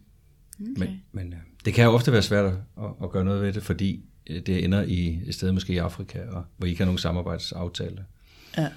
Okay. 0.60 0.72
Men, 0.78 1.02
men 1.12 1.34
øh, 1.34 1.40
det 1.66 1.74
kan 1.74 1.86
jo 1.86 1.92
ofte 1.92 2.12
være 2.12 2.22
svært 2.22 2.46
at, 2.46 2.84
at 3.04 3.12
gøre 3.12 3.26
noget 3.26 3.42
ved 3.42 3.54
det, 3.54 3.64
fordi 3.64 4.04
det 4.28 4.64
ender 4.64 4.82
i 4.82 5.20
et 5.28 5.36
sted 5.36 5.52
måske 5.52 5.74
i 5.74 5.78
Afrika, 5.78 6.20
og, 6.28 6.44
hvor 6.58 6.66
I 6.68 6.70
ikke 6.70 6.80
har 6.82 6.86
nogen 6.86 6.98
samarbejdsaftale. 6.98 8.06
Ja. 8.58 8.68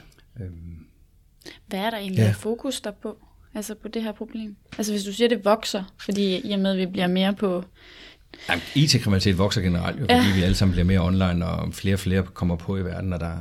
Hvad 1.67 1.79
er 1.79 1.91
der 1.91 1.97
egentlig 1.99 2.19
Ja. 2.23 2.27
ja. 2.27 2.33
fokus 2.33 2.81
der 2.81 2.91
på? 2.91 3.19
Altså 3.55 3.75
på 3.75 3.89
det 3.89 4.03
her 4.03 4.13
problem? 4.13 4.57
Altså 4.79 4.93
hvis 4.93 5.05
du 5.05 5.13
siger, 5.13 5.29
det 5.29 5.45
vokser, 5.45 5.95
fordi 6.01 6.49
i 6.51 6.53
og 6.53 6.59
med, 6.59 6.71
at 6.73 6.79
vi 6.79 6.87
bliver 6.87 7.07
mere 7.07 7.35
på... 7.35 7.65
Jamen, 8.49 8.63
IT-kriminalitet 8.75 9.39
vokser 9.39 9.61
generelt, 9.61 10.01
jo, 10.01 10.01
fordi 10.01 10.29
ja. 10.29 10.35
vi 10.37 10.43
alle 10.43 10.55
sammen 10.55 10.73
bliver 10.73 10.85
mere 10.85 11.01
online, 11.01 11.47
og 11.47 11.75
flere 11.75 11.95
og 11.95 11.99
flere 11.99 12.23
kommer 12.23 12.57
på 12.57 12.77
i 12.77 12.85
verden, 12.85 13.13
og 13.13 13.21
der, 13.21 13.37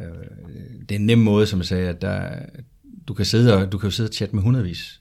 øh, 0.00 0.06
det 0.88 0.94
er 0.94 0.98
en 0.98 1.06
nem 1.06 1.18
måde, 1.18 1.46
som 1.46 1.58
jeg 1.58 1.66
sagde, 1.66 1.88
at 1.88 2.02
der, 2.02 2.30
du 3.08 3.14
kan 3.14 3.24
sidde 3.24 3.56
og, 3.56 3.72
du 3.72 3.78
kan 3.78 3.86
jo 3.86 3.90
sidde 3.90 4.08
og 4.08 4.14
chatte 4.14 4.34
med 4.34 4.42
hundredvis. 4.42 5.00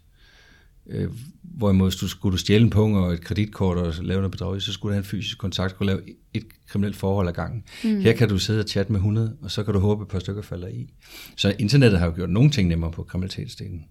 Øh, 0.87 1.09
hvorimod, 1.41 1.89
hvis 1.89 1.95
du 1.99 2.07
skulle 2.07 2.31
du 2.33 2.37
stjæle 2.37 2.63
en 2.63 2.69
pung 2.69 2.97
og 2.97 3.13
et 3.13 3.21
kreditkort 3.21 3.77
og 3.77 3.93
lave 4.01 4.19
noget 4.21 4.31
bedrag, 4.31 4.61
så 4.61 4.73
skulle 4.73 4.91
du 4.91 4.93
have 4.93 4.99
en 4.99 5.05
fysisk 5.05 5.37
kontakt, 5.37 5.71
skulle 5.71 5.93
lave 5.93 6.01
et 6.33 6.45
kriminelt 6.67 6.95
forhold 6.95 7.27
ad 7.27 7.33
gangen. 7.33 7.63
Mm. 7.83 7.99
Her 8.01 8.13
kan 8.13 8.29
du 8.29 8.37
sidde 8.37 8.59
og 8.59 8.65
chatte 8.67 8.91
med 8.91 8.99
100, 8.99 9.37
og 9.41 9.51
så 9.51 9.63
kan 9.63 9.73
du 9.73 9.79
håbe, 9.79 10.01
at 10.01 10.05
et 10.05 10.11
par 10.11 10.19
stykker 10.19 10.41
falder 10.41 10.67
i. 10.67 10.89
Så 11.37 11.55
internettet 11.59 11.99
har 11.99 12.05
jo 12.05 12.13
gjort 12.15 12.29
nogle 12.29 12.49
ting 12.49 12.67
nemmere 12.69 12.91
på 12.91 13.03
kriminalitetsdelen. 13.03 13.85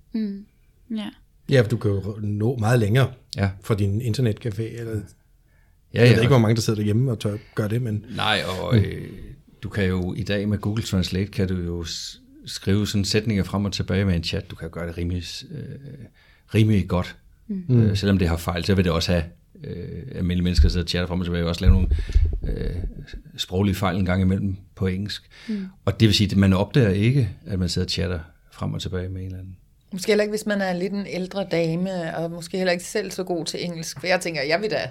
Ja. 0.97 1.09
Ja, 1.51 1.61
for 1.61 1.69
du 1.69 1.77
kan 1.77 1.91
jo 1.91 2.19
nå 2.23 2.57
meget 2.57 2.81
længere 2.81 3.11
Ja. 3.37 3.51
fra 3.65 3.75
din 3.75 4.01
internetcafé. 4.01 4.62
Eller, 4.62 5.01
Ja, 5.95 6.01
jeg 6.01 6.11
ved 6.11 6.23
ikke, 6.23 6.29
hvor 6.29 6.39
mange, 6.39 6.55
der 6.55 6.61
sidder 6.61 6.77
derhjemme 6.77 7.11
og 7.11 7.19
tør 7.19 7.37
gøre 7.55 7.69
det, 7.69 7.83
men 7.83 8.05
Nej, 8.17 8.43
og 8.61 8.77
øh, 8.77 9.09
du 9.63 9.69
kan 9.69 9.85
jo 9.85 10.15
i 10.15 10.23
dag 10.23 10.49
med 10.49 10.59
Google 10.59 10.83
Translate, 10.83 11.31
kan 11.31 11.49
du 11.49 11.55
jo 11.55 11.85
skrive 12.47 12.87
sådan 12.87 13.05
sætninger 13.05 13.45
frem 13.45 13.65
og 13.65 13.73
tilbage 13.73 14.05
med 14.05 14.17
en 14.17 14.25
chat. 14.25 14.51
Du 14.51 14.57
kan 14.57 14.71
gøre 14.71 14.87
det 14.87 14.99
rimelig, 14.99 15.25
øh, 15.51 15.59
rimelig 16.55 16.89
godt. 16.89 17.17
Mm. 17.49 17.83
Øh, 17.83 17.97
selvom 17.97 18.19
det 18.19 18.29
har 18.29 18.37
fejl, 18.37 18.65
så 18.65 18.75
vil 18.75 18.85
det 18.85 18.93
også 18.93 19.13
have 19.13 19.25
øh, 19.65 20.03
almindelige 20.15 20.45
mennesker, 20.45 20.69
der 20.69 20.71
sidder 20.71 20.85
og 20.85 20.89
chatter 20.89 21.09
frem 21.09 21.21
og 21.21 21.27
tilbage, 21.27 21.47
også 21.47 21.61
lave 21.61 21.73
nogle 21.73 21.89
øh, 22.43 22.77
sproglige 23.37 23.75
fejl 23.75 23.97
en 23.97 24.05
gang 24.05 24.23
imellem 24.23 24.57
på 24.75 24.87
engelsk. 24.87 25.23
Mm. 25.49 25.67
Og 25.85 26.01
det 26.01 26.07
vil 26.07 26.15
sige, 26.15 26.31
at 26.31 26.37
man 26.37 26.53
opdager 26.53 26.91
ikke, 26.91 27.31
at 27.47 27.59
man 27.59 27.69
sidder 27.69 27.87
og 27.87 27.91
chatter 27.91 28.21
frem 28.53 28.75
og 28.75 28.83
tilbage 28.83 29.09
med 29.09 29.21
en 29.21 29.27
eller 29.27 29.39
anden. 29.39 29.57
Måske 29.93 30.11
heller 30.11 30.23
ikke, 30.23 30.33
hvis 30.33 30.47
man 30.47 30.61
er 30.61 30.73
lidt 30.73 30.93
en 30.93 31.07
ældre 31.07 31.47
dame, 31.51 32.17
og 32.17 32.31
måske 32.31 32.57
heller 32.57 32.73
ikke 32.73 32.85
selv 32.85 33.11
så 33.11 33.25
god 33.25 33.45
til 33.45 33.65
engelsk. 33.65 34.01
For 34.01 34.07
jeg 34.07 34.21
tænker, 34.21 34.43
jeg 34.43 34.61
vil 34.61 34.71
da... 34.71 34.91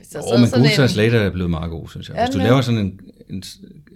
Og 0.00 0.06
sidder 0.06 0.38
men 0.38 0.46
sådan 0.48 0.60
Google 0.96 1.06
en- 1.06 1.14
er 1.26 1.30
blevet 1.30 1.50
meget 1.50 1.70
god, 1.70 1.88
synes 1.88 2.08
jeg. 2.08 2.16
Hvis 2.24 2.30
du 2.30 2.38
laver 2.38 2.60
sådan 2.60 2.80
en, 2.80 3.00
en... 3.30 3.42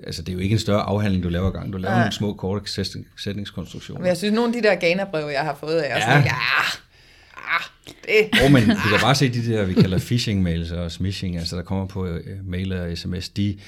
Altså, 0.07 0.23
det 0.23 0.29
er 0.29 0.33
jo 0.33 0.39
ikke 0.39 0.53
en 0.53 0.59
større 0.59 0.81
afhandling, 0.83 1.25
du 1.25 1.29
laver 1.29 1.51
gang. 1.51 1.73
Du 1.73 1.79
laver 1.79 1.91
Nej. 1.95 2.01
nogle 2.01 2.13
små, 2.13 2.33
korte 2.33 2.71
sætning- 2.83 3.07
sætningskonstruktioner. 3.23 4.01
Men 4.01 4.09
jeg 4.09 4.17
synes, 4.17 4.35
nogle 4.35 4.57
af 4.57 4.63
de 4.63 4.69
der 4.69 4.75
Ghana-breve, 4.75 5.29
jeg 5.29 5.41
har 5.43 5.57
fået, 5.61 5.91
er 5.91 5.95
Ja. 5.95 5.95
ja. 5.97 6.01
sådan, 6.01 6.25
ja, 6.25 6.35
ah, 7.37 7.63
det... 7.87 8.41
Oh, 8.45 8.53
men 8.53 8.63
du 8.63 8.89
kan 8.91 8.99
bare 9.03 9.15
se 9.15 9.29
de 9.29 9.53
der, 9.53 9.65
vi 9.65 9.75
kalder 9.75 9.99
phishing-mails 9.99 10.75
og 10.75 10.93
smishing, 10.93 11.37
altså 11.39 11.57
der 11.57 11.63
kommer 11.63 11.87
på 11.87 12.07
uh, 12.09 12.17
mail 12.45 12.73
og 12.73 12.99
sms, 12.99 13.29
de, 13.29 13.59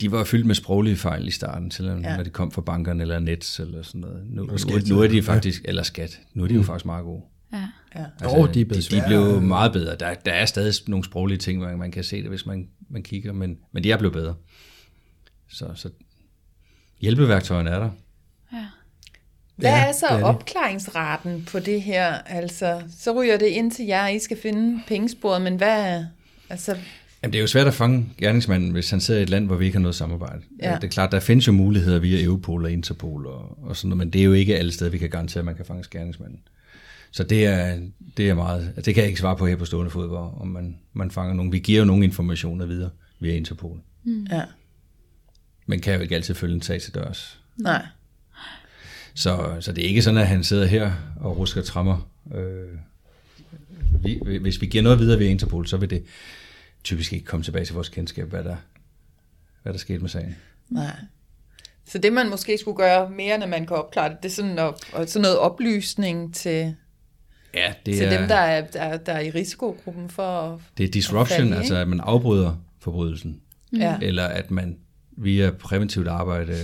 de 0.00 0.12
var 0.12 0.24
fyldt 0.24 0.46
med 0.46 0.54
sproglige 0.54 0.96
fejl 0.96 1.28
i 1.28 1.30
starten, 1.30 1.70
selvom 1.70 2.02
ja. 2.02 2.10
Ja. 2.10 2.16
når 2.16 2.24
de 2.24 2.30
kom 2.30 2.50
fra 2.52 2.60
bankerne 2.62 3.02
eller 3.02 3.18
Nets 3.18 3.60
eller 3.60 3.82
sådan 3.82 4.00
noget. 4.00 4.22
Nu, 4.30 4.42
nu, 4.42 4.52
nu 4.88 5.00
er 5.02 5.08
de 5.08 5.14
ja. 5.16 5.20
faktisk, 5.20 5.62
eller 5.64 5.82
skat, 5.82 6.18
nu 6.34 6.44
er 6.44 6.48
de 6.48 6.54
jo 6.54 6.62
faktisk 6.62 6.86
meget 6.86 7.04
gode. 7.04 7.22
Ja. 7.52 7.68
Ja. 7.94 8.04
Jo, 8.24 8.46
de 8.46 8.60
er 8.60 8.64
Altså, 8.74 8.90
de, 8.96 9.00
de 9.00 9.04
blev 9.06 9.40
meget 9.42 9.72
bedre. 9.72 9.96
Der, 9.96 10.14
der 10.14 10.32
er 10.32 10.46
stadig 10.46 10.74
nogle 10.86 11.04
sproglige 11.04 11.38
ting, 11.38 11.60
man, 11.60 11.78
man 11.78 11.90
kan 11.90 12.04
se 12.04 12.22
det, 12.22 12.28
hvis 12.28 12.46
man, 12.46 12.68
man 12.90 13.02
kigger, 13.02 13.32
men, 13.32 13.58
men 13.72 13.84
de 13.84 13.92
er 13.92 13.96
blevet 13.98 14.12
bedre. 14.14 14.34
Så, 15.50 15.70
så 15.74 15.90
hjælpeværktøjerne 17.00 17.70
er 17.70 17.78
der. 17.78 17.90
Hvad 19.56 19.70
Ja, 19.70 19.84
er 19.88 19.92
så 19.92 20.06
det 20.08 20.12
er 20.12 20.16
det. 20.16 20.24
opklaringsraten 20.24 21.44
på 21.52 21.58
det 21.58 21.82
her? 21.82 22.12
Altså, 22.14 22.82
så 22.98 23.20
ryger 23.20 23.38
det 23.38 23.46
ind 23.46 23.70
til 23.72 23.84
jer, 23.86 24.08
I 24.08 24.18
skal 24.18 24.36
finde 24.42 24.80
pengesporet, 24.86 25.42
men 25.42 25.56
hvad. 25.56 26.04
Altså, 26.50 26.76
Jamen, 27.22 27.32
det 27.32 27.38
er 27.38 27.42
jo 27.42 27.46
svært 27.46 27.66
at 27.66 27.74
fange 27.74 28.06
gerningsmanden, 28.18 28.70
hvis 28.70 28.90
han 28.90 29.00
sidder 29.00 29.20
i 29.20 29.22
et 29.22 29.30
land, 29.30 29.46
hvor 29.46 29.56
vi 29.56 29.64
ikke 29.64 29.76
har 29.76 29.82
noget 29.82 29.94
samarbejde. 29.94 30.42
Ja. 30.62 30.74
Det 30.74 30.84
er 30.84 30.88
klart, 30.88 31.12
der 31.12 31.20
findes 31.20 31.46
jo 31.46 31.52
muligheder 31.52 31.98
via 31.98 32.22
Europol 32.24 32.64
og 32.64 32.70
Interpol 32.72 33.26
og, 33.26 33.58
og 33.64 33.76
sådan 33.76 33.88
noget, 33.88 33.98
men 33.98 34.12
det 34.12 34.20
er 34.20 34.24
jo 34.24 34.32
ikke 34.32 34.56
alle 34.56 34.72
steder, 34.72 34.90
vi 34.90 34.98
kan 34.98 35.10
garantere, 35.10 35.38
at 35.38 35.44
man 35.44 35.54
kan 35.54 35.64
fange 35.64 35.84
gerningsmanden. 35.90 36.40
Så 37.10 37.24
det 37.24 37.46
er, 37.46 37.80
det 38.16 38.28
er 38.28 38.34
meget, 38.34 38.72
det 38.76 38.94
kan 38.94 38.96
jeg 38.96 39.08
ikke 39.08 39.20
svare 39.20 39.36
på 39.36 39.46
her 39.46 39.56
på 39.56 39.64
stående 39.64 39.90
fod, 39.90 40.08
hvor, 40.08 40.38
om 40.40 40.48
man, 40.48 40.78
man 40.92 41.10
fanger 41.10 41.34
nogen. 41.34 41.52
Vi 41.52 41.58
giver 41.58 41.78
jo 41.78 41.84
nogle 41.84 42.04
informationer 42.04 42.66
videre 42.66 42.90
via 43.20 43.34
Interpol, 43.34 43.80
ja, 44.30 44.42
men 45.66 45.80
kan 45.80 45.94
jo 45.94 46.00
ikke 46.00 46.14
altid 46.14 46.34
følge 46.34 46.54
en 46.54 46.62
sag 46.62 46.80
til 46.82 46.94
dørs. 46.94 47.40
nej. 47.56 47.86
Så, 49.14 49.56
så 49.60 49.72
det 49.72 49.84
er 49.84 49.88
ikke 49.88 50.02
sådan, 50.02 50.20
at 50.20 50.26
han 50.26 50.44
sidder 50.44 50.66
her 50.66 50.92
og 51.20 51.38
rusker 51.38 51.62
trammer. 51.62 52.10
Øh, 52.34 52.78
vi, 54.02 54.38
hvis 54.40 54.60
vi 54.60 54.66
giver 54.66 54.82
noget 54.82 54.98
videre 54.98 55.18
via 55.18 55.28
Interpol, 55.28 55.66
så 55.66 55.76
vil 55.76 55.90
det 55.90 56.04
typisk 56.84 57.12
ikke 57.12 57.24
komme 57.24 57.44
tilbage 57.44 57.64
til 57.64 57.74
vores 57.74 57.88
kendskab, 57.88 58.28
hvad 58.28 58.44
der, 58.44 58.56
hvad 59.62 59.72
der 59.72 59.78
skete 59.78 59.98
med 59.98 60.08
sagen. 60.08 60.36
Nej. 60.68 60.96
Så 61.86 61.98
det, 61.98 62.12
man 62.12 62.30
måske 62.30 62.58
skulle 62.58 62.76
gøre 62.76 63.10
mere, 63.10 63.38
når 63.38 63.46
man 63.46 63.66
kan 63.66 63.76
opklare 63.76 64.08
det, 64.08 64.16
det 64.22 64.28
er 64.28 64.32
sådan, 64.32 64.58
op, 64.58 64.80
og 64.92 65.08
sådan 65.08 65.22
noget 65.22 65.38
oplysning 65.38 66.34
til, 66.34 66.76
Ja, 67.54 67.72
det 67.86 67.94
til 67.94 68.04
er, 68.06 68.18
dem, 68.18 68.28
der 68.28 68.34
er, 68.34 68.66
der, 68.66 68.96
der 68.96 69.12
er 69.12 69.20
i 69.20 69.30
risikogruppen 69.30 70.08
for 70.08 70.22
at... 70.22 70.60
det 70.78 70.84
er 70.84 70.90
disruption, 70.90 71.38
falde 71.38 71.50
i, 71.50 71.58
altså 71.58 71.76
at 71.76 71.88
man 71.88 72.00
afbryder 72.00 72.56
forbrydelsen, 72.80 73.40
Ja. 73.76 73.96
eller 74.02 74.24
at 74.24 74.50
man 74.50 74.76
via 75.16 75.50
præventivt 75.50 76.08
arbejde 76.08 76.56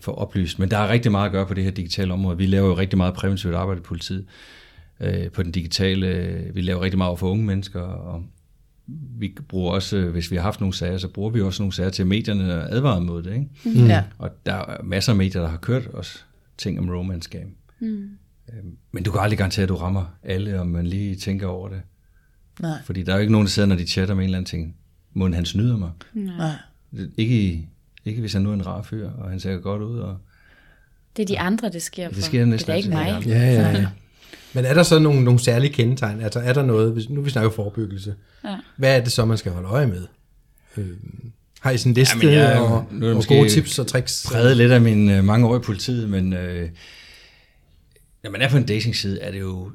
får 0.00 0.12
oplyst. 0.12 0.58
Men 0.58 0.70
der 0.70 0.78
er 0.78 0.88
rigtig 0.88 1.10
meget 1.12 1.26
at 1.26 1.32
gøre 1.32 1.46
på 1.46 1.54
det 1.54 1.64
her 1.64 1.70
digitale 1.70 2.12
område. 2.12 2.38
Vi 2.38 2.46
laver 2.46 2.68
jo 2.68 2.76
rigtig 2.76 2.96
meget 2.96 3.14
præventivt 3.14 3.54
arbejde 3.54 3.80
i 3.80 3.82
politiet 3.82 4.26
øh, 5.00 5.30
på 5.30 5.42
den 5.42 5.52
digitale. 5.52 6.36
Vi 6.54 6.60
laver 6.60 6.80
rigtig 6.82 6.98
meget 6.98 7.18
for 7.18 7.30
unge 7.30 7.44
mennesker, 7.44 7.80
og 7.80 8.22
vi 9.18 9.36
bruger 9.48 9.72
også, 9.72 9.96
øh, 9.96 10.10
hvis 10.10 10.30
vi 10.30 10.36
har 10.36 10.42
haft 10.42 10.60
nogle 10.60 10.74
sager, 10.74 10.98
så 10.98 11.08
bruger 11.08 11.30
vi 11.30 11.40
også 11.40 11.62
nogle 11.62 11.72
sager 11.72 11.90
til 11.90 12.06
medierne 12.06 12.54
og 12.54 12.72
advarer 12.72 13.00
mod 13.00 13.22
det. 13.22 13.32
Ikke? 13.32 13.48
Mm. 13.64 13.86
Ja. 13.86 14.02
Og 14.18 14.30
der 14.46 14.54
er 14.54 14.82
masser 14.82 15.12
af 15.12 15.16
medier, 15.16 15.42
der 15.42 15.48
har 15.48 15.56
kørt 15.56 15.86
også 15.86 16.18
ting 16.58 16.78
om 16.78 16.88
romance 16.88 17.30
game. 17.30 17.50
Mm. 17.80 18.10
Men 18.92 19.02
du 19.02 19.10
kan 19.10 19.20
aldrig 19.20 19.38
garantere, 19.38 19.62
at 19.62 19.68
du 19.68 19.76
rammer 19.76 20.04
alle, 20.22 20.60
om 20.60 20.66
man 20.66 20.86
lige 20.86 21.16
tænker 21.16 21.46
over 21.46 21.68
det. 21.68 21.80
Nej. 22.60 22.78
Fordi 22.84 23.02
der 23.02 23.12
er 23.12 23.16
jo 23.16 23.20
ikke 23.20 23.32
nogen, 23.32 23.46
der 23.46 23.50
sidder, 23.50 23.68
når 23.68 23.76
de 23.76 23.86
chatter 23.86 24.14
med 24.14 24.22
en 24.22 24.28
eller 24.28 24.38
anden 24.38 24.48
ting. 24.50 24.76
Må 25.14 25.32
han 25.32 25.44
snyder 25.46 25.76
mig? 25.76 25.90
Nej. 26.14 26.50
Ikke, 27.16 27.34
i- 27.42 27.66
ikke 28.04 28.20
hvis 28.20 28.32
han 28.32 28.42
nu 28.42 28.50
er 28.50 28.54
en 28.54 28.66
rar 28.66 28.82
fyr, 28.82 29.10
og 29.10 29.30
han 29.30 29.40
ser 29.40 29.56
godt 29.56 29.82
ud. 29.82 29.98
Og... 29.98 30.16
Det 31.16 31.22
er 31.22 31.26
de 31.26 31.38
andre, 31.38 31.68
det 31.70 31.82
sker 31.82 32.08
for. 32.08 32.14
Det 32.14 32.24
sker 32.24 32.44
næsten 32.44 32.66
det 32.66 32.72
er 32.72 32.76
ikke 32.76 32.88
mig. 32.88 33.22
Ja, 33.26 33.38
ja, 33.52 33.70
ja. 33.70 33.86
Men 34.54 34.64
er 34.64 34.74
der 34.74 34.82
så 34.82 34.98
nogle, 34.98 35.24
nogle 35.24 35.40
særlige 35.40 35.72
kendetegn? 35.72 36.20
Altså 36.20 36.40
er 36.40 36.52
der 36.52 36.62
noget, 36.62 36.92
hvis, 36.92 37.08
nu 37.10 37.20
vi 37.20 37.30
snakker 37.30 37.50
forebyggelse, 37.50 38.14
Ja. 38.44 38.56
hvad 38.76 38.96
er 38.96 39.04
det 39.04 39.12
så, 39.12 39.24
man 39.24 39.38
skal 39.38 39.52
holde 39.52 39.68
øje 39.68 39.86
med? 39.86 40.06
Øh, 40.76 40.86
har 41.60 41.70
I 41.70 41.78
sådan 41.78 41.90
en 41.90 41.94
liste 41.94 42.16
Jamen, 42.18 42.34
jeg- 42.34 42.60
og, 42.60 42.86
nu 42.90 43.06
er 43.06 43.08
det 43.10 43.16
og 43.18 43.24
gode 43.28 43.48
tips 43.48 43.78
og 43.78 43.86
tricks? 43.86 44.26
Præget 44.28 44.56
lidt 44.56 44.72
af 44.72 44.80
mine 44.80 45.16
øh, 45.18 45.24
mange 45.24 45.46
år 45.46 45.56
i 45.56 45.60
politiet, 45.60 46.08
men 46.08 46.32
øh, 46.32 46.68
når 48.22 48.30
man 48.30 48.42
er 48.42 48.48
på 48.48 48.56
en 48.56 48.66
datingside, 48.66 49.20
er 49.20 49.30
det 49.30 49.40
jo 49.40 49.72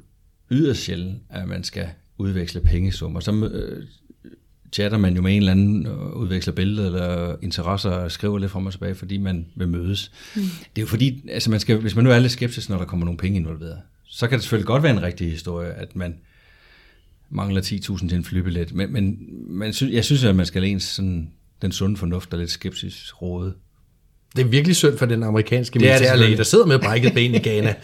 yderst 0.50 0.80
sjældent, 0.80 1.22
at 1.30 1.48
man 1.48 1.64
skal 1.64 1.88
udveksle 2.18 2.60
pengesummer. 2.60 3.20
Så 3.20 3.32
øh, 3.32 3.84
chatter 4.72 4.98
man 4.98 5.16
jo 5.16 5.22
med 5.22 5.32
en 5.32 5.38
eller 5.38 5.52
anden, 5.52 5.86
udveksler 6.12 6.54
billeder 6.54 6.86
eller 6.86 7.36
interesser 7.42 7.90
og 7.90 8.12
skriver 8.12 8.38
lidt 8.38 8.50
frem 8.50 8.66
og 8.66 8.72
tilbage, 8.72 8.94
fordi 8.94 9.16
man 9.18 9.46
vil 9.56 9.68
mødes. 9.68 10.12
Mm. 10.36 10.42
Det 10.42 10.80
er 10.80 10.82
jo 10.82 10.86
fordi, 10.86 11.28
altså 11.28 11.50
man 11.50 11.60
skal, 11.60 11.76
hvis 11.76 11.94
man 11.94 12.04
nu 12.04 12.10
er 12.10 12.18
lidt 12.18 12.32
skeptisk, 12.32 12.68
når 12.68 12.78
der 12.78 12.84
kommer 12.84 13.04
nogle 13.04 13.18
penge 13.18 13.38
involveret, 13.38 13.78
så 14.04 14.28
kan 14.28 14.38
det 14.38 14.42
selvfølgelig 14.42 14.66
godt 14.66 14.82
være 14.82 14.92
en 14.92 15.02
rigtig 15.02 15.30
historie, 15.30 15.70
at 15.72 15.96
man 15.96 16.14
mangler 17.30 17.62
10.000 17.62 18.08
til 18.08 18.16
en 18.16 18.24
flybillet, 18.24 18.74
men, 18.74 18.92
men 18.92 19.18
man 19.48 19.72
sy- 19.72 19.92
jeg 19.92 20.04
synes, 20.04 20.24
at 20.24 20.36
man 20.36 20.46
skal 20.46 20.64
ens 20.64 20.82
sådan, 20.82 21.30
den 21.62 21.72
sunde 21.72 21.96
fornuft 21.96 22.32
og 22.32 22.38
lidt 22.38 22.50
skepsis 22.50 23.22
råde. 23.22 23.54
Det 24.36 24.44
er 24.44 24.48
virkelig 24.48 24.76
synd 24.76 24.98
for 24.98 25.06
den 25.06 25.22
amerikanske 25.22 25.76
er 25.76 25.80
militærlæge, 25.80 26.36
der 26.36 26.42
sidder 26.42 26.66
med 26.66 26.78
brækket 26.78 27.14
ben 27.14 27.34
i 27.34 27.38
Ghana. 27.38 27.74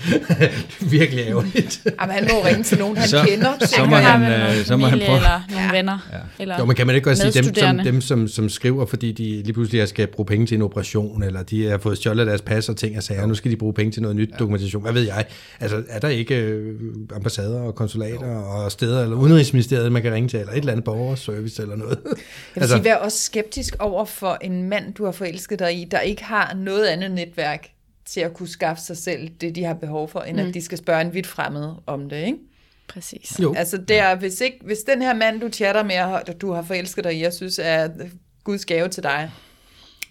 virkelig 0.81 1.25
ærgerligt. 1.29 1.87
Jamen, 2.01 2.15
han 2.15 2.29
må 2.33 2.45
ringe 2.45 2.63
til 2.63 2.79
nogen, 2.79 2.97
han 2.97 3.09
Så- 3.09 3.25
kender. 3.29 3.53
så 3.61 3.67
tænker 3.69 3.91
må 3.91 3.97
jeg. 3.97 4.05
har 4.07 4.19
han, 4.19 4.59
øh, 4.59 4.65
så 4.65 4.77
må 4.77 4.87
han 4.87 4.99
prøve- 5.07 5.17
Eller 5.17 5.41
nogle 5.51 5.73
venner. 5.73 5.99
Eller 6.39 6.59
Jo, 6.59 6.65
men 6.65 6.77
kan 6.77 6.87
man 6.87 6.97
ikke 6.97 7.05
godt 7.05 7.19
sige 7.19 7.43
dem, 7.43 7.55
som, 7.55 7.79
dem 7.79 8.01
som, 8.01 8.29
som 8.29 8.49
skriver, 8.49 8.87
fordi 8.87 9.13
de 9.13 9.23
lige 9.43 9.53
pludselig 9.53 9.89
skal 9.89 10.07
bruge 10.07 10.27
penge 10.27 10.47
til 10.47 10.55
en 10.55 10.63
operation, 10.63 11.23
eller 11.23 11.43
de 11.43 11.65
har 11.71 11.79
fået 11.79 11.97
stjålet 11.97 12.27
deres 12.27 12.43
pas 12.43 12.69
og 12.69 12.77
ting 12.77 12.97
og 12.97 13.03
sager, 13.03 13.27
nu 13.27 13.35
skal 13.35 13.51
de 13.51 13.57
bruge 13.57 13.75
penge 13.75 13.93
til 13.93 14.03
noget 14.03 14.17
nyt 14.17 14.31
dokumentation. 14.39 14.83
Hvad 14.83 14.93
ved 14.93 15.03
jeg? 15.03 15.25
Altså, 15.61 15.83
er 15.89 15.99
der 16.01 16.09
ikke 16.09 16.35
øh, 16.41 16.75
ambassader 17.17 17.61
og 17.61 17.75
konsulater 17.75 18.37
og 18.37 18.73
steder, 18.73 19.03
eller 19.03 19.17
udenrigsministeriet, 19.17 19.93
man 19.93 20.03
kan 20.03 20.13
ringe 20.13 20.29
til, 20.29 20.39
eller 20.41 20.53
et 20.53 20.59
eller 20.59 20.73
andet 20.73 20.85
borgerservice 20.85 21.63
eller 21.63 21.77
noget? 21.77 21.99
Jeg 22.05 22.15
vil 22.55 22.61
altså, 22.61 22.77
sige, 22.77 22.85
vær 22.85 22.95
også 22.95 23.19
skeptisk 23.19 23.77
over 23.79 24.05
for 24.05 24.39
en 24.43 24.69
mand, 24.69 24.95
du 24.95 25.05
har 25.05 25.13
forelsket 25.13 25.59
dig 25.59 25.75
i, 25.81 25.87
der 25.91 26.01
ikke 26.01 26.25
har 26.25 26.44
noget 26.53 26.87
andet 26.87 27.11
netværk 27.11 27.71
til 28.05 28.21
at 28.21 28.35
kunne 28.35 28.49
skaffe 28.49 28.83
sig 28.83 28.97
selv 28.97 29.29
det, 29.29 29.55
de 29.55 29.65
har 29.65 29.75
behov 29.75 30.09
for, 30.09 30.21
end 30.21 30.41
mm. 30.41 30.49
at 30.49 30.55
de 30.55 30.63
skal 30.63 30.79
spørge 30.79 31.01
en 31.01 31.15
vidt 31.15 31.27
fremmed 31.27 31.73
om 31.87 32.09
det, 32.09 32.27
ikke? 32.27 32.39
Præcis. 32.89 33.41
Jo. 33.43 33.55
Altså, 33.55 33.77
der, 33.77 34.15
hvis, 34.15 34.41
ikke, 34.41 34.59
hvis 34.65 34.79
den 34.79 35.03
her 35.03 35.15
mand, 35.15 35.41
du 35.41 35.49
chatter 35.49 35.83
med, 35.83 35.97
og 35.99 36.41
du 36.41 36.53
har 36.53 36.63
forelsket 36.63 37.05
dig 37.05 37.15
i, 37.15 37.23
jeg 37.23 37.33
synes 37.33 37.61
er 37.63 37.89
Guds 38.45 38.65
gave 38.65 38.89
til 38.89 39.03
dig, 39.03 39.31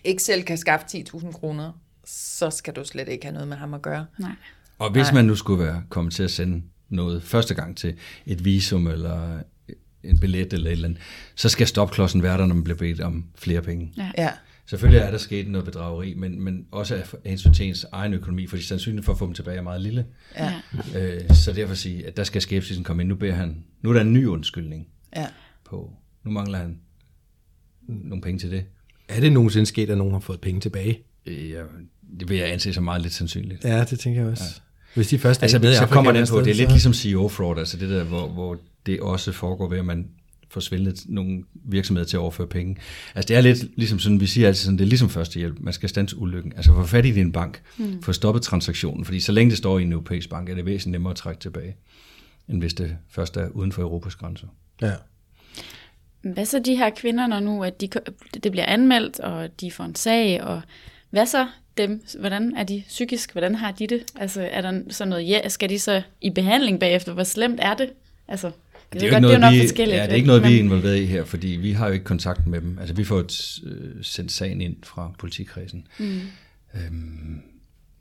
ikke 0.03 0.23
selv 0.23 0.43
kan 0.43 0.57
skaffe 0.57 0.85
10.000 0.97 1.31
kroner, 1.31 1.71
så 2.05 2.49
skal 2.49 2.73
du 2.75 2.83
slet 2.83 3.07
ikke 3.07 3.25
have 3.25 3.33
noget 3.33 3.47
med 3.47 3.57
ham 3.57 3.73
at 3.73 3.81
gøre. 3.81 4.05
Nej. 4.19 4.31
Og 4.79 4.91
hvis 4.91 5.13
man 5.13 5.25
nu 5.25 5.35
skulle 5.35 5.63
være 5.63 5.83
kommet 5.89 6.13
til 6.13 6.23
at 6.23 6.31
sende 6.31 6.63
noget 6.89 7.23
første 7.23 7.53
gang 7.53 7.77
til 7.77 7.95
et 8.25 8.45
visum 8.45 8.87
eller 8.87 9.39
en 10.03 10.19
billet 10.19 10.53
eller 10.53 10.67
et 10.67 10.71
eller 10.71 10.87
andet, 10.87 11.01
så 11.35 11.49
skal 11.49 11.67
stopklodsen 11.67 12.23
være 12.23 12.37
der, 12.37 12.45
når 12.45 12.55
man 12.55 12.63
bliver 12.63 12.77
bedt 12.77 13.01
om 13.01 13.25
flere 13.35 13.61
penge. 13.61 13.93
Ja. 13.97 14.11
Ja, 14.17 14.29
Selvfølgelig 14.65 14.99
er 15.01 15.11
der 15.11 15.17
sket 15.17 15.47
noget 15.47 15.65
bedrageri, 15.65 16.13
men, 16.13 16.41
men 16.41 16.65
også 16.71 16.95
af 16.95 17.05
hensyn 17.25 17.53
til 17.53 17.65
ens 17.67 17.85
egen 17.91 18.13
økonomi, 18.13 18.47
fordi 18.47 18.61
sandsynligheden 18.61 19.03
for 19.05 19.11
at 19.13 19.19
få 19.19 19.25
dem 19.25 19.33
tilbage 19.33 19.57
er 19.57 19.61
meget 19.61 19.81
lille. 19.81 20.05
Ja. 20.37 20.53
Øh, 20.97 21.29
så 21.35 21.53
derfor 21.53 21.73
sige, 21.75 22.07
at 22.07 22.17
der 22.17 22.23
skal 22.23 22.41
skepsisen 22.41 22.83
komme 22.83 23.03
ind. 23.03 23.09
Nu, 23.09 23.15
beder 23.15 23.33
han, 23.33 23.63
nu 23.81 23.89
er 23.89 23.93
der 23.93 24.01
en 24.01 24.13
ny 24.13 24.25
undskyldning 24.25 24.87
Ja. 25.15 25.27
på. 25.65 25.93
Nu 26.23 26.31
mangler 26.31 26.57
han 26.57 26.77
nogle 27.87 28.21
penge 28.21 28.39
til 28.39 28.51
det. 28.51 28.65
Er 29.07 29.19
det 29.19 29.31
nogensinde 29.31 29.65
sket, 29.65 29.89
at 29.89 29.97
nogen 29.97 30.13
har 30.13 30.19
fået 30.19 30.41
penge 30.41 30.61
tilbage? 30.61 30.99
Øh, 31.25 31.49
ja, 31.49 31.61
det 32.19 32.29
vil 32.29 32.37
jeg 32.37 32.51
anse 32.51 32.73
som 32.73 32.83
meget 32.83 33.01
lidt 33.01 33.13
sandsynligt. 33.13 33.63
Ja, 33.63 33.83
det 33.83 33.99
tænker 33.99 34.21
jeg 34.21 34.31
også. 34.31 34.43
Ja. 34.43 34.59
Hvis 34.95 35.07
de 35.07 35.19
først 35.19 35.39
er 35.39 35.43
Altså, 35.43 35.57
i 35.57 35.61
så 35.61 35.67
Afrika 35.67 35.93
kommer 35.93 36.11
an 36.11 36.27
på, 36.29 36.41
det 36.41 36.51
er 36.51 36.55
lidt 36.55 36.69
ligesom 36.71 36.93
CEO-fraud, 36.93 37.57
altså 37.57 37.77
det 37.77 37.89
der, 37.89 38.03
hvor, 38.03 38.27
hvor 38.27 38.57
det 38.85 38.99
også 38.99 39.31
foregår 39.31 39.69
ved, 39.69 39.77
at 39.77 39.85
man 39.85 40.07
får 40.53 40.61
svindlet 40.61 41.03
nogle 41.05 41.43
virksomheder 41.53 42.07
til 42.07 42.17
at 42.17 42.21
overføre 42.21 42.47
penge. 42.47 42.77
Altså 43.15 43.27
det 43.27 43.37
er 43.37 43.41
lidt 43.41 43.77
ligesom 43.77 43.99
sådan, 43.99 44.19
vi 44.19 44.25
siger 44.25 44.47
altid 44.47 44.63
sådan, 44.63 44.77
det 44.77 44.83
er 44.83 44.87
ligesom 44.87 45.09
førstehjælp, 45.09 45.59
man 45.59 45.73
skal 45.73 45.89
stands 45.89 46.13
ulykken. 46.13 46.53
Altså 46.55 46.73
få 46.73 46.85
fat 46.85 47.05
i 47.05 47.11
din 47.11 47.31
bank, 47.31 47.61
mm. 47.77 48.01
få 48.01 48.13
stoppet 48.13 48.43
transaktionen, 48.43 49.05
fordi 49.05 49.19
så 49.19 49.31
længe 49.31 49.49
det 49.49 49.57
står 49.57 49.79
i 49.79 49.83
en 49.83 49.91
europæisk 49.91 50.29
bank, 50.29 50.49
er 50.49 50.55
det 50.55 50.65
væsentligt 50.65 50.91
nemmere 50.91 51.11
at 51.11 51.17
trække 51.17 51.41
tilbage, 51.41 51.75
end 52.49 52.59
hvis 52.59 52.73
det 52.73 52.97
først 53.09 53.37
er 53.37 53.49
uden 53.49 53.71
for 53.71 53.81
Europas 53.81 54.15
grænser. 54.15 54.47
Ja. 54.81 54.91
Hvad 56.21 56.45
så 56.45 56.59
de 56.59 56.75
her 56.75 56.89
kvinder, 56.89 57.27
når 57.27 57.39
nu 57.39 57.63
at 57.63 57.81
de, 57.81 57.89
det 58.43 58.51
bliver 58.51 58.65
anmeldt, 58.65 59.19
og 59.19 59.61
de 59.61 59.71
får 59.71 59.83
en 59.83 59.95
sag, 59.95 60.43
og 60.43 60.61
hvad 61.09 61.25
så 61.25 61.47
dem? 61.77 62.03
Hvordan 62.19 62.55
er 62.55 62.63
de 62.63 62.83
psykisk? 62.87 63.31
Hvordan 63.31 63.55
har 63.55 63.71
de 63.71 63.87
det? 63.87 64.03
Altså, 64.15 64.49
er 64.51 64.61
der 64.61 64.81
så 64.89 65.05
noget, 65.05 65.27
ja, 65.27 65.49
skal 65.49 65.69
de 65.69 65.79
så 65.79 66.01
i 66.21 66.29
behandling 66.29 66.79
bagefter? 66.79 67.13
Hvor 67.13 67.23
slemt 67.23 67.59
er 67.61 67.73
det? 67.73 67.89
Altså, 68.27 68.51
det, 68.93 69.03
er, 69.03 69.07
er, 69.07 69.11
godt, 69.11 69.23
det 69.23 69.29
er 69.29 69.33
jo 69.33 69.39
nok 69.39 69.53
vi, 69.53 69.59
forskelligt. 69.61 69.97
ja, 69.97 70.03
det 70.03 70.11
er 70.11 70.15
ikke 70.15 70.27
noget, 70.27 70.43
vi 70.43 70.55
er 70.55 70.59
involveret 70.59 70.97
i 70.97 71.05
her, 71.05 71.25
fordi 71.25 71.47
vi 71.47 71.71
har 71.71 71.87
jo 71.87 71.93
ikke 71.93 72.05
kontakt 72.05 72.47
med 72.47 72.61
dem. 72.61 72.77
Altså 72.79 72.95
vi 72.95 73.03
får 73.03 73.19
et, 73.19 73.59
øh, 73.65 74.03
sendt 74.03 74.31
sagen 74.31 74.61
ind 74.61 74.75
fra 74.83 75.11
politikredsen. 75.19 75.87
Mm. 75.97 76.05
Øhm, 76.75 77.41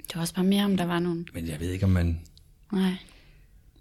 Det 0.09 0.15
var 0.17 0.21
også 0.21 0.35
bare 0.35 0.45
mere, 0.45 0.65
om 0.65 0.77
der 0.77 0.87
var 0.87 0.99
nogen. 0.99 1.27
men 1.35 1.49
jeg 1.49 1.61
ved 1.61 1.71
ikke, 1.71 1.85
om 1.85 1.91
man 1.91 2.21
Nej. 2.73 2.93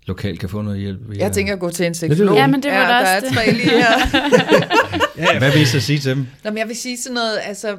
lokalt 0.06 0.39
kan 0.39 0.50
få 0.50 0.62
noget 0.62 0.80
hjælp. 0.80 1.00
Via... 1.10 1.24
Jeg 1.24 1.32
tænker 1.32 1.54
at 1.54 1.60
gå 1.60 1.69
til 1.69 1.86
en 1.86 1.93
seksolog. 1.93 2.36
Ja, 2.36 2.47
men 2.47 2.63
det 2.63 2.71
var 2.71 2.78
ja, 2.78 2.88
der 2.88 3.00
også 3.00 3.12
er 3.13 3.19
det. 3.19 3.30
tre 3.38 3.52
lige 3.54 3.69
her. 3.69 5.39
Hvad 5.39 5.52
vil 5.52 5.62
I 5.62 5.65
så 5.65 5.80
sige 5.80 6.00
til 6.00 6.12
dem? 6.12 6.28
Nå, 6.43 6.50
men 6.50 6.58
jeg 6.58 6.67
vil 6.67 6.76
sige 6.76 6.97
sådan 6.97 7.13
noget, 7.13 7.39
altså, 7.43 7.78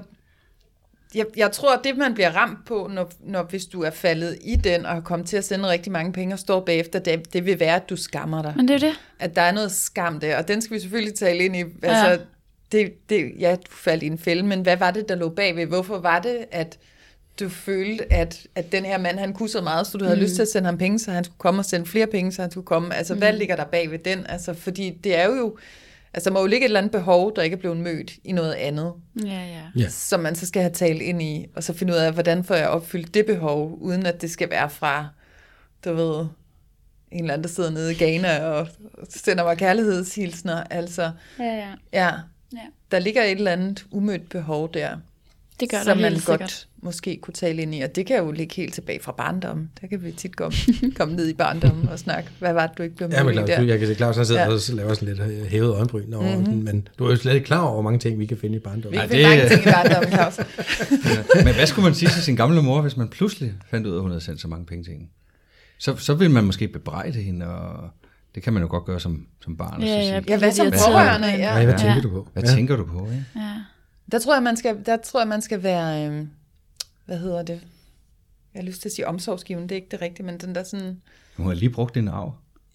jeg, 1.15 1.27
jeg 1.37 1.53
tror, 1.53 1.75
at 1.75 1.81
det 1.85 1.97
man 1.97 2.15
bliver 2.15 2.31
ramt 2.31 2.59
på, 2.67 2.91
når, 2.93 3.11
når 3.21 3.43
hvis 3.43 3.65
du 3.67 3.83
er 3.83 3.91
faldet 3.91 4.39
i 4.41 4.57
den, 4.57 4.87
og 4.87 4.93
har 4.93 5.01
kommet 5.01 5.29
til 5.29 5.37
at 5.37 5.45
sende 5.45 5.69
rigtig 5.69 5.93
mange 5.93 6.13
penge 6.13 6.35
og 6.35 6.39
står 6.39 6.61
bagefter, 6.61 6.99
det, 6.99 7.33
det 7.33 7.47
vil 7.47 7.61
være, 7.61 7.77
at 7.77 7.91
du 7.91 7.97
skammer 7.97 8.43
dig. 8.43 8.53
Men 8.57 8.69
det 8.69 8.75
er 8.75 8.79
det. 8.79 9.01
At 9.19 9.37
der 9.37 9.43
er 9.43 9.53
noget 9.53 9.73
skam 9.73 10.21
der, 10.21 10.37
og 10.39 10.49
den 10.49 10.63
skal 10.63 10.75
vi 10.75 10.81
selvfølgelig 10.81 11.15
tale 11.15 11.45
ind 11.45 11.57
i. 11.57 11.61
Altså, 11.83 12.09
Ja. 12.11 12.17
det, 12.73 12.93
det, 13.09 13.33
ja, 13.39 13.57
du 13.57 13.71
faldt 13.71 14.03
i 14.03 14.07
en 14.07 14.19
fælde, 14.19 14.43
men 14.43 14.61
hvad 14.61 14.77
var 14.77 14.91
det, 14.91 15.09
der 15.09 15.15
lå 15.15 15.29
bagved? 15.29 15.67
Hvorfor 15.67 15.99
var 15.99 16.19
det, 16.19 16.39
at 16.51 16.79
du 17.41 17.49
følte, 17.49 18.13
at, 18.13 18.47
at 18.55 18.73
den 18.73 18.85
her 18.85 18.99
mand, 18.99 19.19
han 19.19 19.33
kunne 19.33 19.49
så 19.49 19.61
meget, 19.61 19.87
så 19.87 19.99
du 19.99 20.05
havde 20.05 20.17
mm. 20.17 20.23
lyst 20.23 20.35
til 20.35 20.43
at 20.43 20.49
sende 20.49 20.67
ham 20.67 20.79
penge, 20.79 20.99
så 20.99 21.11
han 21.11 21.25
skulle 21.25 21.39
komme 21.39 21.61
og 21.61 21.65
sende 21.65 21.87
flere 21.87 22.07
penge, 22.07 22.33
så 22.33 22.43
han 22.43 22.51
skulle 22.51 22.67
komme. 22.67 22.95
Altså, 22.95 23.15
mm. 23.15 23.19
hvad 23.21 23.33
ligger 23.33 23.57
der 23.57 23.65
bag 23.65 23.91
ved 23.91 23.99
den? 23.99 24.27
Altså, 24.29 24.55
fordi 24.55 24.91
det 25.05 25.19
er 25.19 25.27
jo, 25.27 25.59
altså, 26.15 26.31
der 26.31 26.35
må 26.35 26.41
jo 26.41 26.47
ligge 26.47 26.65
et 26.65 26.69
eller 26.69 26.81
andet 26.81 26.93
behov, 26.93 27.37
der 27.37 27.43
ikke 27.43 27.55
er 27.55 27.61
blevet 27.61 27.77
mødt 27.77 28.13
i 28.25 28.33
noget 28.33 28.53
andet, 28.53 28.93
Ja, 29.25 29.47
ja. 29.47 29.63
Ja. 29.77 29.89
som 29.89 30.21
man 30.21 30.35
så 30.35 30.47
skal 30.47 30.63
have 30.63 30.73
talt 30.73 31.03
ind 31.03 31.23
i, 31.23 31.47
og 31.57 31.65
så 31.65 31.73
finde 31.73 31.93
ud 31.93 31.99
af, 31.99 32.13
hvordan 32.13 32.45
får 32.45 32.55
jeg 32.55 32.69
opfyldt 32.69 33.15
det 33.15 33.27
behov, 33.27 33.79
uden 33.81 34.07
at 34.07 34.21
det 34.23 34.31
skal 34.31 34.51
være 34.51 34.71
fra, 34.71 35.09
du 35.85 35.93
ved, 35.95 36.27
en 37.13 37.21
eller 37.21 37.35
anden, 37.35 37.45
der 37.45 37.51
sidder 37.51 37.71
nede 37.71 37.93
i 37.93 37.97
Ghana 37.99 38.41
og 38.45 38.69
sender 39.09 39.45
mig 39.45 39.59
kærlighedshilsner. 39.59 40.65
Altså, 40.71 41.11
Ja, 41.39 41.45
ja. 41.45 41.69
ja, 41.93 42.11
ja. 42.53 42.59
der 42.91 42.99
ligger 42.99 43.23
et 43.23 43.31
eller 43.31 43.53
andet 43.53 43.87
umødt 43.91 44.29
behov 44.29 44.75
der, 44.75 44.97
Det 45.63 45.71
gør 45.71 45.83
som 45.85 45.99
man 45.99 46.13
godt 46.13 46.21
sikkert. 46.25 46.69
måske 46.83 47.19
kunne 47.23 47.35
tale 47.35 47.63
ind 47.63 47.75
i. 47.75 47.81
Og 47.81 47.95
det 47.97 48.07
kan 48.07 48.19
jo 48.19 48.31
ligge 48.31 48.55
helt 48.57 48.75
tilbage 48.75 49.01
fra 49.03 49.13
barndommen. 49.13 49.71
Der 49.81 49.87
kan 49.87 50.03
vi 50.05 50.13
tit 50.13 50.37
komme, 50.37 50.57
komme 50.99 51.17
ned 51.17 51.29
i 51.29 51.33
barndommen 51.35 51.89
og 51.89 51.99
snakke, 51.99 52.31
hvad 52.39 52.53
var 52.53 52.67
det, 52.67 52.79
du 52.79 52.83
ikke 52.83 52.97
blev 52.97 53.09
Ja, 53.13 53.23
men 53.25 53.35
Claus, 53.35 53.49
der? 53.49 53.63
jeg 53.63 53.79
kan 53.79 53.89
se, 53.89 53.95
Claus 53.95 54.17
han 54.17 54.27
sidder 54.27 54.41
Ja. 54.41 54.47
ja. 54.49 54.55
og 54.55 54.61
laver 54.75 54.95
sådan 54.95 55.09
lidt 55.15 55.21
øh, 55.21 55.47
hævet 55.47 55.75
øjenbryn 55.75 56.13
over 56.13 56.37
mm-hmm. 56.37 56.45
den, 56.53 56.65
men 56.65 56.89
du 56.99 57.05
er 57.07 57.11
jo 57.11 57.17
slet 57.17 57.35
ikke 57.35 57.47
klar 57.47 57.61
over, 57.61 57.73
hvor 57.73 57.83
mange 57.83 57.99
ting 57.99 58.19
vi 58.19 58.27
kan 58.27 58.37
finde 58.37 58.55
i 58.55 58.59
Vi 58.59 58.63
barndommen. 58.65 59.01
kan 59.01 59.09
det- 59.09 59.17
finde 59.17 59.29
mange 59.37 59.49
ting 59.49 59.61
i 59.63 59.71
barndommen, 59.73 60.13
Claus. 60.13 60.39
Men 61.47 61.55
hvad 61.55 61.67
skulle 61.67 61.85
man 61.85 61.95
sige 61.95 62.09
til 62.11 62.23
sin 62.23 62.37
gamle 62.37 62.63
mor, 62.63 62.81
hvis 62.83 62.97
man 62.97 63.09
pludselig 63.09 63.53
fandt 63.71 63.87
ud 63.87 63.93
af, 63.93 63.97
at 63.97 64.03
hun 64.03 64.11
havde 64.11 64.25
sendt 64.25 64.41
så 64.41 64.49
mange 64.49 64.67
penge 64.67 64.85
til 64.85 64.93
hende? 64.93 65.07
Så, 65.79 65.97
så 65.97 66.15
ville 66.15 66.33
man 66.33 66.45
måske 66.45 66.69
bebrejde 66.69 67.19
hende, 67.23 67.47
og 67.47 67.91
det 68.35 68.43
kan 68.43 68.53
man 68.53 68.63
jo 68.63 68.69
godt 68.69 68.85
gøre 68.85 69.01
som, 69.01 69.27
som 69.45 69.57
barn. 69.57 69.75
og 69.75 69.81
så 69.81 69.87
Ja, 69.95 70.03
sige, 70.03 70.15
ja. 70.15 70.21
Ja, 70.29 70.39
hvad 70.39 70.53
som 70.53 70.67
pårørende? 70.71 71.29
Ja. 71.29 71.37
Nej, 71.39 71.65
hvad 71.65 71.75
Ja. 71.75 71.81
tænker 71.81 72.03
du 72.03 72.11
på? 72.11 72.29
Hvad 72.33 72.43
ja. 72.43 72.55
tænker 72.55 72.77
du 72.77 72.85
på? 72.85 73.05
Ikke? 73.11 73.25
Ja. 73.37 73.41
Der 74.13 74.19
tror 74.19 74.35
jeg, 74.35 74.43
man 74.43 74.57
skal, 74.57 74.77
der 74.87 74.97
tror 74.97 75.21
jeg, 75.21 75.29
man 75.29 75.43
skal 75.43 75.63
være, 75.63 76.07
øh, 76.09 76.27
hvad 77.07 77.19
hedder 77.19 77.43
det? 77.43 77.61
Jeg 78.55 78.61
har 78.63 78.67
lyst 78.67 78.83
til 78.83 78.89
at 78.89 78.93
sige 78.93 79.07
omsorgsgivende, 79.07 79.69
det 79.69 79.73
er 79.73 79.77
ikke 79.77 79.89
det 79.91 80.03
rigtige, 80.03 80.27
men 80.27 80.39
den 80.39 80.55
der 80.55 80.63
sådan, 80.65 81.01
Hun 81.37 81.47
har 81.47 81.55
lige 81.55 81.71
brugt 81.71 81.95
din 81.95 82.09
arv. 82.09 82.35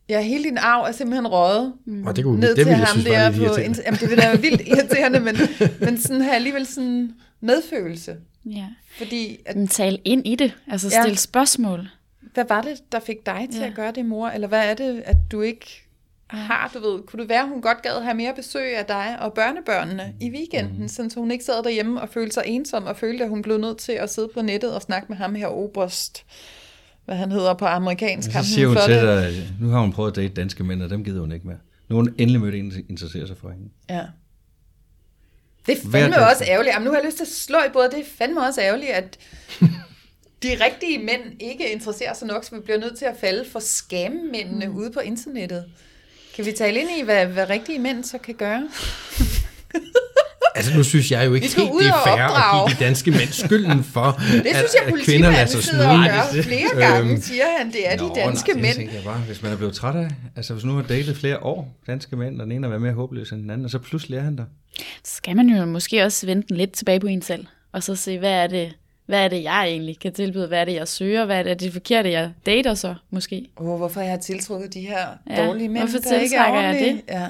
ja, 0.09 0.21
hele 0.21 0.43
din 0.43 0.57
arv 0.57 0.83
er 0.87 0.91
simpelthen 0.91 1.27
røget 1.27 1.73
Og 2.05 2.15
det, 2.15 2.23
kunne, 2.23 2.39
ned 2.39 2.49
det 2.49 2.57
til 2.57 2.65
ville 2.65 2.75
ham 2.85 2.87
synes 2.87 3.05
der 3.05 3.31
på, 3.31 3.59
jamen 3.85 3.99
det 3.99 4.09
vil 4.09 4.17
da 4.17 4.27
være 4.27 4.41
vildt 4.41 4.61
irriterende, 4.67 5.19
men, 5.19 5.35
men 5.79 5.97
sådan 5.97 6.21
have 6.21 6.35
alligevel 6.35 6.65
sådan 6.65 7.11
medfølelse, 7.41 8.17
ja. 8.45 8.65
fordi 8.97 9.39
at, 9.45 9.55
Men 9.55 9.67
tal 9.67 9.99
ind 10.05 10.27
i 10.27 10.35
det. 10.35 10.53
Altså 10.71 10.89
Ja. 10.91 11.03
stil 11.03 11.17
spørgsmål. 11.17 11.89
hvad 12.33 12.45
var 12.49 12.61
det, 12.61 12.91
der 12.91 12.99
fik 12.99 13.25
dig 13.25 13.47
til 13.51 13.59
Ja. 13.61 13.67
at 13.67 13.75
gøre 13.75 13.91
det, 13.91 14.05
mor? 14.05 14.27
Eller 14.29 14.47
hvad 14.47 14.69
er 14.69 14.73
det, 14.73 15.03
at 15.05 15.17
du 15.31 15.41
ikke 15.41 15.86
har, 16.29 16.71
du 16.73 16.79
ved, 16.79 17.03
kunne 17.03 17.21
det 17.21 17.29
være, 17.29 17.47
hun 17.47 17.61
godt 17.61 17.81
gad 17.81 18.03
have 18.03 18.15
mere 18.15 18.33
besøg 18.35 18.77
af 18.77 18.85
dig 18.85 19.17
og 19.19 19.33
børnebørnene 19.33 20.13
i 20.21 20.29
weekenden, 20.29 20.81
mm. 20.81 20.87
sådan, 20.87 21.09
så 21.09 21.19
hun 21.19 21.31
ikke 21.31 21.45
sad 21.45 21.63
derhjemme 21.63 22.01
og 22.01 22.09
følte 22.09 22.33
sig 22.33 22.43
ensom, 22.45 22.83
og 22.83 22.97
følte, 22.97 23.23
at 23.23 23.29
hun 23.29 23.41
blev 23.41 23.57
nødt 23.57 23.77
til 23.77 23.91
at 23.91 24.09
sidde 24.09 24.29
på 24.33 24.41
nettet 24.41 24.75
og 24.75 24.81
snakke 24.81 25.05
med 25.09 25.17
ham 25.17 25.35
her 25.35 25.47
Oberst, 25.47 26.25
hvad 27.05 27.15
han 27.15 27.31
hedder 27.31 27.53
på 27.53 27.65
amerikansk. 27.65 28.31
Så 28.31 28.37
ham, 28.37 28.43
siger 28.43 28.67
hun 28.67 28.77
til 28.85 28.95
dig, 28.95 29.53
nu 29.61 29.69
har 29.69 29.79
hun 29.79 29.93
prøvet 29.93 30.11
at 30.11 30.15
date 30.15 30.33
danske 30.33 30.63
mænd, 30.63 30.83
og 30.83 30.89
dem 30.89 31.03
gider 31.03 31.19
hun 31.19 31.31
ikke 31.31 31.47
mere. 31.47 31.57
Nu 31.89 31.95
har 31.95 32.03
hun 32.03 32.15
endelig 32.17 32.41
mødt 32.41 32.55
en, 32.55 32.71
der 32.71 32.77
interesserer 32.89 33.25
sig 33.25 33.37
for 33.37 33.49
hende. 33.49 33.69
Ja. 33.89 34.05
Det 35.65 35.77
er 35.77 35.87
Hver 35.87 35.99
fandme 35.99 36.15
dag. 36.15 36.29
også 36.29 36.43
ærgerligt. 36.47 36.73
Jamen, 36.73 36.85
nu 36.85 36.91
har 36.91 36.97
jeg 36.97 37.05
lyst 37.05 37.17
til 37.17 37.23
at 37.23 37.31
slå 37.31 37.57
i 37.57 37.69
både. 37.73 37.89
Det 37.91 37.99
er 37.99 38.03
fandme 38.17 38.41
også 38.41 38.61
ærgerligt, 38.61 38.91
at 38.91 39.17
de 40.43 40.49
rigtige 40.65 40.97
mænd 40.99 41.21
ikke 41.39 41.71
interesserer 41.71 42.13
sig 42.13 42.27
nok, 42.27 42.43
så 42.43 42.55
vi 42.55 42.61
bliver 42.61 42.79
nødt 42.79 42.97
til 42.97 43.05
at 43.05 43.17
falde 43.17 43.45
for 43.51 43.59
skammændene 43.59 44.67
mm. 44.67 44.75
ude 44.75 44.91
på 44.91 44.99
internettet. 44.99 45.65
Kan 46.37 46.45
vi 46.45 46.51
tale 46.51 46.79
ind 46.79 46.89
i, 46.99 47.03
hvad, 47.03 47.25
hvad 47.25 47.49
rigtige 47.49 47.79
mænd 47.79 48.03
så 48.03 48.17
kan 48.17 48.33
gøre? 48.35 48.63
Altså, 50.55 50.77
nu 50.77 50.83
synes 50.83 51.11
jeg 51.11 51.25
jo 51.25 51.33
ikke 51.33 51.47
helt, 51.47 51.57
det 51.79 51.87
er 51.87 51.93
fair 52.03 52.13
at 52.13 52.31
opdrage. 52.31 52.67
give 52.69 52.77
de 52.79 52.83
danske 52.85 53.11
mænd 53.11 53.31
skylden 53.31 53.83
for, 53.83 54.11
Det 54.19 54.21
synes 54.31 54.55
at, 54.55 54.75
jeg, 54.85 54.93
at 54.99 55.05
kvinder 55.05 55.31
lader 55.31 55.45
sig 55.45 55.63
snyde. 55.63 55.83
gør 55.83 56.41
flere 56.43 56.69
gange, 56.75 57.11
Øhm, 57.11 57.21
siger 57.21 57.43
han. 57.57 57.67
Det 57.71 57.91
er 57.91 57.97
de 57.97 58.03
Nå, 58.07 58.13
danske 58.15 58.51
nej, 58.53 58.61
mænd. 58.61 58.67
Det 58.67 58.75
tænker 58.75 58.93
jeg 58.93 59.03
bare, 59.03 59.17
hvis 59.19 59.41
man 59.43 59.51
er 59.51 59.55
blevet 59.57 59.73
træt 59.73 59.95
af, 59.95 60.07
altså 60.35 60.53
hvis 60.53 60.65
nu 60.65 60.75
har 60.75 60.81
datet 60.81 61.17
flere 61.17 61.43
år, 61.43 61.77
danske 61.87 62.15
mænd, 62.15 62.41
og 62.41 62.45
den 62.45 62.51
ene 62.51 62.63
har 62.63 62.69
været 62.69 62.81
mere 62.81 62.93
håbløs 62.93 63.31
end 63.31 63.41
den 63.41 63.49
anden, 63.49 63.65
og 63.65 63.71
så 63.71 63.79
pludselig 63.79 64.17
er 64.17 64.21
han 64.21 64.37
der. 64.37 64.43
Så 65.03 65.15
skal 65.15 65.35
man 65.35 65.49
jo 65.49 65.65
måske 65.65 66.03
også 66.03 66.25
vente 66.25 66.53
lidt 66.55 66.71
tilbage 66.73 66.99
på 66.99 67.07
en 67.07 67.21
selv. 67.21 67.45
Og 67.73 67.83
så 67.83 67.95
se, 67.95 68.19
hvad 68.19 68.31
er 68.31 68.47
det, 68.47 68.73
hvad 69.07 69.23
er 69.23 69.27
det 69.27 69.43
jeg 69.43 69.65
egentlig 69.67 69.99
kan 69.99 70.13
tilbyde? 70.13 70.47
Hvad 70.47 70.61
er 70.61 70.65
det, 70.65 70.73
jeg 70.73 70.87
søger? 70.87 71.25
Hvad 71.25 71.39
er 71.39 71.43
det, 71.43 71.59
det 71.59 71.73
forkerte, 71.73 72.11
jeg 72.11 72.31
dater 72.45 72.73
så 72.73 72.95
måske? 73.09 73.49
Oh, 73.55 73.77
hvorfor 73.77 74.01
jeg 74.01 74.09
har 74.09 74.17
tiltrukket 74.17 74.73
de 74.73 74.81
her 74.81 75.07
Ja, 75.29 75.45
dårlige 75.45 75.69
mænd, 75.69 75.83
hvorfor 75.83 76.09
der 76.09 76.19
ikke 76.19 76.35
er 76.35 76.43
tiltrækker 76.43 76.59
jeg 76.61 76.69
ordentlige? 76.69 77.03
Ja. 77.09 77.27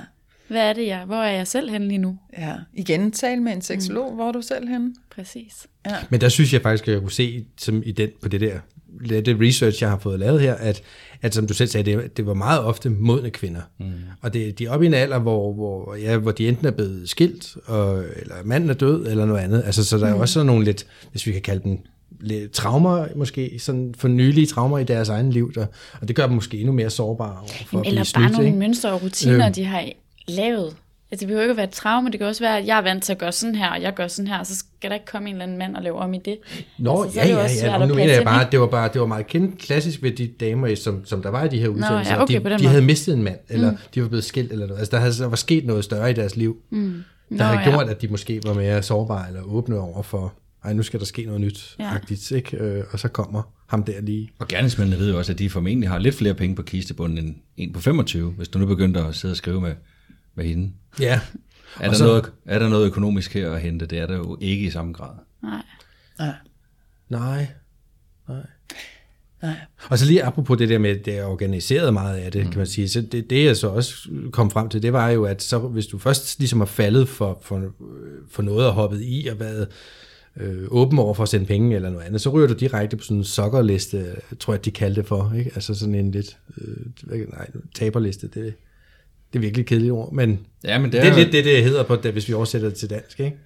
Hvad 0.47 0.69
er 0.69 0.73
det, 0.73 0.87
jeg? 0.87 0.99
Hvor 1.05 1.15
er 1.15 1.31
jeg 1.31 1.47
selv 1.47 1.69
henne 1.69 1.87
lige 1.87 1.97
nu? 1.97 2.17
ja. 2.37 2.53
Igen, 2.73 3.11
tal 3.11 3.41
med 3.41 3.53
en 3.53 3.61
seksolog. 3.61 4.09
Mm. 4.09 4.15
Hvor 4.15 4.27
er 4.27 4.31
du 4.31 4.41
selv 4.41 4.67
henne? 4.69 4.95
Præcis. 5.15 5.67
Ja. 5.85 5.95
Men 6.09 6.21
der 6.21 6.29
synes 6.29 6.53
jeg 6.53 6.61
faktisk, 6.61 6.87
at 6.87 6.93
jeg 6.93 7.01
kunne 7.01 7.11
se 7.11 7.45
som 7.57 7.83
i 7.85 7.91
den, 7.91 8.09
på 8.21 8.29
det 8.29 8.41
der 8.41 8.59
det 9.09 9.37
research, 9.41 9.83
jeg 9.83 9.89
har 9.89 9.99
fået 9.99 10.19
lavet 10.19 10.41
her, 10.41 10.53
at, 10.55 10.81
at 11.21 11.35
som 11.35 11.47
du 11.47 11.53
selv 11.53 11.69
sagde, 11.69 11.91
det, 11.91 12.17
det 12.17 12.25
var 12.25 12.33
meget 12.33 12.59
ofte 12.63 12.89
modne 12.89 13.29
kvinder. 13.29 13.61
Mm. 13.79 13.85
Og 14.21 14.33
det, 14.33 14.59
de 14.59 14.65
er 14.65 14.71
oppe 14.71 14.85
i 14.85 14.87
en 14.87 14.93
alder, 14.93 15.19
hvor, 15.19 15.53
hvor, 15.53 15.95
ja, 15.95 16.17
hvor 16.17 16.31
de 16.31 16.47
enten 16.47 16.67
er 16.67 16.71
blevet 16.71 17.09
skilt, 17.09 17.57
og, 17.65 17.97
eller 18.15 18.35
manden 18.45 18.69
er 18.69 18.73
død, 18.73 19.07
eller 19.07 19.25
noget 19.25 19.41
andet. 19.41 19.63
Altså, 19.65 19.85
så 19.85 19.97
der 19.97 20.05
er 20.07 20.11
jo 20.11 20.19
også 20.19 20.33
sådan 20.33 20.47
nogle 20.47 20.65
lidt, 20.65 20.85
hvis 21.11 21.27
vi 21.27 21.31
kan 21.31 21.41
kalde 21.41 21.63
dem 21.63 21.79
lidt 22.19 22.51
traumer, 22.51 23.05
måske 23.15 23.59
sådan 23.59 23.93
for 23.97 24.07
nylige 24.07 24.45
traumer 24.47 24.77
i 24.79 24.83
deres 24.83 25.09
egen 25.09 25.29
liv, 25.31 25.53
der, 25.53 25.65
og 26.01 26.07
det 26.07 26.15
gør 26.15 26.25
dem 26.25 26.35
måske 26.35 26.57
endnu 26.57 26.73
mere 26.73 26.89
sårbare 26.89 27.37
for 27.47 27.77
at 27.77 27.81
blive 27.81 27.87
Eller 27.87 28.03
snydt. 28.03 28.23
bare 28.23 28.31
nogle 28.31 28.47
ikke? 28.47 28.59
mønstre 28.59 28.91
og 28.91 29.03
rutiner, 29.03 29.45
Øhm. 29.45 29.53
de 29.53 29.63
har 29.65 29.85
lavet. 30.27 30.75
Altså, 31.11 31.21
det 31.21 31.27
behøver 31.27 31.43
ikke 31.43 31.51
at 31.51 31.57
være 31.57 31.63
et 31.65 31.69
traume, 31.71 32.09
det 32.11 32.19
kan 32.19 32.27
også 32.27 32.43
være, 32.43 32.57
at 32.57 32.67
jeg 32.67 32.77
er 32.77 32.81
vant 32.81 33.03
til 33.03 33.11
at 33.11 33.17
gøre 33.17 33.31
sådan 33.31 33.55
her, 33.55 33.69
og 33.69 33.81
jeg 33.81 33.93
gør 33.93 34.07
sådan 34.07 34.27
her, 34.27 34.39
og 34.39 34.45
så 34.45 34.55
skal 34.55 34.89
der 34.89 34.93
ikke 34.93 35.05
komme 35.05 35.29
en 35.29 35.35
eller 35.35 35.43
anden 35.43 35.57
mand 35.57 35.75
og 35.75 35.83
lave 35.83 35.95
om 35.95 36.13
i 36.13 36.17
det. 36.25 36.37
Nå, 36.79 37.03
Altså, 37.03 37.19
så 37.19 37.25
ja, 37.25 37.35
ja, 37.35 37.47
ja. 37.71 37.81
at 37.83 37.87
nu 37.87 37.95
mener 37.95 38.13
jeg 38.13 38.23
bare, 38.23 38.45
at 38.45 38.51
det 38.51 38.59
var, 38.59 38.67
bare, 38.67 38.89
det 38.93 39.01
var 39.01 39.07
meget 39.07 39.27
kendt 39.27 39.57
klassisk 39.57 40.03
ved 40.03 40.11
de 40.11 40.27
damer, 40.27 40.75
som, 40.75 41.05
som 41.05 41.21
der 41.21 41.29
var 41.29 41.43
i 41.43 41.47
de 41.47 41.59
her 41.59 41.67
udsendelser. 41.67 42.13
ja, 42.15 42.21
okay, 42.21 42.41
på 42.41 42.49
de, 42.49 42.51
den 42.53 42.59
de 42.59 42.63
måde. 42.63 42.69
havde 42.69 42.81
mistet 42.85 43.13
en 43.15 43.23
mand, 43.23 43.39
eller 43.49 43.71
mm. 43.71 43.77
de 43.95 44.01
var 44.01 44.07
blevet 44.07 44.23
skilt, 44.23 44.51
eller 44.51 44.67
noget. 44.67 44.79
Altså, 44.79 44.91
der, 44.91 44.97
havde, 45.01 45.13
der 45.13 45.27
var 45.27 45.35
sket 45.35 45.65
noget 45.65 45.83
større 45.83 46.09
i 46.11 46.13
deres 46.13 46.35
liv, 46.35 46.57
mm. 46.69 47.03
der 47.29 47.37
Nå, 47.37 47.43
havde 47.43 47.59
ja. 47.59 47.69
gjort, 47.69 47.89
at 47.89 48.01
de 48.01 48.07
måske 48.07 48.41
var 48.45 48.53
mere 48.53 48.83
sårbare, 48.83 49.27
eller 49.27 49.41
åbne 49.41 49.79
over 49.79 50.03
for, 50.03 50.33
ej, 50.63 50.73
nu 50.73 50.83
skal 50.83 50.99
der 50.99 51.05
ske 51.05 51.21
noget 51.25 51.41
nyt, 51.41 51.75
Ja. 51.79 51.83
ja. 51.83 51.89
agtigt, 51.93 52.31
ikke? 52.31 52.57
Øh, 52.57 52.83
og 52.91 52.99
så 52.99 53.07
kommer 53.07 53.41
ham 53.67 53.83
der 53.83 54.01
lige. 54.01 54.29
Og 54.39 54.47
gerningsmændene 54.47 54.99
ved 54.99 55.11
jo 55.11 55.17
også, 55.17 55.31
at 55.31 55.39
de 55.39 55.49
formentlig 55.49 55.89
har 55.89 55.97
lidt 55.99 56.15
flere 56.15 56.33
penge 56.33 56.55
på 56.55 56.61
kistebunden 56.61 57.17
end 57.25 57.35
en 57.57 57.73
på 57.73 57.79
25, 57.79 58.31
hvis 58.31 58.47
du 58.47 58.59
nu 58.59 58.65
begynder 58.65 59.05
at 59.05 59.15
sidde 59.15 59.31
og 59.31 59.37
skrive 59.37 59.61
med, 59.61 59.73
med 60.37 60.45
hende. 60.45 60.71
Ja, 60.99 61.19
Er 61.79 61.87
der, 61.89 61.93
så- 61.97 62.05
noget, 62.05 62.31
er 62.45 62.59
der 62.59 62.69
noget 62.69 62.85
økonomisk 62.85 63.33
her 63.33 63.51
at 63.51 63.61
hente? 63.61 63.85
Det 63.85 63.99
er 63.99 64.07
der 64.07 64.15
jo 64.17 64.37
ikke 64.41 64.65
i 64.65 64.69
samme 64.69 64.93
grad. 64.93 65.13
Nej. 65.43 65.61
Ja. 66.19 66.33
Nej. 67.09 67.47
Nej. 68.29 68.37
Nej. 69.41 69.55
Og 69.89 69.97
så 69.99 70.05
lige 70.05 70.23
apropos 70.23 70.57
det 70.57 70.69
der 70.69 70.77
med, 70.77 70.99
det 70.99 71.17
er 71.17 71.23
organiseret 71.25 71.93
meget 71.93 72.17
af 72.17 72.31
det, 72.31 72.45
mm. 72.45 72.51
kan 72.51 72.57
man 72.57 72.67
sige. 72.67 72.89
Så 72.89 73.01
det, 73.01 73.29
det 73.29 73.45
jeg 73.45 73.57
så 73.57 73.67
også 73.69 74.09
kom 74.31 74.51
frem 74.51 74.69
til, 74.69 74.81
det 74.81 74.93
var 74.93 75.09
jo, 75.09 75.23
at 75.25 75.41
så, 75.43 75.59
hvis 75.59 75.87
du 75.87 75.97
først 75.97 76.39
ligesom 76.39 76.59
har 76.59 76.65
faldet 76.65 77.09
for, 77.09 77.39
for, 77.43 77.73
for 78.29 78.43
noget 78.43 78.67
og 78.67 78.73
hoppet 78.73 79.01
i 79.03 79.27
og 79.31 79.39
været 79.39 79.67
øh, 80.37 80.63
åben 80.67 80.99
over 80.99 81.13
for 81.13 81.23
at 81.23 81.29
sende 81.29 81.45
penge 81.45 81.75
eller 81.75 81.89
noget 81.89 82.05
andet, 82.05 82.21
så 82.21 82.29
ryger 82.29 82.47
du 82.47 82.53
direkte 82.53 82.97
på 82.97 83.03
sådan 83.03 83.17
en 83.17 83.23
sokkerliste, 83.23 84.15
tror 84.39 84.53
jeg, 84.53 84.65
de 84.65 84.71
kaldte 84.71 85.01
det 85.01 85.07
for. 85.07 85.33
Ikke? 85.37 85.51
Altså 85.55 85.73
sådan 85.75 85.95
en 85.95 86.11
lidt, 86.11 86.37
øh, 86.57 87.19
nej, 87.29 87.47
taberliste, 87.75 88.27
det, 88.27 88.53
det 89.33 89.39
er 89.39 89.41
virkelig 89.41 89.61
et 89.61 89.67
kedeligt 89.67 89.91
ord, 89.91 90.13
men 90.13 90.39
Ja, 90.63 90.79
men 90.79 90.91
det 90.91 90.99
er, 90.99 91.03
det 91.03 91.11
er 91.11 91.15
lidt 91.15 91.31
det, 91.31 91.45
det 91.45 91.63
hedder 91.63 91.83
på 91.83 91.95
det, 91.95 92.11
hvis 92.11 92.27
vi 92.27 92.33
oversætter 92.33 92.69
det 92.69 92.77
til 92.77 92.89
dansk. 92.89 93.19
Ikke? 93.19 93.37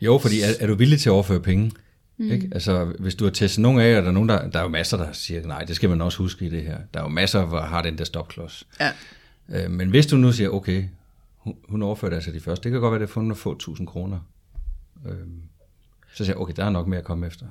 Jo, 0.00 0.18
fordi 0.18 0.40
er, 0.40 0.48
er 0.60 0.66
du 0.66 0.74
villig 0.74 1.00
til 1.00 1.08
at 1.08 1.12
overføre 1.12 1.40
penge? 1.40 1.72
Mm. 2.18 2.30
Ikke? 2.30 2.48
Altså, 2.52 2.84
hvis 2.84 3.14
du 3.14 3.24
har 3.24 3.30
testet 3.30 3.62
nogen 3.62 3.80
af, 3.80 3.96
og 3.96 4.02
der 4.02 4.08
er 4.08 4.12
nogen, 4.12 4.28
der, 4.28 4.50
der 4.50 4.58
er 4.58 4.62
jo 4.62 4.68
masser, 4.68 4.96
der 4.96 5.12
siger, 5.12 5.46
nej, 5.46 5.64
det 5.64 5.76
skal 5.76 5.88
man 5.88 6.00
også 6.00 6.18
huske 6.18 6.46
i 6.46 6.48
det 6.48 6.62
her. 6.62 6.78
Der 6.94 7.00
er 7.00 7.04
jo 7.04 7.08
masser, 7.08 7.44
hvor 7.44 7.60
har 7.60 7.82
den 7.82 7.98
der 7.98 8.04
stopklods. 8.04 8.66
Ja. 8.80 8.90
Øh, 9.48 9.70
men 9.70 9.88
hvis 9.88 10.06
du 10.06 10.16
nu 10.16 10.32
siger, 10.32 10.50
okay, 10.50 10.84
hun, 11.36 11.54
hun 11.68 11.82
overførte 11.82 12.14
altså 12.14 12.30
de 12.30 12.40
første, 12.40 12.64
det 12.64 12.72
kan 12.72 12.80
godt 12.80 12.92
være, 12.92 13.00
det 13.00 13.08
er 13.08 13.12
fundet 13.12 13.30
at 13.30 13.38
få 13.38 13.52
1000 13.52 13.86
kroner. 13.86 14.18
Øh, 15.06 15.12
så 16.14 16.24
siger 16.24 16.34
jeg, 16.34 16.36
okay, 16.36 16.54
der 16.56 16.64
er 16.64 16.70
nok 16.70 16.86
mere 16.86 16.98
at 16.98 17.04
komme 17.04 17.26
efter. 17.26 17.46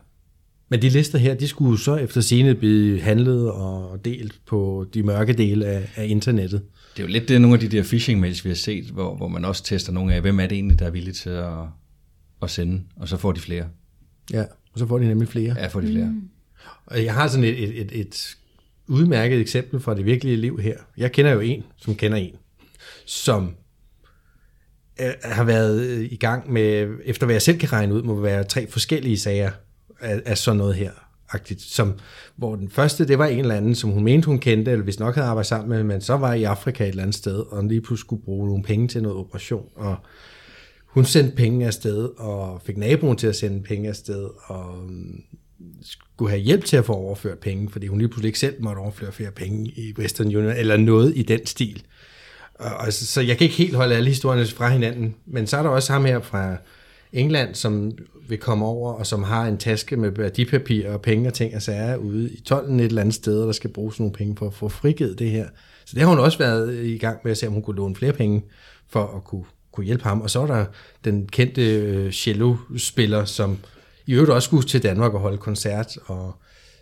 Men 0.69 0.81
de 0.81 0.89
lister 0.89 1.17
her, 1.17 1.33
de 1.33 1.47
skulle 1.47 1.79
så 1.79 1.95
efter 1.95 2.21
sine 2.21 2.55
blive 2.55 3.01
handlet 3.01 3.51
og 3.51 4.05
delt 4.05 4.41
på 4.45 4.85
de 4.93 5.03
mørke 5.03 5.33
dele 5.33 5.65
af, 5.65 5.89
af 5.95 6.07
internettet. 6.07 6.61
Det 6.95 7.03
er 7.03 7.07
jo 7.07 7.11
lidt 7.11 7.29
det, 7.29 7.41
nogle 7.41 7.55
af 7.55 7.59
de 7.59 7.77
der 7.77 7.83
phishing 7.83 8.19
mails, 8.19 8.45
vi 8.45 8.49
har 8.49 8.55
set, 8.55 8.85
hvor, 8.85 9.15
hvor 9.15 9.27
man 9.27 9.45
også 9.45 9.63
tester 9.63 9.91
nogle 9.91 10.13
af, 10.13 10.21
hvem 10.21 10.39
er 10.39 10.47
det 10.47 10.55
egentlig, 10.55 10.79
der 10.79 10.85
er 10.85 10.89
villig 10.89 11.15
til 11.15 11.29
at, 11.29 11.53
at 12.41 12.49
sende, 12.49 12.83
og 12.95 13.07
så 13.07 13.17
får 13.17 13.31
de 13.31 13.39
flere. 13.39 13.67
Ja, 14.31 14.43
og 14.73 14.79
så 14.79 14.87
får 14.87 14.97
de 14.97 15.07
nemlig 15.07 15.27
flere. 15.27 15.55
Ja, 15.57 15.67
får 15.67 15.81
de 15.81 15.87
flere. 15.87 16.05
Mm. 16.05 16.29
Og 16.85 17.03
jeg 17.03 17.13
har 17.13 17.27
sådan 17.27 17.43
et, 17.43 17.63
et, 17.63 17.81
et, 17.81 17.99
et 17.99 18.37
udmærket 18.87 19.39
eksempel 19.39 19.79
fra 19.79 19.95
det 19.95 20.05
virkelige 20.05 20.37
liv 20.37 20.59
her. 20.59 20.77
Jeg 20.97 21.11
kender 21.11 21.31
jo 21.31 21.39
en, 21.39 21.63
som 21.77 21.95
kender 21.95 22.17
en, 22.17 22.35
som 23.05 23.55
øh, 25.01 25.13
har 25.23 25.43
været 25.43 25.81
øh, 25.81 26.07
i 26.11 26.15
gang 26.15 26.51
med, 26.51 26.97
efter 27.05 27.25
hvad 27.25 27.33
jeg 27.35 27.41
selv 27.41 27.59
kan 27.59 27.73
regne 27.73 27.93
ud, 27.93 28.03
må 28.03 28.19
være 28.19 28.43
tre 28.43 28.67
forskellige 28.67 29.19
sager 29.19 29.51
af, 29.99 30.21
af 30.25 30.37
sådan 30.37 30.57
noget 30.57 30.75
her. 30.75 30.91
Agtigt, 31.35 31.61
som, 31.61 31.93
hvor 32.35 32.55
den 32.55 32.69
første, 32.69 33.07
det 33.07 33.17
var 33.19 33.25
en 33.25 33.39
eller 33.39 33.55
anden, 33.55 33.75
som 33.75 33.89
hun 33.89 34.03
mente, 34.03 34.25
hun 34.25 34.39
kendte, 34.39 34.71
eller 34.71 34.83
hvis 34.83 34.99
nok 34.99 35.15
havde 35.15 35.27
arbejdet 35.27 35.47
sammen 35.47 35.69
med, 35.69 35.83
men 35.83 36.01
så 36.01 36.17
var 36.17 36.33
i 36.33 36.43
Afrika 36.43 36.83
et 36.83 36.89
eller 36.89 37.03
andet 37.03 37.15
sted, 37.15 37.39
og 37.39 37.63
lige 37.63 37.81
pludselig 37.81 38.05
skulle 38.05 38.23
bruge 38.23 38.47
nogle 38.47 38.63
penge 38.63 38.87
til 38.87 39.03
noget 39.03 39.17
operation, 39.17 39.65
og 39.75 39.95
hun 40.85 41.05
sendte 41.05 41.35
penge 41.35 41.65
afsted, 41.65 42.09
og 42.17 42.61
fik 42.65 42.77
naboen 42.77 43.17
til 43.17 43.27
at 43.27 43.35
sende 43.35 43.63
penge 43.63 43.89
afsted, 43.89 44.29
og 44.45 44.75
mm, 44.89 45.21
skulle 45.81 46.31
have 46.31 46.41
hjælp 46.41 46.65
til 46.65 46.77
at 46.77 46.85
få 46.85 46.93
overført 46.93 47.39
penge, 47.39 47.69
fordi 47.69 47.87
hun 47.87 47.99
lige 47.99 48.07
pludselig 48.07 48.27
ikke 48.27 48.39
selv 48.39 48.63
måtte 48.63 48.79
overføre 48.79 49.11
flere 49.11 49.31
penge 49.31 49.65
i 49.65 49.93
Western 49.97 50.27
Union, 50.27 50.57
eller 50.57 50.77
noget 50.77 51.13
i 51.15 51.21
den 51.21 51.45
stil. 51.45 51.83
Og, 52.53 52.71
og 52.73 52.93
så, 52.93 53.05
så 53.05 53.21
jeg 53.21 53.37
kan 53.37 53.45
ikke 53.45 53.57
helt 53.57 53.75
holde 53.75 53.95
alle 53.95 54.09
historierne 54.09 54.45
fra 54.45 54.69
hinanden, 54.69 55.15
men 55.25 55.47
så 55.47 55.57
er 55.57 55.63
der 55.63 55.69
også 55.69 55.93
ham 55.93 56.05
her 56.05 56.19
fra 56.19 56.57
England, 57.13 57.55
som 57.55 57.91
vil 58.29 58.37
komme 58.37 58.65
over, 58.65 58.93
og 58.93 59.05
som 59.07 59.23
har 59.23 59.47
en 59.47 59.57
taske 59.57 59.97
med 59.97 60.11
værdipapir 60.11 60.89
og 60.89 61.01
penge 61.01 61.29
og 61.29 61.33
ting 61.33 61.55
og 61.55 61.61
sager 61.61 61.95
ude 61.95 62.31
i 62.31 62.41
tolden 62.41 62.79
et 62.79 62.85
eller 62.85 63.01
andet 63.01 63.15
sted, 63.15 63.41
og 63.41 63.47
der 63.47 63.53
skal 63.53 63.69
bruges 63.69 63.99
nogle 63.99 64.13
penge 64.13 64.35
for 64.37 64.47
at 64.47 64.53
få 64.53 64.69
frigivet 64.69 65.19
det 65.19 65.31
her. 65.31 65.47
Så 65.85 65.91
det 65.95 66.01
har 66.01 66.09
hun 66.09 66.19
også 66.19 66.37
været 66.37 66.85
i 66.85 66.97
gang 66.97 67.19
med 67.23 67.31
at 67.31 67.37
se, 67.37 67.47
om 67.47 67.53
hun 67.53 67.61
kunne 67.61 67.75
låne 67.75 67.95
flere 67.95 68.13
penge 68.13 68.43
for 68.89 69.15
at 69.15 69.23
kunne, 69.23 69.43
kunne 69.71 69.85
hjælpe 69.85 70.03
ham. 70.03 70.21
Og 70.21 70.29
så 70.29 70.41
er 70.41 70.47
der 70.47 70.65
den 71.03 71.27
kendte 71.27 71.79
øh, 71.79 72.11
cello-spiller, 72.11 73.25
som 73.25 73.57
i 74.07 74.13
øvrigt 74.13 74.31
også 74.31 74.45
skulle 74.45 74.67
til 74.67 74.83
Danmark 74.83 75.13
og 75.13 75.19
holde 75.19 75.37
koncert, 75.37 75.97
og 76.05 76.35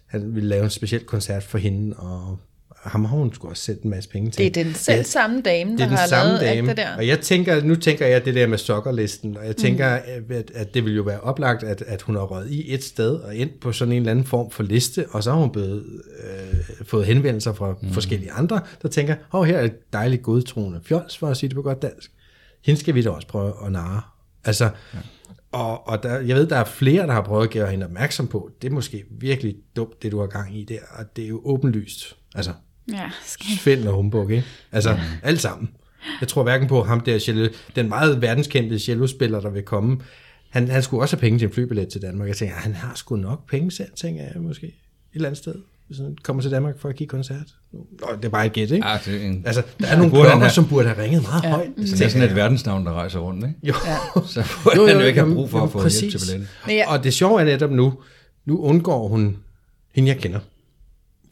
han 0.06 0.36
ville 0.36 0.50
lave 0.50 0.64
en 0.64 0.70
speciel 0.70 1.04
koncert 1.04 1.44
for 1.44 1.58
hende, 1.58 1.96
og 1.98 2.39
ham 2.84 3.06
har 3.06 3.18
hun 3.18 3.34
skulle 3.34 3.52
også 3.52 3.64
sendt 3.64 3.82
en 3.82 3.90
masse 3.90 4.10
penge 4.10 4.32
til. 4.32 4.38
Det 4.56 4.58
er 4.58 4.64
den 4.64 4.74
selv 4.74 5.04
samme 5.04 5.42
dame, 5.42 5.72
Det 5.72 5.80
der 5.80 5.86
er 5.86 5.90
den 5.90 5.98
har 5.98 6.08
samme 6.08 6.28
lavet 6.28 6.42
dame. 6.42 6.70
alt 6.70 6.78
det 6.78 6.78
der. 6.78 6.96
Og 6.98 7.08
jeg 7.08 7.20
tænker, 7.20 7.64
nu 7.64 7.76
tænker 7.76 8.08
jeg 8.08 8.26
det 8.26 8.36
der 8.36 8.48
med 8.48 8.58
sokkerlisten, 8.58 9.38
og 9.38 9.46
jeg 9.46 9.56
tænker, 9.58 9.88
at, 9.88 10.52
at 10.56 10.74
det 10.74 10.86
vil 10.86 10.96
jo 10.96 11.02
være 11.02 11.20
oplagt, 11.20 11.64
at, 11.64 11.84
at 11.88 12.02
hun 12.02 12.16
har 12.16 12.24
røget 12.24 12.52
i 12.52 12.74
et 12.74 12.84
sted 12.84 13.16
og 13.16 13.36
ind 13.36 13.50
på 13.62 13.72
sådan 13.72 13.92
en 13.92 13.98
eller 13.98 14.12
anden 14.12 14.26
form 14.26 14.52
for 14.52 14.64
liste, 14.64 15.06
og 15.10 15.24
så 15.24 15.32
har 15.32 15.40
hun 15.40 15.50
blevet, 15.52 15.84
øh, 16.24 16.86
fået 16.86 17.06
henvendelser 17.06 17.54
fra 17.54 17.76
mm. 17.82 17.92
forskellige 17.92 18.32
andre, 18.32 18.62
der 18.82 18.88
tænker, 18.90 19.16
åh, 19.34 19.40
oh, 19.40 19.48
her 19.48 19.58
er 19.58 19.64
et 19.64 19.94
dejligt 19.94 20.24
godtroende 20.24 20.80
fjols, 20.86 21.18
for 21.18 21.28
at 21.28 21.38
sige 21.38 21.48
det 21.50 21.56
på 21.56 21.62
godt 21.62 21.82
dansk. 21.82 22.12
Hende 22.66 22.80
skal 22.80 22.96
vi 22.96 23.02
da 23.02 23.10
også 23.10 23.28
prøve 23.28 23.54
at 23.66 23.72
narre. 23.72 24.02
Altså, 24.46 24.64
ja. 24.64 25.00
og, 25.52 25.88
og 25.88 26.04
der, 26.04 26.20
jeg 26.20 26.36
ved, 26.36 26.48
der 26.48 26.56
er 26.56 26.64
flere, 26.64 27.08
der 27.08 27.14
har 27.14 27.22
prøvet 27.22 27.44
at 27.44 27.50
gøre 27.54 27.72
hende 27.72 27.86
opmærksom 27.86 28.28
på, 28.28 28.50
det 28.62 28.68
er 28.68 28.72
måske 28.72 29.04
virkelig 29.12 29.56
dumt, 29.76 30.04
det 30.04 30.12
du 30.12 30.20
har 30.20 30.28
gang 30.28 30.58
i 30.58 30.64
der, 30.64 30.80
og 31.00 31.06
det 31.16 31.24
er 31.24 31.28
jo 31.28 31.42
åbenlyst. 31.46 32.16
Altså, 32.36 32.52
Ja, 32.92 33.10
skal 33.26 33.46
Svindel 33.60 33.88
og 33.88 33.94
humbug, 33.94 34.30
ikke? 34.32 34.46
Altså, 34.72 34.98
alt 35.24 35.42
sammen. 35.42 35.70
Jeg 36.22 36.28
tror 36.28 36.44
hverken 36.44 36.68
på 36.68 36.84
ham 36.84 37.00
der, 37.02 37.20
cello, 37.20 37.48
den 37.76 37.90
meget 37.90 38.22
verdenskendte 38.22 38.80
cellospiller, 38.80 39.40
der 39.40 39.50
vil 39.50 39.64
komme. 39.64 39.98
Han, 40.50 40.68
han 40.68 40.84
skulle 40.84 41.04
også 41.04 41.16
have 41.16 41.22
penge 41.22 41.40
til 41.40 41.46
en 41.48 41.54
flybillet 41.54 41.88
til 41.88 42.02
Danmark. 42.02 42.28
Jeg 42.28 42.36
tænker, 42.36 42.56
han 42.56 42.74
har 42.74 42.92
sgu 42.96 43.16
nok 43.16 43.50
penge 43.50 43.72
selv, 43.72 43.90
tænker 43.96 44.24
jeg 44.34 44.42
måske. 44.42 44.66
Et 44.68 44.74
eller 45.14 45.28
andet 45.28 45.38
sted. 45.38 45.56
Hvis 45.88 45.98
han 45.98 46.18
kommer 46.24 46.42
til 46.42 46.52
Danmark 46.52 46.80
for 46.80 46.90
at 46.90 46.96
give 46.96 47.08
koncert. 47.08 47.48
Nå, 47.72 47.82
det 48.18 48.26
er 48.26 48.30
bare 48.30 48.46
et 48.46 48.54
gæt, 48.54 48.72
ikke? 48.72 48.88
Ja, 48.88 48.98
det 49.06 49.22
er 49.22 49.28
en, 49.28 49.44
Altså, 49.46 49.64
der 49.80 49.88
er 49.88 49.96
nogle 49.98 50.12
burde 50.12 50.24
klokker, 50.24 50.40
have- 50.40 50.50
som 50.52 50.68
burde 50.68 50.88
have 50.88 51.04
ringet 51.04 51.22
meget 51.22 51.44
højt. 51.46 51.70
så 51.86 51.96
det 51.96 52.02
er 52.02 52.10
sådan 52.10 52.30
et 52.30 52.36
verdensnavn, 52.36 52.86
der 52.86 52.94
rejser 52.94 53.20
rundt, 53.20 53.46
ikke? 53.48 53.60
Jo. 53.64 53.74
Så 54.28 54.44
burde 54.64 54.88
han 54.88 55.00
jo 55.00 55.06
ikke 55.06 55.20
have 55.22 55.34
brug 55.34 55.50
for 55.50 55.58
jamen, 55.58 55.68
at 55.68 55.72
få 55.72 55.80
præcis. 55.82 56.00
hjælp 56.02 56.12
til 56.12 56.20
billetten. 56.20 56.48
Ja, 56.68 56.92
Og 56.92 57.04
det 57.04 57.14
sjove 57.14 57.42
er 57.42 57.46
netop 57.46 57.72
nu, 57.72 57.94
nu 58.46 58.62
undgår 58.64 59.08
hun 59.08 59.38
hende, 59.96 60.10
jeg 60.10 60.18
kender. 60.18 60.40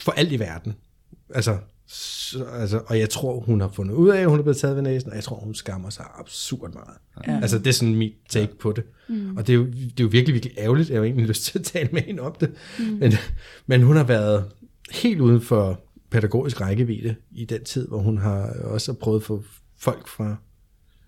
For 0.04 0.12
alt 0.12 0.32
i 0.32 0.39
verden. 0.39 0.74
Altså, 1.36 1.57
så, 1.88 2.43
altså, 2.45 2.82
og 2.86 2.99
jeg 2.99 3.09
tror, 3.09 3.39
hun 3.39 3.61
har 3.61 3.69
fundet 3.69 3.93
ud 3.93 4.09
af, 4.09 4.21
at 4.21 4.29
hun 4.29 4.39
er 4.39 4.43
blevet 4.43 4.57
taget 4.57 4.75
ved 4.75 4.84
næsen, 4.84 5.09
og 5.09 5.15
jeg 5.15 5.23
tror, 5.23 5.36
hun 5.36 5.55
skammer 5.55 5.89
sig 5.89 6.05
absurd 6.19 6.73
meget. 6.73 6.97
Ja. 7.27 7.39
Altså, 7.41 7.57
det 7.57 7.67
er 7.67 7.71
sådan 7.71 7.95
mit 7.95 8.13
take 8.29 8.47
ja. 8.47 8.57
på 8.59 8.71
det. 8.71 8.84
Mm. 9.09 9.38
Og 9.38 9.47
det 9.47 9.53
er, 9.53 9.57
jo, 9.57 9.65
det 9.65 9.99
er 9.99 10.03
jo 10.03 10.07
virkelig, 10.07 10.34
virkelig 10.34 10.57
ærgerligt. 10.57 10.89
Jeg 10.89 10.95
har 10.95 10.99
jo 10.99 11.03
egentlig 11.03 11.27
lyst 11.27 11.43
til 11.43 11.59
at 11.59 11.65
tale 11.65 11.89
med 11.91 12.01
hende 12.01 12.21
om 12.21 12.36
det. 12.39 12.51
Mm. 12.79 12.86
Men, 12.86 13.13
men 13.65 13.82
hun 13.82 13.95
har 13.95 14.03
været 14.03 14.45
helt 14.91 15.21
uden 15.21 15.41
for 15.41 15.79
pædagogisk 16.11 16.61
rækkevidde 16.61 17.15
i 17.32 17.45
den 17.45 17.63
tid, 17.63 17.88
hvor 17.88 17.99
hun 17.99 18.17
har 18.17 18.53
også 18.63 18.93
prøvet 18.93 19.19
at 19.19 19.25
få 19.25 19.43
folk 19.77 20.07
fra 20.07 20.36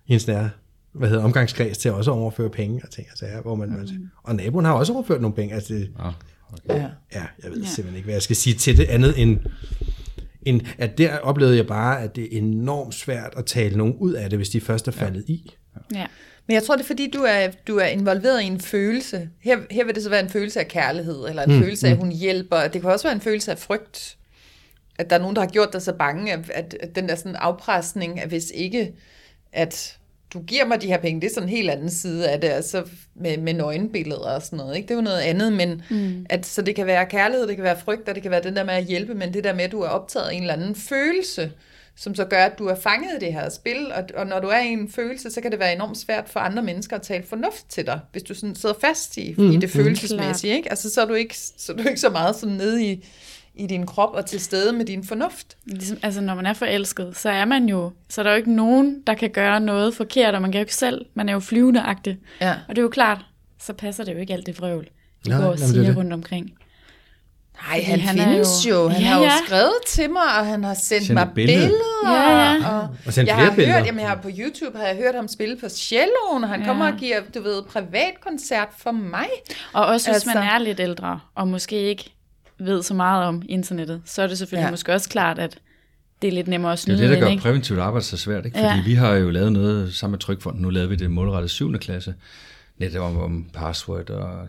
hendes 0.06 0.26
nære 0.26 0.50
hvad 0.94 1.08
hedder, 1.08 1.24
omgangskreds 1.24 1.78
til 1.78 1.92
også 1.92 2.10
at 2.10 2.16
overføre 2.16 2.50
penge 2.50 2.80
og 2.82 2.90
ting 2.90 3.06
og 3.12 3.18
sager, 3.18 3.42
hvor 3.42 3.54
man, 3.54 3.68
mm. 3.68 4.08
og 4.22 4.36
naboen 4.36 4.64
har 4.64 4.72
også 4.72 4.92
overført 4.92 5.20
nogle 5.20 5.36
penge. 5.36 5.54
Altså 5.54 5.74
det, 5.74 5.90
Ja. 6.68 6.74
ja. 6.74 6.88
Ja, 7.14 7.24
jeg 7.42 7.50
ved 7.50 7.60
ja. 7.60 7.66
simpelthen 7.66 7.96
ikke, 7.96 8.04
hvad 8.06 8.14
jeg 8.14 8.22
skal 8.22 8.36
sige 8.36 8.54
til 8.54 8.76
det 8.76 8.84
andet 8.84 9.22
end, 9.22 9.38
end, 10.46 10.60
at 10.78 10.98
der 10.98 11.18
oplevede 11.18 11.56
jeg 11.56 11.66
bare, 11.66 12.02
at 12.02 12.16
det 12.16 12.24
er 12.24 12.38
enormt 12.38 12.94
svært 12.94 13.34
at 13.36 13.46
tale 13.46 13.78
nogen 13.78 13.94
ud 13.94 14.12
af 14.12 14.30
det, 14.30 14.38
hvis 14.38 14.48
de 14.48 14.60
først 14.60 14.88
er 14.88 14.92
faldet 14.92 15.24
ja. 15.28 15.32
i. 15.32 15.54
Ja. 15.94 16.06
Men 16.46 16.54
jeg 16.54 16.62
tror, 16.62 16.76
det 16.76 16.82
er 16.82 16.86
fordi, 16.86 17.10
du 17.10 17.22
er, 17.22 17.48
du 17.66 17.76
er 17.76 17.86
involveret 17.86 18.42
i 18.42 18.46
en 18.46 18.60
følelse. 18.60 19.28
Her, 19.40 19.58
her 19.70 19.84
vil 19.84 19.94
det 19.94 20.02
så 20.02 20.10
være 20.10 20.20
en 20.20 20.28
følelse 20.28 20.60
af 20.60 20.68
kærlighed, 20.68 21.28
eller 21.28 21.42
en 21.42 21.54
mm, 21.54 21.62
følelse 21.62 21.86
af, 21.86 21.90
at 21.90 21.96
hun 21.96 22.12
hjælper. 22.12 22.68
Det 22.68 22.80
kan 22.80 22.90
også 22.90 23.06
være 23.06 23.14
en 23.14 23.20
følelse 23.20 23.50
af 23.50 23.58
frygt. 23.58 24.16
At 24.98 25.10
der 25.10 25.16
er 25.16 25.20
nogen, 25.20 25.36
der 25.36 25.42
har 25.42 25.48
gjort 25.48 25.72
dig 25.72 25.82
så 25.82 25.92
bange, 25.92 26.32
at, 26.32 26.50
at, 26.50 26.76
at 26.80 26.96
den 26.96 27.08
der 27.08 27.14
sådan 27.14 27.36
afpresning, 27.36 28.20
at 28.20 28.28
hvis 28.28 28.52
ikke, 28.54 28.92
at 29.52 29.98
du 30.34 30.42
giver 30.42 30.66
mig 30.66 30.82
de 30.82 30.86
her 30.86 30.98
penge, 30.98 31.20
det 31.20 31.26
er 31.26 31.34
sådan 31.34 31.48
en 31.48 31.54
helt 31.56 31.70
anden 31.70 31.90
side 31.90 32.30
af 32.30 32.40
det, 32.40 32.48
altså 32.48 32.84
med, 33.14 33.38
med 33.38 33.54
nøgenbilleder 33.54 34.34
og 34.34 34.42
sådan 34.42 34.56
noget. 34.56 34.76
Ikke? 34.76 34.86
Det 34.86 34.94
er 34.94 34.98
jo 34.98 35.02
noget 35.02 35.20
andet, 35.20 35.52
men 35.52 35.82
mm. 35.90 36.26
at, 36.30 36.46
så 36.46 36.62
det 36.62 36.76
kan 36.76 36.86
være 36.86 37.06
kærlighed, 37.06 37.46
det 37.46 37.56
kan 37.56 37.64
være 37.64 37.80
frygt, 37.84 38.08
og 38.08 38.14
det 38.14 38.22
kan 38.22 38.30
være 38.30 38.42
den 38.42 38.56
der 38.56 38.64
med 38.64 38.74
at 38.74 38.84
hjælpe, 38.84 39.14
men 39.14 39.34
det 39.34 39.44
der 39.44 39.54
med, 39.54 39.64
at 39.64 39.72
du 39.72 39.80
er 39.80 39.88
optaget 39.88 40.28
af 40.28 40.34
en 40.34 40.40
eller 40.40 40.54
anden 40.54 40.74
følelse, 40.74 41.52
som 41.96 42.14
så 42.14 42.24
gør, 42.24 42.44
at 42.44 42.58
du 42.58 42.66
er 42.66 42.74
fanget 42.74 43.10
i 43.16 43.24
det 43.24 43.32
her 43.32 43.48
spil, 43.48 43.92
og, 43.92 44.04
og 44.14 44.26
når 44.26 44.40
du 44.40 44.48
er 44.48 44.60
i 44.60 44.68
en 44.68 44.90
følelse, 44.90 45.30
så 45.30 45.40
kan 45.40 45.50
det 45.50 45.58
være 45.58 45.74
enormt 45.74 45.98
svært 45.98 46.28
for 46.28 46.40
andre 46.40 46.62
mennesker 46.62 46.96
at 46.96 47.02
tale 47.02 47.24
fornuft 47.28 47.66
til 47.68 47.86
dig, 47.86 48.00
hvis 48.12 48.22
du 48.22 48.34
sådan 48.34 48.54
sidder 48.54 48.74
fast 48.80 49.16
i, 49.16 49.34
mm, 49.38 49.50
i 49.50 49.56
det 49.56 49.70
følelsesmæssige, 49.70 50.56
ikke? 50.56 50.70
Altså, 50.70 50.90
så 50.90 51.02
er 51.02 51.06
du 51.06 51.14
ikke 51.14 51.38
så, 51.38 51.72
er 51.72 51.76
du 51.76 51.88
ikke 51.88 52.00
så 52.00 52.10
meget 52.10 52.36
sådan 52.36 52.54
nede 52.54 52.84
i, 52.84 53.06
i 53.56 53.66
din 53.66 53.86
krop 53.86 54.14
og 54.14 54.26
til 54.26 54.40
stede 54.40 54.72
med 54.72 54.84
din 54.84 55.04
fornuft. 55.04 55.56
Ligesom, 55.66 55.98
altså, 56.02 56.20
når 56.20 56.34
man 56.34 56.46
er 56.46 56.52
forelsket, 56.52 57.16
så 57.16 57.30
er 57.30 57.44
man 57.44 57.68
jo, 57.68 57.92
så 58.08 58.20
er 58.20 58.22
der 58.22 58.30
jo 58.30 58.36
ikke 58.36 58.52
nogen, 58.54 59.02
der 59.06 59.14
kan 59.14 59.30
gøre 59.30 59.60
noget 59.60 59.94
forkert, 59.94 60.34
og 60.34 60.42
man 60.42 60.52
kan 60.52 60.58
jo 60.58 60.62
ikke 60.62 60.74
selv, 60.74 61.06
man 61.14 61.28
er 61.28 61.32
jo 61.32 61.40
flyvendeagtig. 61.40 62.18
Ja. 62.40 62.52
Og 62.68 62.76
det 62.76 62.78
er 62.78 62.82
jo 62.82 62.88
klart, 62.88 63.18
så 63.62 63.72
passer 63.72 64.04
det 64.04 64.12
jo 64.14 64.18
ikke 64.18 64.32
alt 64.32 64.46
det 64.46 64.58
vrøvl, 64.58 64.86
de 65.24 65.30
går 65.30 65.36
og 65.38 65.52
er 65.52 65.56
siger 65.56 65.82
det. 65.82 65.96
rundt 65.96 66.12
omkring. 66.12 66.52
Nej, 67.68 67.82
han, 67.82 68.00
han 68.00 68.18
findes 68.18 68.66
jo- 68.68 68.82
jo. 68.82 68.88
Han 68.88 69.00
Ja, 69.02 69.06
har 69.08 69.18
jo 69.18 69.24
ja. 69.24 69.30
skrevet 69.46 69.74
til 69.86 70.10
mig, 70.10 70.22
og 70.22 70.46
han 70.46 70.64
har 70.64 70.74
sendt, 70.74 71.06
Sendt 71.06 71.14
mig 71.14 71.22
et 71.22 71.34
billede. 71.34 71.58
billeder. 71.60 72.30
Ja, 72.30 72.52
ja. 72.52 72.68
Og, 72.68 72.88
Og 73.06 73.12
sendt 73.12 73.28
jeg 73.28 73.36
flere 73.36 73.48
har 73.48 73.56
billeder. 73.56 73.78
hørt, 73.78 73.86
jamen 73.86 74.00
jeg 74.00 74.08
har 74.08 74.16
på 74.16 74.28
YouTube 74.38 74.78
har 74.78 74.86
jeg 74.86 74.96
hørt 74.96 75.14
ham 75.14 75.28
spille 75.28 75.56
på 75.56 75.68
celloen, 75.68 76.44
og 76.44 76.48
han 76.48 76.60
Ja. 76.60 76.66
kommer 76.66 76.92
og 76.92 76.98
giver, 76.98 77.20
du 77.34 77.42
ved, 77.42 77.62
privatkoncert 77.62 78.68
for 78.78 78.90
mig. 78.90 79.26
Og 79.72 79.86
også 79.86 80.08
hvis 80.10 80.14
Altså- 80.14 80.28
man 80.34 80.42
er 80.48 80.58
lidt 80.58 80.80
ældre, 80.80 81.20
og 81.34 81.48
måske 81.48 81.76
ikke 81.82 82.14
ved 82.58 82.82
så 82.82 82.94
meget 82.94 83.24
om 83.24 83.42
internettet, 83.48 84.02
så 84.04 84.22
er 84.22 84.26
det 84.26 84.38
selvfølgelig 84.38 84.64
Ja. 84.66 84.70
måske 84.70 84.92
også 84.92 85.08
klart, 85.08 85.38
at 85.38 85.58
det 86.22 86.28
er 86.28 86.32
lidt 86.32 86.48
nemmere 86.48 86.72
at 86.72 86.76
Det 86.76 86.82
snyde 86.82 86.98
er 87.04 87.08
det, 87.08 87.10
der 87.16 87.20
gør 87.20 87.30
ikke? 87.30 87.42
præventivt 87.42 87.78
arbejde 87.80 88.04
så 88.04 88.16
svært, 88.16 88.44
ikke? 88.46 88.58
Fordi 88.58 88.68
Ja. 88.76 88.82
vi 88.84 88.94
har 88.94 89.14
jo 89.14 89.30
lavet 89.30 89.52
noget 89.52 89.94
sammen 89.94 90.12
med 90.12 90.18
Trykfonden. 90.18 90.62
Nu 90.62 90.70
lavede 90.70 90.88
vi 90.88 90.96
det 90.96 91.10
målrettet 91.10 91.50
7. 91.50 91.78
klasse. 91.78 92.14
Netop 92.78 93.02
om, 93.02 93.18
om 93.20 93.46
password 93.54 94.10
og 94.10 94.48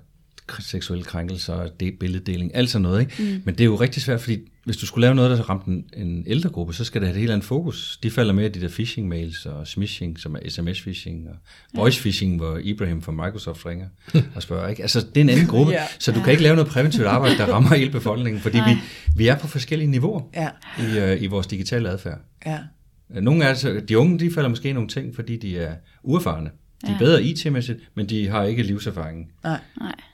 seksuelle 0.60 1.04
krænkelser 1.06 1.54
og 1.54 1.80
det, 1.80 1.94
billeddeling, 2.00 2.56
alt 2.56 2.70
sådan 2.70 2.82
noget. 2.84 3.00
Ikke? 3.02 3.14
Mm. 3.20 3.42
Men 3.46 3.56
det 3.56 3.62
er 3.62 3.66
jo 3.66 3.76
rigtig 3.76 4.02
svært, 4.02 4.22
fordi 4.22 4.40
hvis 4.66 4.78
du 4.78 4.86
skulle 4.86 5.02
lave 5.02 5.16
noget, 5.16 5.38
der 5.38 5.44
ramte 5.50 5.68
en, 5.72 5.86
en 5.98 6.24
ældre 6.28 6.50
gruppe, 6.50 6.74
så 6.74 6.84
skal 6.84 7.02
det 7.02 7.08
have 7.08 7.16
et 7.16 7.20
helt 7.20 7.32
andet 7.32 7.46
fokus. 7.48 8.00
De 8.04 8.12
falder 8.12 8.34
med 8.34 8.46
i 8.46 8.60
de 8.60 8.62
der 8.62 8.68
phishing-mails 8.68 9.46
og 9.50 9.68
smishing, 9.68 10.20
som 10.20 10.36
er 10.36 10.40
sms-phishing, 10.40 11.30
og 11.30 11.88
voice-phishing, 11.88 12.36
hvor 12.38 12.58
Ibrahim 12.64 13.02
fra 13.02 13.12
Microsoft 13.12 13.66
ringer 13.66 13.88
og 14.36 14.42
spørger. 14.44 14.68
Ikke? 14.68 14.82
Altså, 14.82 15.00
det 15.00 15.18
er 15.18 15.22
en 15.22 15.30
anden 15.30 15.48
gruppe, 15.48 15.72
Ja. 15.72 15.78
ja. 15.82 15.88
så 16.00 16.12
du 16.12 16.22
kan 16.22 16.32
ikke 16.32 16.44
lave 16.44 16.56
noget 16.56 16.72
præventivt 16.72 17.06
arbejde, 17.08 17.38
der 17.38 17.46
rammer 17.46 17.76
hele 17.76 17.92
befolkningen, 17.92 18.42
fordi 18.42 18.58
vi, 18.58 18.78
vi 19.16 19.28
er 19.28 19.38
på 19.38 19.48
forskellige 19.48 19.88
niveauer 19.92 20.22
Ja, 20.34 20.50
i, 20.80 21.00
øh, 21.00 21.22
i 21.24 21.28
vores 21.28 21.48
digitale 21.48 21.90
adfærd. 21.90 22.20
ja. 22.46 22.60
Nogle 23.10 23.48
af 23.48 23.56
det, 23.56 23.90
de 23.90 23.98
unge, 23.98 24.20
de 24.20 24.32
falder 24.34 24.50
måske 24.50 24.70
i 24.70 24.74
nogle 24.74 24.90
ting, 24.90 25.16
fordi 25.16 25.38
de 25.38 25.58
er 25.58 25.74
uerfarne. 26.04 26.50
De 26.86 26.92
er 26.92 26.94
Ja. 26.94 26.98
bedre 26.98 27.24
IT-mæssigt, 27.24 27.80
men 27.96 28.10
de 28.10 28.28
har 28.28 28.44
ikke 28.44 28.64
livserfaringen. 28.64 29.28
Nej. 29.44 29.60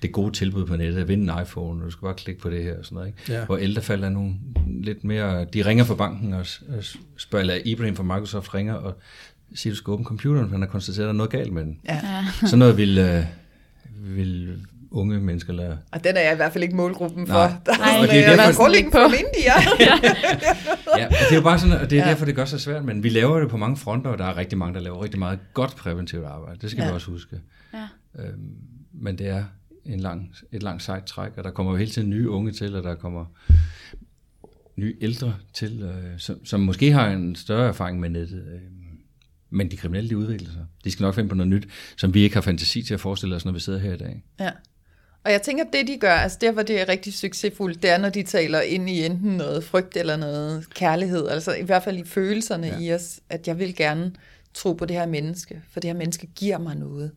Det 0.02 0.08
er 0.08 0.12
gode 0.12 0.32
tilbud 0.32 0.66
på 0.66 0.76
nettet, 0.76 1.02
at 1.02 1.08
vinde 1.08 1.34
en 1.34 1.42
iPhone, 1.42 1.82
og 1.82 1.86
du 1.86 1.92
skal 1.92 2.02
bare 2.06 2.14
klikke 2.14 2.42
på 2.42 2.50
det 2.50 2.64
her 2.64 2.78
og 2.78 2.86
sådan 2.86 2.96
noget. 2.96 3.08
Ikke? 3.08 3.34
Ja. 3.34 3.46
Hvor 3.46 3.58
ældre 3.58 3.82
falder 3.82 4.10
nogle 4.10 4.34
lidt 4.68 5.04
mere, 5.04 5.46
de 5.46 5.66
ringer 5.66 5.84
fra 5.84 5.96
banken 5.96 6.34
og 6.34 6.46
spørger, 7.18 7.42
eller 7.42 7.58
Ibrahim 7.66 7.96
fra 7.96 8.04
Microsoft 8.04 8.54
ringer 8.54 8.74
og 8.74 8.98
siger, 9.56 9.74
du 9.74 9.78
skal 9.78 9.92
åbne 9.92 10.06
computeren, 10.06 10.46
for 10.48 10.52
han 10.52 10.62
har 10.62 10.70
konstateret, 10.70 11.04
at 11.06 11.08
der 11.08 11.14
er 11.14 11.18
noget 11.18 11.32
galt 11.32 11.54
med 11.54 11.64
den. 11.64 11.80
Ja. 11.86 11.94
Ja. 12.04 12.26
Sådan 12.48 12.60
noget 12.60 12.78
vil, 12.78 12.98
øh, 12.98 13.24
vil 14.18 14.58
unge 14.92 15.20
mennesker 15.20 15.54
lære. 15.54 15.78
Og 15.92 16.04
den 16.04 16.16
er 16.18 16.22
jeg 16.22 16.34
i 16.34 16.36
hvert 16.36 16.52
fald 16.54 16.64
ikke 16.64 16.76
målgruppen 16.76 17.28
for. 17.28 17.34
Nej. 17.34 17.48
Der 17.66 17.78
Nej, 17.78 17.96
er 17.96 18.02
og 18.02 18.08
det 18.08 18.20
er 18.20 18.24
sådan, 18.30 18.38
derfor- 18.39 18.64
Rolling 18.64 18.92
på 18.92 18.98
India. 18.98 19.54
Ja, 20.98 21.06
og 21.06 21.12
det 21.12 21.32
er 21.32 21.36
jo 21.36 21.42
bare 21.42 21.60
sådan, 21.60 21.80
og 21.80 21.89
det 21.89 21.94
er 21.98 22.02
Ja. 22.02 22.04
ja. 22.06 22.10
derfor, 22.12 22.26
det 22.26 22.36
gør 22.36 22.46
sig 22.46 22.60
svært, 22.62 22.86
men 22.86 23.04
vi 23.04 23.10
laver 23.10 23.39
det 23.39 23.50
på 23.50 23.58
mange 23.58 23.78
fronter, 23.78 24.12
og 24.12 24.18
der 24.18 24.26
er 24.26 24.38
rigtig 24.38 24.58
mange, 24.58 24.74
der 24.74 24.80
laver 24.80 25.04
rigtig 25.04 25.20
meget 25.20 25.39
godt 25.54 25.76
præventivt 25.76 26.26
arbejde. 26.26 26.60
Det 26.62 26.72
skal 26.72 26.82
Ja. 26.82 26.86
ja. 26.86 26.92
vi 26.92 26.96
også 26.96 27.12
huske. 27.12 27.39
Ja. 27.74 27.88
Øhm, 28.24 28.52
men 28.94 29.18
det 29.18 29.28
er 29.28 29.44
en 29.86 30.00
lang, 30.00 30.36
et 30.52 30.64
langt 30.64 30.84
sejt 30.84 31.04
træk, 31.06 31.32
og 31.38 31.44
der 31.44 31.52
kommer 31.52 31.72
jo 31.72 31.78
hele 31.78 31.92
tiden 31.92 32.10
nye 32.10 32.30
unge 32.30 32.52
til, 32.52 32.76
og 32.76 32.84
der 32.84 32.96
kommer 32.96 33.26
nye 34.78 34.96
ældre 35.02 35.36
til, 35.54 35.82
øh, 35.82 36.20
som, 36.20 36.46
som 36.46 36.60
måske 36.60 36.92
har 36.92 37.08
en 37.08 37.36
større 37.36 37.68
erfaring 37.68 38.00
med 38.00 38.10
nettet. 38.10 38.44
Øh, 38.54 38.60
men 39.50 39.72
de 39.72 39.78
kriminelle, 39.78 40.10
de 40.10 40.18
udvikler 40.18 40.50
sig. 40.52 40.66
De 40.84 40.92
skal 40.92 41.04
nok 41.04 41.16
finde 41.16 41.30
på 41.30 41.36
noget 41.36 41.50
nyt, 41.50 41.68
som 41.98 42.14
vi 42.14 42.22
ikke 42.22 42.36
har 42.36 42.42
fantasi 42.42 42.82
til 42.84 42.94
at 42.94 43.00
forestille 43.00 43.36
os, 43.36 43.46
når 43.46 43.52
vi 43.52 43.60
sidder 43.60 43.80
her 43.80 43.94
i 43.94 43.98
dag. 43.98 44.24
Ja. 44.39 44.50
Og 45.24 45.32
jeg 45.32 45.42
tænker, 45.42 45.64
at 45.64 45.70
det 45.74 45.88
de 45.88 45.98
gør, 45.98 46.14
altså 46.14 46.38
der 46.42 46.52
hvor 46.52 46.62
det 46.62 46.82
er 46.82 46.90
rigtig 46.90 47.14
succesfuldt, 47.14 47.82
det 47.82 47.90
er, 47.90 47.98
når 47.98 48.10
de 48.10 48.24
taler 48.24 48.62
ind 48.62 48.90
i 48.90 49.06
enten 49.06 49.32
noget 49.32 49.64
frygt 49.64 49.98
eller 49.98 50.16
noget 50.16 50.66
kærlighed, 50.76 51.28
altså 51.28 51.54
i 51.54 51.64
hvert 51.64 51.84
fald 51.84 51.98
i 51.98 52.04
følelserne 52.06 52.68
ja. 52.68 52.80
i 52.80 52.94
os, 52.94 53.20
at 53.30 53.48
jeg 53.48 53.60
vil 53.60 53.76
gerne 53.76 54.12
tro 54.54 54.74
på 54.74 54.86
det 54.86 54.96
her 54.96 55.06
menneske, 55.06 55.62
for 55.74 55.80
det 55.80 55.90
her 55.90 55.98
menneske 55.98 56.28
giver 56.36 56.58
mig 56.58 56.76
noget. 56.76 57.12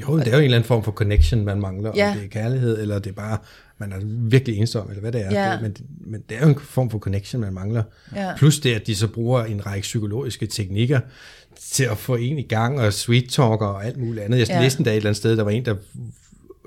Jo, 0.00 0.18
det 0.18 0.28
er 0.28 0.32
jo 0.32 0.38
en 0.38 0.44
eller 0.44 0.56
anden 0.56 0.68
form 0.68 0.84
for 0.84 0.92
connection, 0.92 1.44
man 1.44 1.60
mangler, 1.60 1.92
Ja. 1.96 2.10
om 2.10 2.16
det 2.16 2.24
er 2.24 2.28
kærlighed, 2.28 2.80
eller 2.80 2.98
det 2.98 3.10
er 3.10 3.14
bare, 3.14 3.38
man 3.78 3.92
er 3.92 3.96
virkelig 4.04 4.58
ensom, 4.58 4.88
eller 4.88 5.00
hvad 5.00 5.12
det 5.12 5.26
er. 5.26 5.46
Ja. 5.46 5.52
Det, 5.52 5.62
men, 5.62 5.76
men 6.00 6.22
det 6.28 6.36
er 6.36 6.42
jo 6.42 6.48
en 6.48 6.58
form 6.58 6.90
for 6.90 6.98
connection, 6.98 7.40
man 7.40 7.52
mangler. 7.52 7.82
Ja. 8.16 8.36
Plus 8.36 8.60
det, 8.60 8.74
at 8.74 8.86
de 8.86 8.96
så 8.96 9.08
bruger 9.08 9.44
en 9.44 9.66
række 9.66 9.82
psykologiske 9.82 10.46
teknikker 10.46 11.00
til 11.60 11.84
at 11.84 11.98
få 11.98 12.16
en 12.16 12.38
i 12.38 12.42
gang, 12.42 12.80
og 12.80 12.92
sweet 12.92 13.28
talker 13.30 13.66
og 13.66 13.86
alt 13.86 13.96
muligt 13.96 14.24
andet. 14.24 14.38
Jeg 14.38 14.48
ja. 14.48 14.60
læste 14.62 14.78
en 14.80 14.84
dag 14.84 14.92
et 14.92 14.96
eller 14.96 15.08
andet 15.10 15.16
sted, 15.16 15.36
der 15.36 15.42
var 15.42 15.50
en, 15.50 15.64
der 15.64 15.76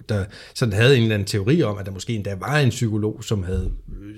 der 0.10 0.26
sådan 0.54 0.74
havde 0.74 0.98
en 0.98 1.02
eller 1.02 1.16
anden 1.16 1.28
teori 1.28 1.64
om, 1.64 1.78
at 1.78 1.86
der 1.86 1.91
måske 1.91 2.14
endda 2.14 2.36
var 2.39 2.58
en 2.58 2.70
psykolog, 2.70 3.24
som 3.24 3.43
havde 3.43 3.72
øh, 4.02 4.16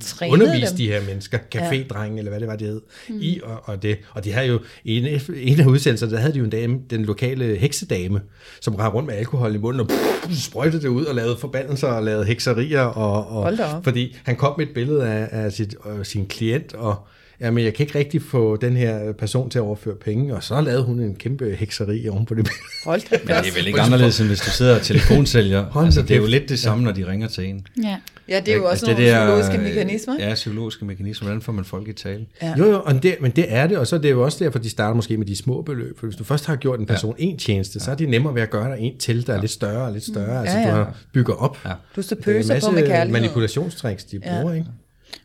Trænet 0.00 0.32
undervist 0.32 0.70
dem. 0.70 0.76
de 0.76 0.86
her 0.86 1.04
mennesker, 1.06 1.38
cafédrenge, 1.54 2.12
ja. 2.12 2.18
eller 2.18 2.30
hvad 2.30 2.40
det 2.40 2.48
var, 2.48 2.56
de 2.56 2.64
hed, 2.64 2.80
mm. 3.08 3.18
i, 3.20 3.40
og, 3.42 3.62
og, 3.64 3.82
det. 3.82 3.98
Og 4.10 4.24
de 4.24 4.32
havde 4.32 4.46
jo, 4.46 4.60
en, 4.84 5.20
en 5.34 5.60
af 5.60 5.66
udsendelserne, 5.66 6.12
der 6.12 6.18
havde 6.18 6.32
de 6.32 6.38
jo 6.38 6.44
en 6.44 6.50
dame, 6.50 6.78
den 6.90 7.04
lokale 7.04 7.56
heksedame, 7.56 8.20
som 8.60 8.74
rendte 8.74 8.94
rundt 8.94 9.06
med 9.06 9.14
alkohol 9.14 9.54
i 9.54 9.58
munden, 9.58 9.80
og 9.80 9.88
pff, 9.88 10.44
sprøjtede 10.44 10.82
det 10.82 10.88
ud, 10.88 11.04
og 11.04 11.14
lavede 11.14 11.36
forbandelser, 11.36 11.88
og 11.88 12.02
lavede 12.02 12.24
hekserier, 12.24 12.80
og, 12.80 13.26
og 13.26 13.58
fordi 13.84 14.16
han 14.24 14.36
kom 14.36 14.54
med 14.58 14.66
et 14.66 14.74
billede 14.74 15.08
af, 15.08 15.28
af 15.30 15.52
sit, 15.52 15.74
øh, 15.86 16.04
sin 16.04 16.26
klient, 16.26 16.74
og 16.74 17.06
jamen, 17.42 17.64
jeg 17.64 17.74
kan 17.74 17.86
ikke 17.86 17.98
rigtig 17.98 18.22
få 18.22 18.56
den 18.56 18.76
her 18.76 19.12
person 19.12 19.50
til 19.50 19.58
at 19.58 19.62
overføre 19.62 19.94
penge, 19.94 20.34
og 20.36 20.42
så 20.42 20.60
lavede 20.60 20.82
hun 20.84 21.00
en 21.00 21.14
kæmpe 21.14 21.56
hekseri 21.58 22.08
oven 22.08 22.26
på 22.26 22.34
det 22.34 22.44
billede. 22.44 22.60
Hold 22.84 23.00
da 23.10 23.18
Men 23.18 23.28
det 23.28 23.48
er 23.50 23.54
vel 23.54 23.66
ikke 23.66 23.80
anderledes, 23.80 24.20
end 24.20 24.28
hvis 24.28 24.40
du 24.40 24.50
sidder 24.50 24.74
og 24.74 24.82
telefonsælger. 24.90 25.64
Hold 25.64 25.84
altså, 25.84 26.02
det 26.02 26.10
er 26.10 26.16
jo 26.20 26.26
lidt 26.26 26.48
det 26.48 26.58
samme, 26.58 26.84
når 26.84 26.92
de 26.92 27.06
ringer 27.06 27.28
til 27.28 27.44
en. 27.46 27.66
Ja. 27.84 27.96
Ja, 28.28 28.40
det 28.40 28.48
er 28.52 28.56
jo 28.56 28.64
også 28.64 28.86
Altså, 28.86 29.02
nogle 29.02 29.06
der, 29.10 29.40
psykologiske 29.40 29.74
mekanismer. 29.74 30.14
Ja, 30.18 30.34
psykologiske 30.34 30.84
mekanismer. 30.84 31.26
Hvordan 31.26 31.42
får 31.42 31.52
man 31.52 31.64
folk 31.64 31.88
i 31.88 31.92
tale? 31.92 32.26
Ja. 32.42 32.54
Jo, 32.58 32.64
jo, 32.70 32.82
og 32.84 33.02
det, 33.02 33.16
men 33.20 33.30
det 33.30 33.44
er 33.48 33.66
det, 33.66 33.78
og 33.78 33.86
så 33.86 33.96
er 33.96 34.00
det 34.00 34.10
jo 34.10 34.24
også 34.24 34.44
derfor, 34.44 34.58
de 34.58 34.70
starter 34.70 34.94
måske 34.94 35.16
med 35.16 35.26
de 35.26 35.36
små 35.36 35.62
beløb. 35.62 35.98
For 35.98 36.06
hvis 36.06 36.16
du 36.16 36.24
først 36.24 36.46
har 36.46 36.56
gjort 36.56 36.80
en 36.80 36.86
person 36.86 37.14
ja. 37.18 37.24
en 37.24 37.38
tjeneste, 37.38 37.80
så 37.80 37.90
er 37.90 37.94
det 37.94 38.08
nemmere 38.08 38.34
ved 38.34 38.42
at 38.42 38.50
gøre 38.50 38.68
der 38.70 38.74
en 38.76 38.98
til, 38.98 39.26
der 39.26 39.34
er 39.34 39.40
lidt 39.40 39.50
større 39.50 39.86
og 39.86 39.92
lidt 39.92 40.04
større. 40.04 40.40
Altså, 40.40 40.56
Ja, 40.58 40.62
ja. 40.62 40.70
du 40.70 40.74
har 40.74 40.96
bygger 41.12 41.34
op. 41.34 41.58
Ja. 41.64 41.70
Du 41.96 42.02
så 42.02 42.14
Det 42.14 42.26
er 42.26 42.30
en 42.30 42.36
pøser 42.38 42.60
på 42.60 42.66
med 42.70 42.74
masse 42.80 42.86
kærlighed. 42.92 43.12
manipulationstricks, 43.20 44.04
de 44.04 44.20
Ja. 44.24 44.40
bruger, 44.40 44.54
ikke? 44.54 44.66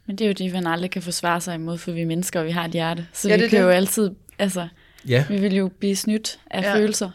Men 0.06 0.16
det 0.16 0.26
er 0.26 0.28
jo 0.28 0.34
det, 0.34 0.54
man 0.54 0.68
aldrig 0.68 0.92
kan 0.92 1.02
forsvare 1.02 1.42
sig 1.42 1.56
imod, 1.56 1.78
for 1.78 1.92
vi 1.92 2.02
er 2.02 2.06
mennesker, 2.06 2.40
og 2.40 2.46
vi 2.46 2.52
har 2.52 2.66
et 2.66 2.72
hjerte. 2.72 3.08
Så 3.14 3.28
Ja, 3.28 3.34
ja, 3.34 3.38
det 3.38 3.42
vi 3.42 3.46
er 3.46 3.50
kan 3.50 3.60
det. 3.60 3.66
jo 3.66 3.70
altid, 3.70 4.12
altså, 4.40 4.68
Ja. 5.08 5.26
vi 5.30 5.38
vil 5.38 5.56
jo 5.56 5.70
blive 5.80 5.96
snydt 5.96 6.40
af 6.52 6.62
Ja. 6.62 6.76
følelser. 6.76 7.10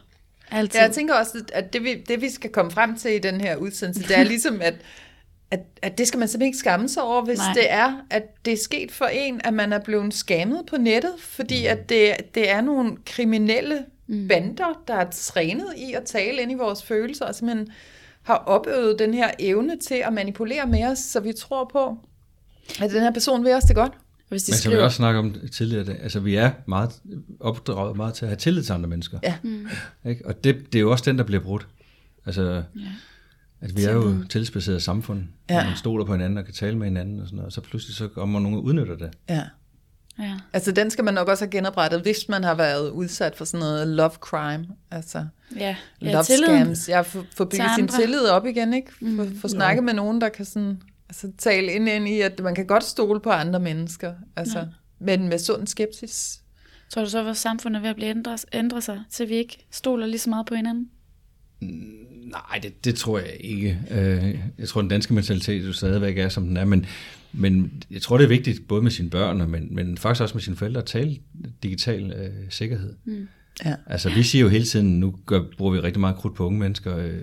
Altid. 0.50 0.80
Ja, 0.80 0.84
jeg 0.86 0.94
tænker 0.94 1.14
også, 1.14 1.44
at 1.52 1.72
det 1.72 1.84
vi, 1.84 1.94
det 2.08 2.20
vi 2.20 2.30
skal 2.30 2.50
komme 2.50 2.70
frem 2.70 2.96
til 2.98 3.14
i 3.14 3.18
den 3.18 3.40
her 3.40 3.56
udsendelse, 3.56 4.02
det 4.08 4.18
er 4.18 4.22
ligesom, 4.34 4.60
at, 4.62 4.74
at, 5.50 5.60
at 5.82 5.98
det 5.98 6.08
skal 6.08 6.18
man 6.18 6.28
simpelthen 6.28 6.46
ikke 6.48 6.58
skamme 6.58 6.88
sig 6.88 7.02
over, 7.02 7.24
hvis 7.24 7.38
Nej. 7.38 7.46
Nej. 7.46 7.54
det 7.54 7.72
er, 7.72 7.92
at 8.10 8.22
det 8.44 8.52
er 8.52 8.56
sket 8.56 8.92
for 8.92 9.04
en, 9.04 9.40
at 9.44 9.54
man 9.54 9.72
er 9.72 9.78
blevet 9.78 10.14
skammet 10.14 10.62
på 10.70 10.76
nettet, 10.76 11.12
fordi 11.18 11.66
at 11.66 11.88
det, 11.88 12.14
det 12.34 12.50
er 12.50 12.60
nogle 12.60 12.96
kriminelle 13.06 13.78
mm. 14.06 14.28
bander, 14.28 14.82
der 14.88 14.94
er 14.94 15.10
trænet 15.10 15.66
i 15.76 15.92
at 15.92 16.02
tale 16.04 16.42
ind 16.42 16.50
i 16.52 16.54
vores 16.54 16.82
følelser, 16.82 17.24
og 17.24 17.34
simpelthen 17.34 17.68
har 18.22 18.34
opøvet 18.34 18.98
den 18.98 19.14
her 19.14 19.30
evne 19.38 19.76
til 19.78 19.94
at 20.06 20.12
manipulere 20.12 20.66
med 20.66 20.84
os, 20.84 20.98
så 20.98 21.20
vi 21.20 21.32
tror 21.32 21.64
på, 21.72 21.96
at 22.80 22.90
den 22.90 23.00
her 23.02 23.10
person 23.12 23.44
vil 23.44 23.52
os 23.52 23.62
det 23.64 23.76
godt. 23.76 23.92
Hvis 24.28 24.42
de 24.42 24.52
Men 24.52 24.58
som 24.58 24.72
vi 24.72 24.78
også 24.78 24.96
snakker 24.96 25.18
om 25.20 25.34
tidligere, 25.52 25.84
det- 25.84 25.96
altså 26.02 26.20
vi 26.20 26.34
er 26.34 26.50
meget 26.66 26.90
opdraget 27.40 27.96
meget 27.96 28.14
til 28.14 28.24
at 28.24 28.28
have 28.28 28.36
tillid 28.36 28.62
til 28.62 28.72
andre 28.72 28.88
mennesker. 28.88 29.18
Ja. 29.22 29.34
Mm. 29.42 29.68
Ikke? 30.06 30.26
Og 30.26 30.44
det, 30.44 30.56
det 30.72 30.74
er 30.78 30.80
jo 30.80 30.90
også 30.90 31.04
den, 31.10 31.18
der 31.18 31.24
bliver 31.24 31.42
brudt. 31.42 31.66
Altså, 32.26 32.42
Ja. 32.76 32.80
at 33.60 33.76
vi 33.76 33.84
er 33.84 33.92
jo 33.92 34.08
et 34.08 34.26
tillidsbaseret 34.30 34.82
samfund. 34.82 35.22
Ja. 35.50 35.64
Man 35.66 35.76
stoler 35.76 36.04
på 36.04 36.12
hinanden 36.12 36.38
og 36.38 36.44
kan 36.44 36.54
tale 36.54 36.78
med 36.78 36.86
hinanden 36.86 37.20
og 37.20 37.26
sådan 37.26 37.36
noget. 37.36 37.46
Og 37.46 37.52
så 37.52 37.60
pludselig 37.60 37.96
så 37.96 38.08
kommer 38.08 38.40
nogen 38.40 38.56
og 38.58 38.64
udnytter 38.64 38.96
det. 38.96 39.10
Ja. 39.28 39.42
ja. 40.18 40.34
Altså 40.52 40.72
den 40.72 40.90
skal 40.90 41.04
man 41.04 41.14
nok 41.14 41.28
også 41.28 41.44
have 41.44 41.50
genoprettet, 41.50 42.00
hvis 42.02 42.28
man 42.28 42.44
har 42.44 42.54
været 42.54 42.90
udsat 42.90 43.36
for 43.36 43.44
sådan 43.44 43.60
noget 43.60 43.88
love 43.88 44.10
crime, 44.10 44.66
altså 44.90 45.26
Ja, 45.56 45.76
ja 46.02 46.12
love 46.12 46.24
tilliden. 46.24 46.62
scams. 46.76 46.88
Jeg 46.88 47.06
får 47.06 47.44
bygget 47.44 47.70
sin 47.76 47.88
tillid 47.88 48.24
op 48.28 48.46
igen, 48.46 48.74
ikke? 48.74 48.92
Få, 49.16 49.26
få 49.40 49.48
snakket 49.48 49.84
med 49.84 49.94
nogen, 49.94 50.20
der 50.20 50.28
kan 50.28 50.44
sådan, 50.44 50.82
altså, 51.12 51.32
tale 51.38 51.72
ind, 51.72 51.88
ind 51.88 52.08
i, 52.08 52.20
at 52.20 52.40
man 52.40 52.54
kan 52.54 52.66
godt 52.66 52.84
stole 52.84 53.20
på 53.20 53.30
andre 53.30 53.60
mennesker, 53.60 54.14
altså, 54.36 54.58
Ja. 54.58 54.64
men 54.98 55.28
med 55.28 55.38
sund 55.38 55.66
skepsis. 55.66 56.40
Tror 56.90 57.04
du 57.04 57.10
så, 57.10 57.18
at 57.18 57.24
vores 57.24 57.38
samfund 57.38 57.76
er 57.76 57.80
ved 57.80 57.88
at 57.88 57.96
blive 57.96 58.10
ændret, 58.10 58.44
ændre 58.52 58.82
sig, 58.82 59.00
til 59.10 59.28
vi 59.28 59.34
ikke 59.34 59.58
stoler 59.70 60.06
lige 60.06 60.18
så 60.18 60.30
meget 60.30 60.46
på 60.46 60.54
hinanden? 60.54 60.90
Nej, 62.30 62.58
det, 62.62 62.84
det 62.84 62.94
tror 62.94 63.18
jeg 63.18 63.36
ikke. 63.40 63.78
Øh, 63.90 64.38
Jeg 64.58 64.68
tror, 64.68 64.80
den 64.80 64.90
danske 64.90 65.14
mentalitet 65.14 65.66
jo 65.66 65.72
stadigvæk 65.72 66.18
er, 66.18 66.28
som 66.28 66.46
den 66.46 66.56
er, 66.56 66.64
men, 66.64 66.86
men 67.32 67.82
jeg 67.90 68.02
tror, 68.02 68.16
det 68.18 68.24
er 68.24 68.28
vigtigt, 68.28 68.68
både 68.68 68.82
med 68.82 68.90
sine 68.90 69.10
børn, 69.10 69.50
men, 69.50 69.74
men 69.74 69.98
faktisk 69.98 70.22
også 70.22 70.34
med 70.34 70.42
sine 70.42 70.56
forældre, 70.56 70.80
at 70.80 70.86
tale 70.86 71.16
digital 71.62 72.12
øh, 72.12 72.50
sikkerhed. 72.50 72.94
Mm. 73.04 73.28
Ja. 73.64 73.74
Altså, 73.86 74.10
vi 74.10 74.22
siger 74.22 74.42
jo 74.42 74.48
hele 74.48 74.64
tiden, 74.64 75.00
nu 75.00 75.14
gør, 75.26 75.40
bruger 75.58 75.72
vi 75.72 75.80
rigtig 75.80 76.00
meget 76.00 76.16
krudt 76.16 76.34
på 76.34 76.46
unge 76.46 76.58
mennesker, 76.58 76.96
øh, 76.96 77.18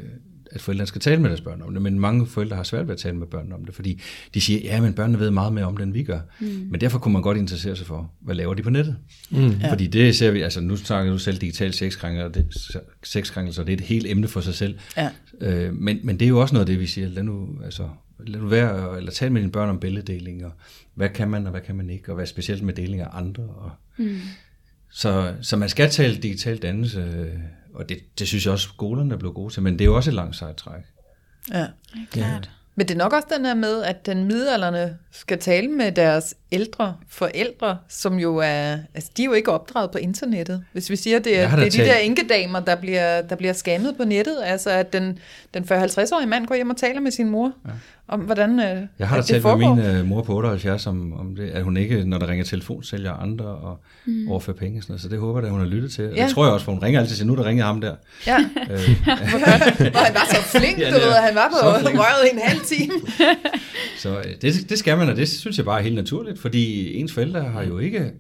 at 0.52 0.62
forældrene 0.62 0.88
skal 0.88 1.02
tale 1.02 1.22
med 1.22 1.30
deres 1.30 1.42
børn 1.42 1.62
om 1.62 1.74
det, 1.74 1.82
men 1.82 2.00
mange 2.00 2.28
forældre 2.28 2.56
har 2.56 2.64
svært 2.64 2.88
ved 2.88 2.94
at 2.94 3.00
tale 3.00 3.16
med 3.18 3.28
børnene 3.28 3.56
om 3.56 3.66
det, 3.66 3.76
fordi 3.76 4.02
de 4.34 4.42
siger, 4.42 4.60
ja, 4.64 4.82
men 4.82 4.94
børnene 4.94 5.20
ved 5.20 5.32
meget 5.32 5.54
mere 5.54 5.66
om 5.66 5.78
det, 5.78 5.84
end 5.84 5.94
vi 5.94 6.04
gør. 6.04 6.20
Mm. 6.40 6.48
Men 6.72 6.82
derfor 6.82 7.00
kunne 7.00 7.14
man 7.14 7.22
godt 7.22 7.38
interessere 7.38 7.76
sig 7.76 7.88
for, 7.88 8.12
hvad 8.22 8.36
laver 8.36 8.54
de 8.54 8.64
på 8.64 8.70
nettet? 8.70 8.96
Mm. 9.30 9.50
Ja. 9.50 9.72
Fordi 9.72 9.88
det 9.88 10.16
ser 10.16 10.32
vi, 10.32 10.42
altså 10.42 10.62
nu 10.62 10.76
snakker 10.76 11.12
du 11.12 11.18
selv 11.18 11.38
digital 11.38 11.74
sexkrænkelser, 11.74 12.26
og 12.26 12.34
det, 12.36 12.86
sexkrænkelser, 13.04 13.64
det 13.64 13.74
er 13.74 13.78
et 13.78 13.84
helt 13.84 14.06
emne 14.08 14.28
for 14.28 14.42
sig 14.42 14.54
selv. 14.54 14.80
Ja. 14.98 15.10
Øh, 15.42 15.74
men, 15.74 16.00
men 16.04 16.20
det 16.20 16.26
er 16.26 16.30
jo 16.30 16.40
også 16.42 16.54
noget 16.56 16.62
af 16.70 16.74
det, 16.74 16.80
vi 16.80 16.86
siger, 16.86 17.10
lad 17.10 17.24
nu, 17.24 17.48
altså, 17.66 17.90
lad 18.28 18.40
nu 18.40 18.48
være, 18.48 18.98
eller 18.98 19.12
tale 19.12 19.34
med 19.34 19.42
dine 19.42 19.52
børn 19.52 19.70
om 19.70 19.80
billeddeling, 19.80 20.46
og 20.46 20.52
hvad 20.96 21.10
kan 21.10 21.30
man, 21.30 21.46
og 21.46 21.52
hvad 21.52 21.62
kan 21.62 21.76
man 21.76 21.90
ikke, 21.90 22.12
og 22.12 22.16
hvad 22.16 22.26
specielt 22.26 22.64
med 22.64 22.74
deling 22.74 23.02
af 23.02 23.08
andre. 23.14 23.44
Og, 23.44 23.72
Mm. 23.98 24.18
så, 24.92 25.34
så 25.42 25.58
man 25.58 25.70
skal 25.70 25.90
tale 25.90 26.16
digital 26.16 26.58
dannelse, 26.58 27.00
øh, 27.00 27.40
og 27.80 27.90
det, 27.90 28.20
det 28.20 28.28
synes 28.28 28.46
jeg 28.46 28.54
også, 28.54 28.68
skolerne 28.68 29.14
er 29.14 29.18
blevet 29.18 29.36
gode 29.36 29.54
til, 29.54 29.64
men 29.64 29.74
det 29.74 29.82
er 29.82 29.86
jo 29.86 29.96
også 29.96 30.10
et 30.10 30.14
langt 30.14 30.36
sejt 30.36 30.56
træk. 30.56 30.82
Ja. 31.52 31.60
Ja, 31.60 31.68
klart. 32.12 32.50
Men 32.76 32.88
det 32.88 32.94
er 32.94 32.98
nok 32.98 33.14
også 33.14 33.28
den 33.38 33.46
her 33.46 33.54
med, 33.54 33.84
at 33.84 34.06
den 34.06 34.24
midalderne 34.24 34.98
skal 35.12 35.40
tale 35.40 35.68
med 35.68 35.92
deres 35.92 36.36
ældre 36.52 36.96
forældre, 37.10 37.78
som 37.90 38.20
jo 38.20 38.38
er, 38.38 38.78
altså 38.94 39.12
de 39.18 39.22
er 39.22 39.26
jo 39.26 39.34
ikke 39.34 39.52
opdraget 39.52 39.92
på 39.92 39.98
internettet. 39.98 40.66
Hvis 40.72 40.90
vi 40.90 40.96
siger, 40.96 41.20
det 41.20 41.40
er, 41.40 41.56
det 41.56 41.66
er 41.66 41.70
de 41.70 41.78
der 41.78 41.96
enkedamer, 41.96 42.60
der 42.60 42.76
bliver, 42.76 43.22
der 43.22 43.36
bliver 43.36 43.54
skammet 43.54 43.98
på 43.98 44.04
nettet, 44.04 44.38
altså 44.44 44.70
at 44.70 44.94
den, 44.94 45.20
den 45.54 45.64
40-50-årige 45.64 46.28
mand 46.28 46.48
går 46.48 46.56
hjem 46.56 46.70
og 46.70 46.78
taler 46.78 47.02
med 47.02 47.12
sin 47.12 47.30
mor, 47.30 47.54
ja. 47.66 47.72
Om 48.10 48.20
hvordan 48.20 48.60
øh, 48.60 48.82
Jeg 49.00 49.08
har 49.08 49.16
da 49.16 49.22
talt 49.22 49.44
med 49.44 49.56
min 49.58 49.80
øh, 49.80 50.06
mor 50.06 50.22
på 50.22 50.36
78 50.36 50.88
om, 50.88 51.14
om 51.14 51.36
det, 51.36 51.50
at 51.50 51.64
hun 51.64 51.78
ikke, 51.78 52.04
når 52.06 52.18
der 52.18 52.28
ringer 52.28 52.46
telefon, 52.46 52.84
sælger 52.84 53.14
andre 53.14 53.46
og 53.46 53.80
mm. 54.06 54.28
overfører 54.32 54.58
penge. 54.58 54.80
og 54.80 54.84
Sådan 54.84 54.92
noget. 54.94 55.02
Så 55.02 55.10
det 55.10 55.20
håber 55.20 55.40
jeg, 55.40 55.46
at 55.46 55.52
hun 55.52 55.60
har 55.62 55.68
lyttet 55.68 55.92
til. 55.92 56.04
Ja. 56.04 56.10
Ja. 56.16 56.26
Det 56.26 56.34
tror 56.34 56.46
jeg 56.46 56.54
også, 56.54 56.66
for 56.66 56.72
hun 56.72 56.84
ringer 56.84 57.00
altid 57.00 57.14
og 57.14 57.18
siger, 57.18 57.28
nu 57.28 57.36
der 57.36 57.46
ringer 57.46 57.66
ham 57.66 57.82
der. 57.82 57.96
Ja, 58.28 58.38
Øh, 58.72 58.80
og 59.96 60.00
han 60.06 60.14
var 60.14 60.26
så 60.30 60.42
flink, 60.60 60.80
Ja, 60.80 60.90
du 60.90 60.96
er 60.96 61.00
ved, 61.06 61.14
han 61.14 61.36
var 61.36 61.48
på 61.52 61.56
røret 62.00 62.28
i 62.32 62.36
en 62.36 62.42
halv 62.44 62.62
time. 62.66 62.94
så 64.04 64.18
øh, 64.18 64.24
det, 64.42 64.70
det 64.70 64.80
skal 64.80 64.98
man, 64.98 65.10
og 65.10 65.16
det 65.16 65.30
synes 65.30 65.58
jeg 65.58 65.66
bare 65.66 65.80
er 65.80 65.84
helt 65.84 65.96
naturligt, 65.96 66.40
fordi 66.40 66.94
ens 66.94 67.14
forældre 67.14 67.42
har 67.42 67.64
jo 67.64 67.80
ikke, 67.80 68.12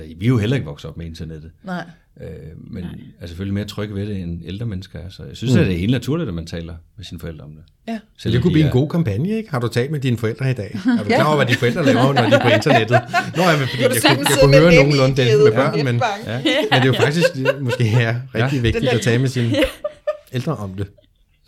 altså 0.00 0.14
vi 0.18 0.24
er 0.24 0.28
jo 0.28 0.38
heller 0.38 0.56
ikke 0.56 0.66
vokset 0.66 0.90
op 0.90 0.96
med 0.96 1.06
internettet, 1.06 1.50
Nej. 1.64 1.84
øh, 2.20 2.26
men 2.56 2.84
er 3.20 3.26
selvfølgelig 3.26 3.54
mere 3.54 3.64
trygge 3.64 3.94
ved 3.94 4.06
det, 4.06 4.16
end 4.16 4.40
ældre 4.44 4.66
mennesker 4.66 4.98
er. 4.98 5.08
Så 5.10 5.22
jeg 5.24 5.36
synes, 5.36 5.54
mm. 5.54 5.60
at 5.60 5.66
det 5.66 5.74
er 5.74 5.78
helt 5.78 5.90
naturligt, 5.92 6.28
at 6.28 6.34
man 6.34 6.46
taler 6.46 6.74
med 6.96 7.04
sine 7.04 7.20
forældre 7.20 7.44
om 7.44 7.50
det. 7.50 7.62
Ja. 7.88 7.98
Så 8.18 8.30
det 8.30 8.42
kunne 8.42 8.52
blive 8.52 8.64
en 8.66 8.70
god 8.72 8.88
kampagne, 8.88 9.28
ikke? 9.36 9.50
Har 9.50 9.60
du 9.60 9.68
talt 9.68 9.90
med 9.90 10.00
dine 10.00 10.18
forældre 10.18 10.50
i 10.50 10.54
dag? 10.54 10.70
Er 10.98 11.02
du 11.04 11.08
Ja. 11.10 11.16
klar 11.16 11.24
over, 11.26 11.36
hvad 11.36 11.46
dine 11.46 11.58
forældre 11.58 11.84
laver, 11.84 12.12
når 12.12 12.22
de 12.22 12.34
er 12.34 12.40
på 12.42 12.48
internettet? 12.48 13.00
Nå, 13.36 13.42
jeg, 13.42 13.68
fordi 13.70 13.82
jeg, 13.82 13.90
kunne, 13.90 14.26
jeg 14.30 14.38
kunne 14.42 14.58
høre 14.58 14.74
nogenlunde 14.74 15.16
det 15.16 15.26
med 15.44 15.52
børn, 15.52 15.84
men? 15.84 16.02
Ja. 16.26 16.36
men 16.36 16.82
det 16.82 16.82
er 16.82 16.84
jo 16.86 16.92
faktisk 16.92 17.26
måske 17.60 17.84
ja, 17.84 18.16
rigtig 18.34 18.56
Ja. 18.56 18.62
vigtigt 18.62 18.88
at 18.92 19.00
tale 19.00 19.18
med 19.18 19.28
sine 19.28 19.54
ældre 20.36 20.56
om 20.56 20.74
det. 20.74 20.86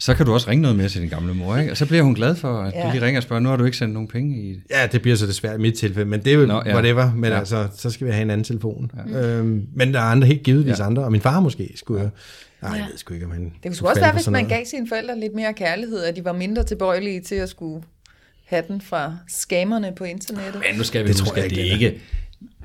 Så 0.05 0.15
kan 0.15 0.27
du 0.27 0.33
også 0.33 0.51
ringe 0.51 0.63
noget 0.63 0.77
mere 0.77 0.89
til 0.89 1.01
din 1.01 1.09
gamle 1.11 1.35
mor, 1.35 1.57
ikke? 1.57 1.71
Og 1.71 1.77
så 1.77 1.87
bliver 1.87 2.03
hun 2.03 2.15
glad 2.15 2.37
for, 2.37 2.59
at 2.63 2.73
ja. 2.73 2.79
Ja. 2.81 2.87
du 2.87 2.93
lige 2.93 3.05
ringer 3.07 3.19
og 3.19 3.23
spørger, 3.23 3.41
nu 3.41 3.49
har 3.49 3.57
du 3.57 3.65
ikke 3.65 3.77
sendt 3.77 3.95
nogen 3.95 4.09
penge 4.09 4.37
i... 4.43 4.61
Ja, 4.71 4.87
det 4.93 5.03
bliver 5.03 5.17
så 5.17 5.27
desværre 5.27 5.55
i 5.55 5.59
mit 5.59 5.75
tilfælde, 5.75 6.09
men 6.11 6.21
det 6.25 6.33
er 6.33 6.37
jo 6.37 6.47
Nå, 6.47 6.63
ja. 6.67 6.73
whatever. 6.75 7.13
Men 7.15 7.25
Ja. 7.25 7.31
ja. 7.31 7.39
altså, 7.39 7.69
så 7.77 7.91
skal 7.91 8.07
vi 8.07 8.13
have 8.13 8.23
en 8.23 8.31
anden 8.31 8.45
telefon. 8.45 8.91
Ja. 9.13 9.21
Øhm, 9.27 9.67
men 9.75 9.95
der 9.95 10.01
er 10.01 10.05
andre, 10.05 10.27
helt 10.27 10.43
givetvis 10.43 10.79
Ja. 10.79 10.83
ja. 10.83 10.87
andre, 10.87 11.05
og 11.05 11.13
min 11.13 11.21
far 11.21 11.41
måske 11.41 11.73
skulle 11.77 12.01
jeg... 12.03 12.11
Nej, 12.63 12.71
jeg 12.73 12.81
Ja. 12.81 12.87
ved 12.91 12.99
sgu 12.99 13.15
ikke, 13.15 13.27
om 13.27 13.33
han... 13.33 13.53
Det 13.63 13.79
kunne 13.79 13.89
også 13.91 14.01
være, 14.03 14.13
hvis 14.13 14.27
man 14.31 14.43
noget. 14.43 14.57
gav 14.57 14.65
sine 14.65 14.89
forældre 14.89 15.21
lidt 15.21 15.35
mere 15.35 15.53
kærlighed, 15.55 16.05
at 16.05 16.17
de 16.17 16.25
var 16.25 16.33
mindre 16.33 16.65
tilbøjelige 16.65 17.21
til 17.21 17.35
at 17.35 17.49
skulle 17.49 17.83
have 18.45 18.63
den 18.69 18.81
fra 18.81 19.17
skammerne 19.29 19.93
på 19.97 20.05
internettet. 20.05 20.63
Men 20.71 20.79
nu 20.79 20.85
skal 20.85 21.05
vi 21.05 21.09
Det 21.09 21.21
huske, 21.21 21.37
jeg 21.37 21.45
at 21.45 21.51
det 21.51 21.69
er 21.69 21.73
ikke. 21.73 22.01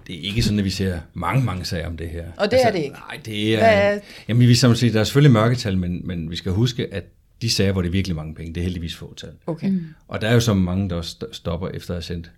Det 0.08 0.16
er 0.16 0.22
ikke 0.22 0.42
sådan, 0.42 0.60
at 0.60 0.66
vi 0.66 0.70
ser 0.70 1.00
mange, 1.14 1.46
mange 1.46 1.66
sager 1.66 1.88
om 1.88 1.98
det 1.98 2.10
her. 2.10 2.20
Altså, 2.24 2.34
Og 2.44 2.52
det 2.52 2.60
er 2.64 2.72
det 2.72 2.80
ikke. 2.80 2.96
Nej, 3.10 3.20
det 3.26 3.58
Hvad 3.58 3.68
er... 3.68 3.72
er- 3.72 4.00
Jamen, 4.28 4.48
vi 4.48 4.56
som 4.56 4.76
siger, 4.76 4.94
der 4.94 5.00
er 5.00 5.04
selvfølgelig 5.04 5.32
mørketal, 5.32 5.78
men, 5.78 6.02
men 6.08 6.32
vi 6.32 6.36
skal 6.36 6.52
huske, 6.52 6.88
at 6.94 7.04
de 7.42 7.50
sager, 7.50 7.72
hvor 7.72 7.82
det 7.82 7.88
er 7.90 7.92
virkelig 7.92 8.16
mange 8.16 8.36
penge, 8.36 8.54
det 8.54 8.62
er 8.62 8.64
heldigvis 8.66 8.96
få 8.96 9.14
tal. 9.18 9.32
Okay. 9.48 9.70
Mm. 9.70 9.86
Og 10.08 10.22
der 10.22 10.28
er 10.28 10.34
jo 10.34 10.40
så 10.40 10.54
mange, 10.54 10.90
der 10.90 10.96
også 10.96 11.16
st- 11.24 11.34
stopper 11.34 11.68
efter 11.70 11.94
at 11.94 11.96
have 11.96 12.02
sendt 12.04 12.32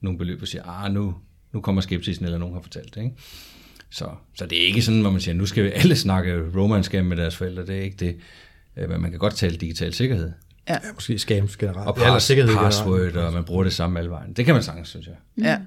nogle 0.00 0.18
beløb 0.18 0.42
og 0.42 0.48
siger, 0.48 0.62
ah, 0.84 0.92
nu, 0.94 1.14
nu 1.52 1.60
kommer 1.60 1.82
skepsisen, 1.82 2.24
eller 2.24 2.38
nogen 2.38 2.54
har 2.54 2.60
fortalt 2.62 2.94
det. 2.94 3.02
Ikke? 3.02 3.14
Så, 3.90 4.08
så 4.34 4.46
det 4.46 4.62
er 4.62 4.66
ikke 4.66 4.82
sådan, 4.82 5.00
hvor 5.00 5.10
man 5.10 5.20
siger, 5.20 5.34
nu 5.34 5.46
skal 5.46 5.64
vi 5.64 5.70
alle 5.70 5.96
snakke 5.96 6.42
romance 6.56 7.02
med 7.02 7.16
deres 7.16 7.36
forældre. 7.36 7.66
Det 7.66 7.76
er 7.76 7.82
ikke 7.82 7.96
det. 7.96 8.16
Øh, 8.76 8.90
Men 8.90 9.00
man 9.00 9.10
kan 9.10 9.18
godt 9.20 9.34
tale 9.34 9.56
digital 9.56 9.94
sikkerhed. 9.94 10.32
Ja, 10.68 10.78
måske 10.94 11.18
scams 11.18 11.56
generelt. 11.56 11.88
Og 11.88 11.94
Ja, 11.98 12.02
eller 12.02 12.14
pass, 12.14 12.26
sikkerhed 12.26 12.54
password, 12.56 12.98
generelt. 12.98 13.16
og 13.16 13.32
man 13.32 13.44
bruger 13.44 13.64
det 13.64 13.72
samme 13.72 13.98
alle 13.98 14.10
vejen. 14.10 14.32
Det 14.32 14.44
kan 14.44 14.54
man 14.54 14.62
sagtens, 14.62 14.88
synes 14.88 15.06
jeg. 15.06 15.14
Ja. 15.44 15.58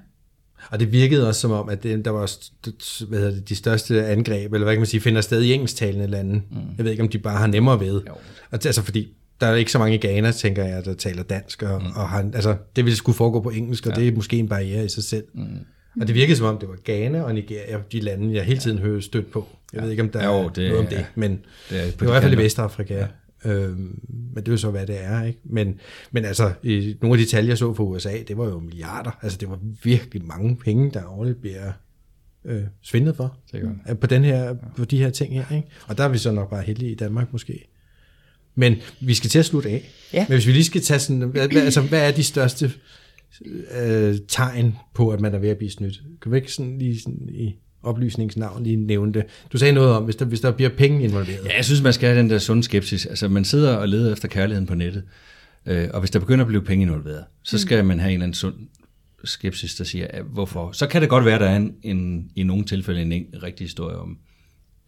Og 0.70 0.80
det 0.80 0.92
virkede 0.92 1.28
også 1.28 1.40
som 1.40 1.50
om, 1.50 1.68
at 1.68 1.82
det, 1.82 2.04
der 2.04 2.10
var 2.10 2.26
st- 2.26 3.06
hvad 3.08 3.18
hedder 3.18 3.34
det, 3.34 3.48
de 3.48 3.54
største 3.56 4.06
angreb, 4.06 4.52
eller 4.52 4.64
hvad 4.64 4.74
kan 4.74 4.80
man 4.80 4.86
sige, 4.86 5.00
finder 5.00 5.20
sted 5.20 5.42
i 5.42 5.52
engelsktalende 5.52 6.06
lande. 6.06 6.34
Mm. 6.34 6.56
Jeg 6.78 6.84
ved 6.84 6.90
ikke, 6.90 7.02
om 7.02 7.08
de 7.08 7.18
bare 7.18 7.38
har 7.38 7.46
nemmere 7.46 7.80
ved. 7.80 8.02
Jo. 8.08 8.14
Altså 8.52 8.82
fordi, 8.82 9.08
der 9.40 9.46
er 9.46 9.54
ikke 9.54 9.72
så 9.72 9.78
mange 9.78 9.98
Ghana, 9.98 10.30
tænker 10.32 10.64
jeg, 10.64 10.84
der 10.84 10.94
taler 10.94 11.22
dansk, 11.22 11.62
og, 11.62 11.82
mm. 11.82 11.86
og 11.94 12.08
har, 12.08 12.30
altså, 12.34 12.56
det 12.76 12.84
ville 12.84 12.96
skulle 12.96 13.16
foregå 13.16 13.40
på 13.40 13.50
engelsk, 13.50 13.86
og 13.86 13.92
ja. 13.96 14.00
det 14.00 14.08
er 14.08 14.12
måske 14.14 14.36
en 14.38 14.48
barriere 14.48 14.84
i 14.84 14.88
sig 14.88 15.04
selv. 15.04 15.24
Mm. 15.34 15.42
Og 16.00 16.06
det 16.06 16.14
virkede 16.14 16.36
som 16.36 16.46
om, 16.46 16.58
det 16.58 16.68
var 16.68 16.76
Ghana 16.84 17.22
og 17.22 17.34
Nigeria, 17.34 17.78
de 17.92 18.00
lande, 18.00 18.34
jeg 18.34 18.44
hele 18.44 18.60
tiden 18.60 18.78
hører 18.78 19.00
stødt 19.00 19.30
på. 19.32 19.48
Jeg 19.72 19.82
ved 19.82 19.90
ikke, 19.90 20.02
om 20.02 20.08
der 20.08 20.24
Jo, 20.26 20.32
er 20.38 20.48
det 20.48 20.64
noget 20.68 20.78
om 20.78 20.84
er- 20.84 20.88
det, 20.88 21.06
men 21.14 21.30
det 21.70 21.78
er 21.78 21.82
er, 21.82 21.84
det 21.86 22.00
de 22.00 22.06
var 22.06 22.06
i 22.06 22.10
hvert 22.10 22.22
fald 22.22 22.34
i. 22.34 22.42
Vestafrika. 22.42 22.94
Ja. 22.94 23.06
Øhm, 23.52 23.98
men 24.34 24.44
det 24.44 24.48
er 24.48 24.52
jo 24.52 24.58
så, 24.58 24.70
hvad 24.70 24.86
det 24.86 25.04
er. 25.04 25.22
Ikke? 25.22 25.40
Men, 25.44 25.80
men 26.10 26.24
altså, 26.24 26.52
i 26.62 26.96
nogle 27.00 27.20
af 27.20 27.26
de 27.26 27.30
tal, 27.30 27.46
jeg 27.46 27.58
så 27.58 27.74
fra 27.74 27.84
USA, 27.84 28.22
det 28.28 28.36
var 28.36 28.48
jo 28.48 28.60
milliarder. 28.60 29.18
Altså, 29.22 29.38
det 29.38 29.50
var 29.50 29.58
virkelig 29.82 30.24
mange 30.24 30.56
penge, 30.56 30.90
der 30.90 31.06
årligt 31.06 31.40
bliver 31.40 31.72
øh, 32.44 32.62
svindlet 32.82 33.16
for. 33.16 33.36
Sikkert. 33.50 33.72
På, 34.00 34.06
den 34.06 34.24
her, 34.24 34.54
på 34.76 34.84
de 34.84 34.98
her 34.98 35.10
ting 35.10 35.34
her. 35.34 35.56
Ikke? 35.56 35.68
Og 35.86 35.98
der 35.98 36.04
er 36.04 36.08
vi 36.08 36.18
så 36.18 36.32
nok 36.32 36.50
bare 36.50 36.62
heldige 36.62 36.92
i 36.92 36.94
Danmark 36.94 37.32
måske. 37.32 37.66
Men 38.54 38.76
vi 39.00 39.14
skal 39.14 39.30
til 39.30 39.38
at 39.38 39.44
slutte 39.44 39.68
af. 39.68 39.90
Ja. 40.12 40.26
Men 40.28 40.34
hvis 40.34 40.46
vi 40.46 40.52
lige 40.52 40.64
skal 40.64 40.80
tage 40.80 41.00
sådan, 41.00 41.22
hvad, 41.22 41.48
hvad, 41.48 41.62
altså, 41.62 41.80
hvad 41.80 42.08
er 42.08 42.12
de 42.12 42.24
største 42.24 42.72
øh, 43.80 44.18
tegn 44.28 44.76
på, 44.94 45.10
at 45.10 45.20
man 45.20 45.34
er 45.34 45.38
ved 45.38 45.48
at 45.48 45.56
blive 45.56 45.70
snydt? 45.70 46.02
Kan 46.22 46.32
vi 46.32 46.36
ikke 46.36 46.52
sådan 46.52 46.78
lige 46.78 47.00
sådan 47.00 47.28
i 47.32 47.56
oplysningsnavn 47.82 48.64
lige 48.64 48.76
nævne 48.76 49.12
det? 49.12 49.24
Du 49.52 49.58
sagde 49.58 49.72
noget 49.72 49.92
om, 49.92 50.04
hvis 50.04 50.16
der, 50.16 50.24
hvis 50.24 50.40
der 50.40 50.50
bliver 50.50 50.70
penge 50.70 51.04
involveret. 51.04 51.44
Ja, 51.44 51.56
jeg 51.56 51.64
synes, 51.64 51.82
man 51.82 51.92
skal 51.92 52.08
have 52.08 52.18
den 52.18 52.30
der 52.30 52.38
sunde 52.38 52.62
skepsis. 52.62 53.06
Altså, 53.06 53.28
man 53.28 53.44
sidder 53.44 53.76
og 53.76 53.88
leder 53.88 54.12
efter 54.12 54.28
kærligheden 54.28 54.66
på 54.66 54.74
nettet, 54.74 55.02
øh, 55.66 55.88
og 55.94 56.00
hvis 56.00 56.10
der 56.10 56.18
begynder 56.18 56.44
at 56.44 56.48
blive 56.48 56.62
penge 56.62 56.82
involveret, 56.82 57.24
så 57.42 57.58
skal 57.58 57.84
man 57.84 58.00
have 58.00 58.10
en 58.10 58.14
eller 58.14 58.24
anden 58.24 58.34
sund 58.34 58.54
skepsis, 59.24 59.74
der 59.74 59.84
siger, 59.84 60.06
at 60.10 60.22
hvorfor. 60.24 60.72
Så 60.72 60.86
kan 60.86 61.00
det 61.00 61.10
godt 61.10 61.24
være, 61.24 61.38
der 61.38 61.48
er 61.48 61.56
en, 61.56 61.74
en, 61.82 62.30
i 62.36 62.42
nogle 62.42 62.64
tilfælde 62.64 63.02
en, 63.02 63.26
rigtig 63.42 63.64
historie 63.64 63.96
om, 63.96 64.18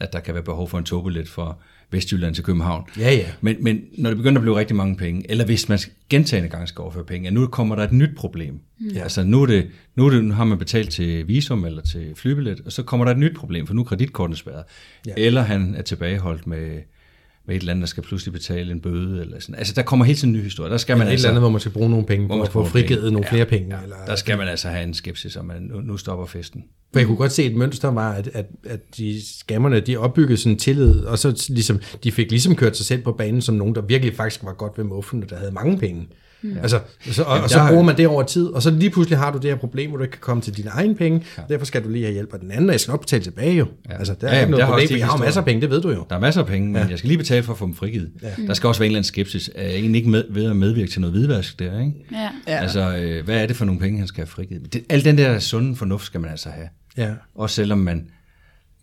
at 0.00 0.12
der 0.12 0.20
kan 0.20 0.34
være 0.34 0.42
behov 0.42 0.68
for 0.68 0.78
en 0.78 0.84
togbillet 0.84 1.28
fra 1.28 1.56
Vestjylland 1.92 2.34
til 2.34 2.44
København. 2.44 2.84
Ja, 2.98 3.12
ja. 3.14 3.26
Men, 3.40 3.56
men 3.60 3.80
når 3.98 4.10
det 4.10 4.16
begynder 4.16 4.38
at 4.38 4.42
blive 4.42 4.58
rigtig 4.58 4.76
mange 4.76 4.96
penge, 4.96 5.30
eller 5.30 5.44
hvis 5.44 5.68
man 5.68 5.78
gentagende 6.10 6.48
gange 6.48 6.66
skal 6.66 6.82
overføre 6.82 7.04
penge, 7.04 7.26
at 7.26 7.34
nu 7.34 7.46
kommer 7.46 7.76
der 7.76 7.82
et 7.82 7.92
nyt 7.92 8.16
problem. 8.16 8.60
Ja. 8.94 9.02
Altså 9.02 9.24
nu, 9.24 9.42
er 9.42 9.46
det, 9.46 9.68
nu, 9.96 10.06
er 10.06 10.10
det, 10.10 10.24
nu 10.24 10.34
har 10.34 10.44
man 10.44 10.58
betalt 10.58 10.90
til 10.90 11.28
visum 11.28 11.64
eller 11.64 11.82
til 11.82 12.12
flybillet, 12.14 12.60
og 12.66 12.72
så 12.72 12.82
kommer 12.82 13.04
der 13.04 13.12
et 13.12 13.18
nyt 13.18 13.36
problem, 13.36 13.66
for 13.66 13.74
nu 13.74 13.80
er 13.80 13.84
kreditkortet 13.84 14.38
spærret. 14.38 14.64
Ja. 15.06 15.12
Eller 15.16 15.42
han 15.42 15.74
er 15.74 15.82
tilbageholdt 15.82 16.46
med, 16.46 16.80
med 17.46 17.56
et 17.56 17.60
eller 17.60 17.72
andet, 17.72 17.82
der 17.82 17.86
skal 17.86 18.02
pludselig 18.02 18.32
betale 18.32 18.72
en 18.72 18.80
bøde. 18.80 19.20
Eller 19.20 19.40
sådan. 19.40 19.54
Altså 19.54 19.74
der 19.74 19.82
kommer 19.82 20.04
hele 20.04 20.18
tiden 20.18 20.34
en 20.34 20.40
ny 20.40 20.42
historie. 20.44 20.70
Der 20.70 20.76
skal 20.76 20.92
Man 20.92 20.98
man 20.98 21.06
et 21.06 21.12
altså, 21.12 21.26
eller 21.26 21.30
andet, 21.30 21.42
hvor 21.42 21.50
man 21.50 21.60
skal 21.60 21.72
bruge 21.72 21.90
nogle 21.90 22.06
penge 22.06 22.26
hvor 22.26 22.34
på 22.34 22.38
man 22.38 22.50
få 22.52 22.64
frigivet 22.64 23.00
penge. 23.00 23.12
nogle 23.12 23.26
Ja, 23.26 23.32
flere 23.32 23.46
penge. 23.46 23.76
ja, 23.76 23.82
Eller, 23.82 23.96
der 24.06 24.16
skal 24.16 24.38
man 24.38 24.48
altså 24.48 24.68
have 24.68 24.82
en 24.84 24.94
skepsis, 24.94 25.36
om 25.36 25.44
man 25.44 25.62
nu, 25.62 25.80
nu 25.80 25.96
stopper 25.96 26.26
festen. 26.26 26.64
For 26.92 26.98
jeg 27.00 27.06
kunne 27.06 27.16
godt 27.16 27.32
se, 27.32 27.44
et 27.44 27.56
mønster 27.56 27.88
var, 27.88 28.12
at, 28.12 28.30
at, 28.32 28.46
at 28.66 28.80
de 28.96 29.20
skammerne, 29.38 29.80
de 29.80 29.96
opbyggede 29.96 30.36
sådan 30.36 30.58
tillid, 30.58 31.00
og 31.04 31.18
så 31.18 31.46
ligesom, 31.48 31.80
de 32.04 32.12
fik 32.12 32.30
ligesom 32.30 32.56
kørt 32.56 32.76
sig 32.76 32.86
selv 32.86 33.02
på 33.02 33.12
banen 33.12 33.40
som 33.42 33.54
nogen, 33.54 33.74
der 33.74 33.80
virkelig 33.82 34.14
faktisk 34.14 34.44
var 34.44 34.52
godt 34.52 34.78
ved 34.78 34.84
muffen, 34.84 35.22
og 35.22 35.30
der 35.30 35.36
havde 35.36 35.52
mange 35.52 35.78
penge. 35.78 36.08
Mm. 36.42 36.56
Altså, 36.62 36.80
så, 37.10 37.22
og, 37.22 37.28
Jamen, 37.30 37.44
og 37.44 37.50
så 37.50 37.66
bruger 37.68 37.82
man 37.82 37.96
det 37.96 38.06
over 38.06 38.22
tid, 38.22 38.46
og 38.46 38.62
så 38.62 38.70
lige 38.70 38.90
pludselig 38.90 39.18
har 39.18 39.32
du 39.32 39.38
det 39.38 39.50
her 39.50 39.56
problem, 39.58 39.90
hvor 39.90 39.96
du 39.96 40.02
ikke 40.04 40.12
kan 40.12 40.20
komme 40.20 40.42
til 40.42 40.56
dine 40.56 40.68
egne 40.70 40.94
penge, 40.94 41.24
ja. 41.38 41.42
og 41.42 41.48
derfor 41.48 41.66
skal 41.66 41.84
du 41.84 41.88
lige 41.88 42.04
have 42.04 42.12
hjælp 42.12 42.34
af 42.34 42.40
den 42.40 42.50
anden, 42.50 42.68
og 42.68 42.72
jeg 42.72 42.80
skal 42.80 42.92
nok 42.92 43.00
betale 43.00 43.22
tilbage 43.24 43.54
jo. 43.54 43.66
Ja. 43.90 43.98
Altså, 43.98 44.14
der 44.20 44.28
er 44.28 44.34
Ja, 44.34 44.40
ikke 44.40 44.44
der 44.44 44.50
noget 44.50 44.64
har 44.64 44.72
problem, 44.72 44.98
jeg 44.98 45.06
har 45.06 45.16
masser 45.16 45.40
af 45.40 45.44
penge, 45.44 45.60
det 45.60 45.70
ved 45.70 45.80
du 45.82 45.90
jo. 45.90 46.04
Der 46.10 46.16
er 46.16 46.20
masser 46.20 46.40
af 46.40 46.46
penge, 46.46 46.68
men 46.72 46.82
ja. 46.82 46.88
jeg 46.88 46.98
skal 46.98 47.08
lige 47.08 47.18
betale 47.18 47.42
for 47.42 47.52
at 47.52 47.58
få 47.58 47.66
dem 47.66 47.74
frigivet. 47.74 48.10
Ja. 48.22 48.28
Der 48.46 48.54
skal 48.54 48.66
også 48.68 48.80
være 48.80 48.86
en 48.86 48.90
eller 48.90 48.98
anden 48.98 49.08
skepsis. 49.08 49.50
Er 49.54 49.62
jeg 49.62 49.74
egentlig 49.74 49.98
ikke 49.98 50.10
med, 50.10 50.24
ved 50.30 50.44
at 50.50 50.56
medvirke 50.56 50.90
til 50.90 51.00
noget 51.00 51.16
hvidvask 51.16 51.58
der, 51.58 51.80
ikke? 51.80 51.92
Ja. 52.12 52.28
Altså, 52.46 52.96
øh, 52.96 53.24
hvad 53.24 53.42
er 53.42 53.46
det 53.46 53.56
for 53.56 53.64
nogle 53.64 53.80
penge, 53.80 53.98
han 53.98 54.08
skal 54.08 54.20
have 54.20 54.26
frigivet? 54.26 54.72
Det, 54.72 54.82
al 54.88 55.04
den 55.04 55.18
der 55.18 55.38
sunde 55.38 55.76
fornuft 55.76 56.04
skal 56.06 56.20
man 56.20 56.30
altså 56.30 56.48
have. 56.48 56.68
Ja. 56.96 57.10
Også 57.34 57.56
selvom 57.56 57.78
man 57.78 58.06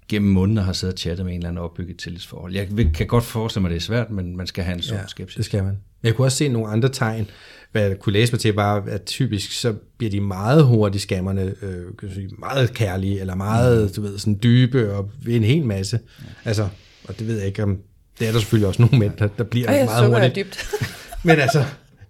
gennem 0.09 0.31
måneder 0.31 0.61
har 0.63 0.73
siddet 0.73 0.93
og 0.93 0.99
chattet 0.99 1.25
med 1.25 1.33
en 1.33 1.39
eller 1.39 1.49
anden 1.49 1.63
opbygget 1.63 1.97
tillidsforhold. 1.97 2.53
Jeg 2.53 2.67
kan 2.93 3.07
godt 3.07 3.23
forestille 3.23 3.61
mig, 3.61 3.69
at 3.69 3.73
det 3.73 3.77
er 3.77 3.81
skepsis, 3.81 4.15
men 4.15 4.37
man 4.37 4.47
skal 4.47 4.63
have 4.63 4.75
en 4.75 4.81
sund 4.81 4.99
Ja, 4.99 5.07
skepsis. 5.07 5.35
det 5.35 5.45
skal 5.45 5.63
man. 5.63 5.77
Jeg 6.03 6.15
kunne 6.15 6.27
også 6.27 6.37
se 6.37 6.47
nogle 6.47 6.67
andre 6.67 6.89
tegn, 6.89 7.29
hvad 7.71 7.81
jeg 7.81 7.99
kunne 7.99 8.13
læse 8.13 8.33
mig 8.33 8.39
til, 8.39 8.53
var, 8.53 8.83
at 8.87 9.03
typisk 9.03 9.51
så 9.51 9.73
bliver 9.97 10.11
de 10.11 10.21
meget 10.21 10.63
hurtigt 10.65 11.01
skammerne, 11.01 11.53
øh, 11.61 12.11
sige, 12.13 12.29
meget 12.39 12.73
kærlige, 12.73 13.19
eller 13.19 13.35
meget, 13.35 13.95
du 13.95 14.01
ved, 14.01 14.17
sådan 14.17 14.39
dybe, 14.43 14.93
og 14.93 15.09
en 15.27 15.43
hel 15.43 15.65
masse. 15.65 15.99
Altså, 16.45 16.67
og 17.07 17.19
det 17.19 17.27
ved 17.27 17.37
jeg 17.37 17.47
ikke 17.47 17.63
om, 17.63 17.77
det 18.19 18.27
er 18.27 18.31
der 18.31 18.39
selvfølgelig 18.39 18.67
også 18.67 18.81
nogle 18.81 18.99
mænd, 18.99 19.11
der, 19.19 19.27
der 19.37 19.43
bliver 19.43 19.71
jeg 19.71 19.85
meget 19.85 20.07
hurtigt. 20.07 20.35
dybt. 20.35 20.69
Men 21.25 21.39
altså, 21.39 21.65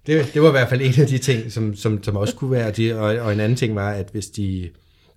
det, 0.07 0.31
det 0.33 0.41
var 0.41 0.47
i 0.47 0.51
hvert 0.51 0.69
fald 0.69 0.81
en 0.81 1.01
af 1.01 1.07
de 1.07 1.17
ting, 1.17 1.51
som, 1.51 1.75
som, 1.75 2.03
som 2.03 2.15
også 2.15 2.35
kunne 2.35 2.51
være, 2.51 2.71
de, 2.71 2.99
og, 2.99 3.15
og 3.15 3.33
en 3.33 3.39
anden 3.39 3.55
ting 3.55 3.75
var, 3.75 3.91
at 3.91 4.09
hvis 4.11 4.27
de, 4.27 4.69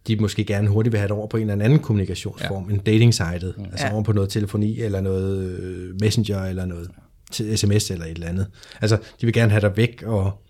de 0.06 0.16
måske 0.16 0.44
gerne 0.44 0.68
hurtigt 0.68 0.92
vil 0.92 0.98
have 0.98 1.08
det 1.08 1.16
over 1.16 1.26
på 1.26 1.36
en 1.36 1.50
eller 1.50 1.64
anden 1.64 1.78
kommunikationsform, 1.78 2.68
ja. 2.68 2.74
en 2.74 2.80
dating-sitet, 2.80 3.54
ja. 3.58 3.64
altså 3.64 3.86
Ja. 3.86 3.92
over 3.94 4.02
på 4.02 4.12
noget 4.12 4.30
telefoni, 4.30 4.80
eller 4.80 5.00
noget 5.00 5.50
øh, 5.50 6.00
messenger, 6.00 6.42
eller 6.44 6.66
noget 6.66 6.90
til 7.32 7.58
sms, 7.58 7.90
eller 7.90 8.04
et 8.04 8.10
eller 8.10 8.28
andet. 8.28 8.46
Altså, 8.80 8.96
de 8.96 9.26
vil 9.26 9.32
gerne 9.32 9.50
have 9.50 9.60
dig 9.60 9.76
væk, 9.76 10.02
og, 10.06 10.42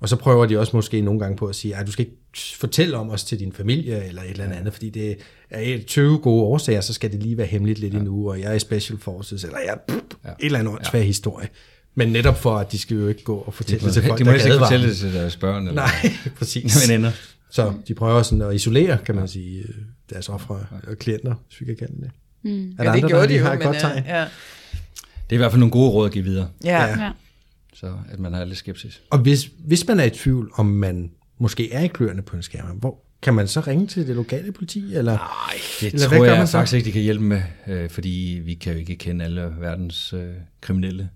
og 0.00 0.08
så 0.08 0.16
prøver 0.16 0.46
de 0.46 0.58
også 0.58 0.76
måske 0.76 1.00
nogle 1.00 1.20
gange 1.20 1.36
på 1.36 1.46
at 1.46 1.54
sige, 1.54 1.76
at 1.76 1.86
du 1.86 1.92
skal 1.92 2.04
ikke 2.04 2.16
fortælle 2.56 2.96
om 2.96 3.10
os 3.10 3.24
til 3.24 3.38
din 3.38 3.52
familie, 3.52 4.04
eller 4.08 4.22
et 4.22 4.30
eller 4.30 4.44
andet, 4.56 4.72
fordi 4.72 4.90
det 4.90 5.16
er 5.50 5.60
et 5.60 5.86
20 5.86 6.18
gode 6.18 6.42
årsager, 6.42 6.80
så 6.80 6.92
skal 6.92 7.12
det 7.12 7.22
lige 7.22 7.38
være 7.38 7.46
hemmeligt 7.46 7.78
lidt 7.78 7.92
ja. 7.94 7.98
endnu, 7.98 8.30
og 8.30 8.40
jeg 8.40 8.50
er 8.50 8.54
i 8.54 8.58
Special 8.58 8.98
Forces, 8.98 9.44
eller 9.44 9.58
jeg 9.58 9.78
er 9.88 9.94
ja. 10.24 10.30
et 10.30 10.46
eller 10.46 10.58
andet 10.58 10.74
ja. 10.94 11.00
historie. 11.00 11.48
Men 11.94 12.08
netop 12.08 12.38
for, 12.38 12.56
at 12.56 12.72
de 12.72 12.78
skal 12.78 12.96
jo 12.96 13.08
ikke 13.08 13.22
gå 13.24 13.36
og 13.36 13.54
fortælle 13.54 13.78
det, 13.78 13.82
De 13.82 13.86
det 13.86 13.94
til 13.94 14.02
må, 14.02 14.08
folk, 14.08 14.18
de 14.18 14.24
må 14.24 14.32
ikke 14.32 14.58
fortælle 14.58 14.88
det 14.88 14.96
til 14.96 15.14
deres 15.14 15.36
børn 15.36 15.68
eller 15.68 15.72
Nej, 15.74 16.12
præcis. 16.38 16.88
veninder. 16.88 17.10
Så 17.50 17.72
de 17.88 17.94
prøver 17.94 18.22
sådan 18.22 18.42
at 18.42 18.54
isolere, 18.54 18.98
kan 19.06 19.14
man 19.14 19.28
sige, 19.28 19.58
øh, 19.58 19.74
deres 20.10 20.28
ofre 20.28 20.66
og 20.88 20.98
klienter, 20.98 21.34
hvis 21.48 21.60
vi 21.60 21.64
kan 21.66 21.76
kalde 21.76 21.94
det. 22.00 22.10
Mm. 22.42 22.50
Er 22.78 22.84
der 22.84 22.84
Ja, 22.84 22.90
det 22.90 22.96
andre, 22.96 23.08
gjorde 23.08 23.22
der 23.22 23.28
de 23.28 23.36
jo, 23.36 23.44
har 23.44 23.52
et 23.52 23.58
men 23.58 23.66
godt 23.66 23.76
øh, 23.76 23.80
tegn? 23.80 24.04
ja. 24.06 24.24
Det 25.30 25.36
er 25.36 25.36
i 25.36 25.36
hvert 25.36 25.50
fald 25.52 25.60
nogle 25.60 25.72
gode 25.72 25.90
råd 25.90 26.06
at 26.06 26.12
give 26.12 26.24
videre. 26.24 26.48
Ja. 26.64 26.86
Ja. 26.86 27.10
Så 27.74 27.92
at 28.10 28.18
man 28.18 28.32
har 28.32 28.44
lidt 28.44 28.58
skepsis. 28.58 29.02
Og 29.10 29.18
hvis, 29.18 29.50
hvis 29.58 29.86
man 29.88 30.00
er 30.00 30.04
i 30.04 30.10
tvivl, 30.10 30.50
om 30.54 30.66
man 30.66 31.10
måske 31.38 31.72
er 31.72 31.80
i 31.80 31.86
kløerne 31.86 32.22
på 32.22 32.36
en 32.36 32.42
skærm, 32.42 32.76
hvor 32.76 33.04
kan 33.22 33.34
man 33.34 33.48
så 33.48 33.60
ringe 33.60 33.86
til 33.86 34.06
det 34.06 34.16
lokale 34.16 34.52
politi? 34.52 34.94
Eller? 34.94 35.12
Nej, 35.12 35.54
det 35.80 35.94
Eller 35.94 36.08
tror 36.08 36.24
jeg 36.24 36.38
man 36.38 36.46
så? 36.46 36.52
faktisk 36.52 36.74
ikke, 36.74 36.86
de 36.86 36.92
kan 36.92 37.02
hjælpe 37.02 37.24
med, 37.24 37.42
øh, 37.66 37.90
fordi 37.90 38.40
vi 38.44 38.54
kan 38.54 38.72
jo 38.72 38.78
ikke 38.78 38.96
kende 38.96 39.24
alle 39.24 39.54
verdens 39.58 40.12
øh, 40.12 40.34
kriminelle. 40.60 41.10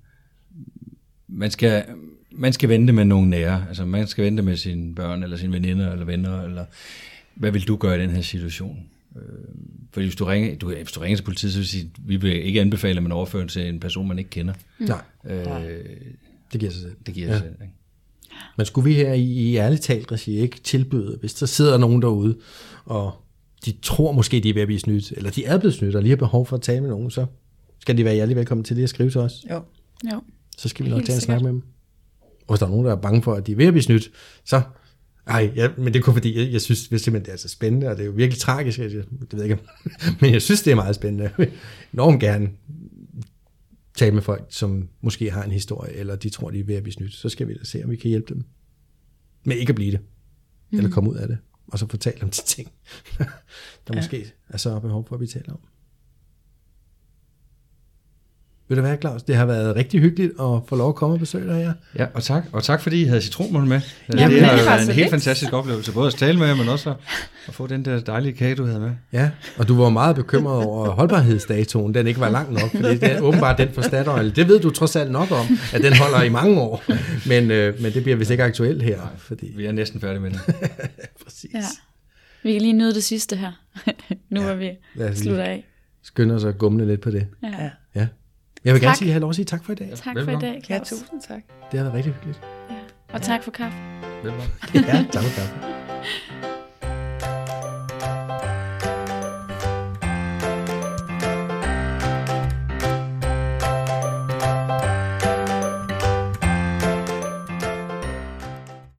Man 1.29 1.51
skal, 1.51 1.85
man 2.33 2.53
skal 2.53 2.69
vente 2.69 2.93
med 2.93 3.05
nogle 3.05 3.31
nære, 3.31 3.65
altså 3.69 3.85
man 3.85 4.07
skal 4.07 4.25
vente 4.25 4.43
med 4.43 4.57
sine 4.57 4.95
børn, 4.95 5.23
eller 5.23 5.37
sine 5.37 5.53
veninder, 5.53 5.93
eller 5.93 6.05
venner, 6.05 6.43
eller 6.43 6.65
hvad 7.35 7.51
vil 7.51 7.69
du 7.69 7.77
gøre 7.77 7.99
i 7.99 8.03
den 8.03 8.11
her 8.11 8.23
situation? 8.23 8.87
Øh, 9.19 9.45
fordi 9.93 10.07
hvis 10.07 10.17
du 10.17 10.25
ringer, 10.25 10.57
du, 10.59 10.69
hvis 10.75 10.93
du 10.93 11.01
ringer 11.01 11.17
til 11.17 11.23
politiet, 11.25 11.53
så 11.53 11.59
vil 11.59 11.69
sige, 11.69 11.91
vi 11.99 12.17
vil 12.17 12.45
ikke 12.47 12.61
anbefale, 12.61 12.97
at 12.97 13.03
man 13.03 13.13
overfører 13.13 13.47
til 13.47 13.69
en 13.69 13.81
person, 13.81 14.09
man 14.09 14.19
ikke 14.19 14.31
kender. 14.31 14.55
Nej, 14.79 15.01
Øh, 15.25 15.45
det 16.53 16.61
giver 16.61 16.73
sig 16.73 16.83
selv. 16.83 16.93
det 17.07 17.15
giver 17.15 17.27
Ja. 17.27 17.33
sig 17.33 17.43
selv. 17.43 17.55
Ikke? 17.63 17.75
Men 18.57 18.67
skulle 18.67 18.85
vi 18.85 18.95
her 18.95 19.13
i, 19.13 19.23
i 19.23 19.57
ærligt 19.57 19.83
talt 19.83 20.13
regi 20.13 20.39
ikke 20.39 20.61
tilbyde, 20.61 21.17
hvis 21.21 21.35
der 21.35 21.47
sidder 21.47 21.79
nogen 21.79 22.03
derude, 22.03 22.39
og 22.85 23.13
de 23.65 23.73
tror 23.83 24.13
måske, 24.13 24.41
de 24.41 24.49
er 24.51 24.55
ved 24.55 24.63
at 24.63 24.69
blive 24.69 24.81
snydt, 24.81 25.13
eller 25.13 25.31
de 25.31 25.45
er 25.45 25.59
blevet 25.59 25.75
snydt, 25.75 25.95
og 25.97 26.03
lige 26.03 26.11
har 26.11 26.17
behov 26.17 26.47
for 26.47 26.57
at 26.57 26.63
tale 26.63 26.81
med 26.81 26.89
nogen, 26.91 27.11
så 27.11 27.27
skal 27.79 27.97
de 27.97 28.05
være 28.05 28.15
hjertelig 28.15 28.37
velkommen 28.37 28.65
til 28.65 28.77
lige 28.77 28.85
at 28.85 28.91
skrive 28.91 29.11
til 29.11 29.21
os. 29.21 29.45
Jo. 29.51 29.63
Jo. 30.13 30.23
Så 30.59 30.69
skal 30.69 30.85
vi 30.87 30.91
nok 30.91 31.05
tage 31.05 31.15
en 31.17 31.21
snak 31.21 31.41
med 31.43 31.49
dem. 31.49 31.63
Og 32.23 32.55
hvis 32.55 32.59
der 32.59 32.67
er 32.67 32.71
nogen, 32.71 32.87
der 32.87 32.93
er 32.93 32.97
bange 33.01 33.23
for, 33.23 33.35
at 33.35 33.47
de 33.47 33.53
er 33.53 33.57
ved 33.57 33.67
at 33.67 33.73
blive 33.73 33.83
snydt, 33.83 34.11
så... 34.45 34.63
Ej, 35.29 35.53
ja, 35.57 35.69
men 35.77 35.87
det 35.87 35.97
er 35.97 36.03
kun 36.03 36.15
fordi, 36.15 36.39
jeg, 36.39 36.53
jeg 36.53 36.61
synes 36.61 36.79
simpelthen, 36.79 37.25
det 37.25 37.33
er 37.33 37.37
så 37.37 37.49
spændende, 37.49 37.89
og 37.89 37.97
det 37.97 38.03
er 38.03 38.07
jo 38.07 38.13
virkelig 38.13 38.41
tragisk. 38.41 38.79
Jeg, 38.79 38.91
det 38.91 39.07
ved 39.33 39.43
jeg 39.43 39.51
ikke, 39.51 39.63
men 40.21 40.33
jeg 40.33 40.43
synes, 40.43 40.63
det 40.63 40.71
er 40.71 40.75
meget 40.75 40.95
spændende. 40.95 41.31
Jeg 41.39 41.51
enormt 41.93 42.21
gerne 42.21 42.51
tale 43.95 44.15
med 44.15 44.23
folk, 44.23 44.47
som 44.49 44.89
måske 45.01 45.31
har 45.31 45.45
en 45.45 45.51
historie, 45.51 45.93
eller 45.93 46.17
de 46.17 46.31
tror, 46.31 46.51
de 46.51 46.61
er 46.61 46.65
ved 46.65 46.75
at 46.75 46.83
blive 46.83 46.93
snydt. 46.93 47.15
Så 47.15 47.29
skal 47.29 47.49
vi 47.49 47.55
da 47.55 47.65
se, 47.65 47.85
om 47.85 47.91
vi 47.91 47.97
kan 47.97 48.09
hjælpe 48.09 48.35
dem 48.35 48.45
med 49.45 49.57
ikke 49.57 49.71
at 49.71 49.75
blive 49.77 49.93
det, 49.93 50.01
mm. 50.71 50.79
eller 50.79 50.91
komme 50.91 51.11
ud 51.11 51.17
af 51.17 51.29
det, 51.29 51.39
og 51.67 51.79
så 51.79 51.87
fortælle 51.87 52.23
om 52.23 52.31
de 52.31 52.43
ting, 52.45 52.73
der 53.19 53.25
ja. 53.93 53.95
måske 53.95 54.33
er 54.49 54.57
så 54.57 54.81
behov 54.81 55.07
for, 55.09 55.15
at 55.15 55.21
vi 55.21 55.27
taler 55.27 55.53
om. 55.53 55.61
Vil 58.69 58.77
det 58.77 58.85
være, 58.85 58.97
Claus? 58.97 59.23
Det 59.23 59.37
har 59.37 59.47
været 59.47 59.77
rigtig 59.77 60.01
hyggeligt 60.01 60.33
at 60.41 60.61
få 60.69 60.77
lov 60.77 60.89
at 60.89 60.95
komme 60.95 61.15
og 61.15 61.21
besøge 61.21 61.47
dig 61.49 61.57
her. 61.57 61.73
Ja, 61.99 62.07
og 62.15 62.23
tak, 62.23 62.45
og 62.53 62.63
tak 62.63 62.81
fordi 62.81 63.03
I 63.03 63.05
havde 63.05 63.21
citronmål 63.21 63.67
med. 63.67 63.81
Jamen, 64.15 64.37
det 64.37 64.45
har 64.45 64.57
det 64.57 64.65
været 64.67 64.81
en 64.81 64.87
helt 64.87 64.97
lidt. 64.97 65.11
fantastisk 65.11 65.53
oplevelse, 65.53 65.93
både 65.93 66.07
at 66.07 66.15
tale 66.15 66.39
med 66.39 66.47
jer, 66.47 66.55
men 66.55 66.69
også 66.69 66.91
at, 66.91 66.97
at 67.49 67.55
få 67.55 67.67
den 67.67 67.85
der 67.85 68.01
dejlige 68.01 68.33
kage, 68.33 68.55
du 68.55 68.65
havde 68.65 68.81
med. 68.81 68.91
Ja, 69.13 69.31
og 69.59 69.69
du 69.69 69.83
var 69.83 69.89
meget 69.89 70.17
bekymret 70.17 70.65
over 70.65 70.89
holdbarhedsdatoen, 70.91 71.95
den 71.95 72.07
ikke 72.07 72.21
var 72.21 72.29
lang 72.29 72.53
nok, 72.53 72.71
for 72.71 72.79
det 72.83 73.03
er 73.03 73.21
åbenbart 73.21 73.59
den 73.59 73.69
for 73.73 73.83
Statoil. 73.83 74.37
Det 74.37 74.49
ved 74.49 74.61
du 74.61 74.71
trods 74.71 74.97
alt 74.97 75.11
nok 75.11 75.31
om, 75.31 75.47
at 75.75 75.83
den 75.83 75.97
holder 75.97 76.23
i 76.23 76.29
mange 76.29 76.61
år, 76.61 76.85
men, 77.29 77.51
øh, 77.51 77.83
men 77.83 77.93
det 77.93 78.03
bliver 78.03 78.17
vist 78.17 78.31
ikke 78.31 78.45
aktuelt 78.45 78.83
her, 78.83 79.01
fordi 79.19 79.53
Vi 79.57 79.67
er 79.67 79.73
næsten 79.73 80.01
færdige 80.01 80.21
med 80.21 80.31
det. 80.31 80.41
præcis. 81.25 81.51
Ja. 81.55 81.61
Vi 82.43 82.53
kan 82.53 82.63
lige 82.63 82.73
nyde 82.73 82.95
det 82.95 83.05
sidste 83.05 83.37
her, 83.37 83.53
nu 84.31 84.43
hvor 84.43 84.55
vi 84.55 84.71
slutter 85.15 85.45
af. 85.45 85.65
skynde 86.03 86.35
os 86.35 86.45
at 86.45 86.59
gumle 86.59 86.87
lidt 86.87 87.01
på 87.01 87.11
det. 87.11 87.27
Ja. 87.43 87.71
Ja. 88.69 88.73
Ja. 88.73 88.75
Jeg 88.75 88.75
vil 88.75 88.81
gerne 88.83 88.91
Tak. 88.93 88.97
sige, 88.99 89.11
have 89.11 89.21
lov 89.21 89.31
at 89.31 89.37
sige 89.37 89.45
tak 89.45 89.65
for 89.65 89.73
i 89.73 89.75
dag. 89.75 89.89
Tak 89.95 89.99
for 90.05 90.11
i 90.11 90.15
Velbekomme. 90.15 90.47
dag, 90.49 90.63
Ja, 90.69 90.75
Claus. 90.77 90.89
tusind 90.89 91.21
tak. 91.29 91.41
Det 91.71 91.79
har 91.79 91.85
været 91.85 91.95
rigtig 91.95 92.13
hyggeligt. 92.13 92.41
Ja. 92.71 92.75
Og 93.13 93.23
tak 93.23 93.43
for 93.45 93.51
kaffe. 93.51 93.77
Velkommen. 94.23 94.49
Ja, 94.75 95.05
tak 95.13 95.23
for 95.23 95.41
kaffe. 95.41 95.55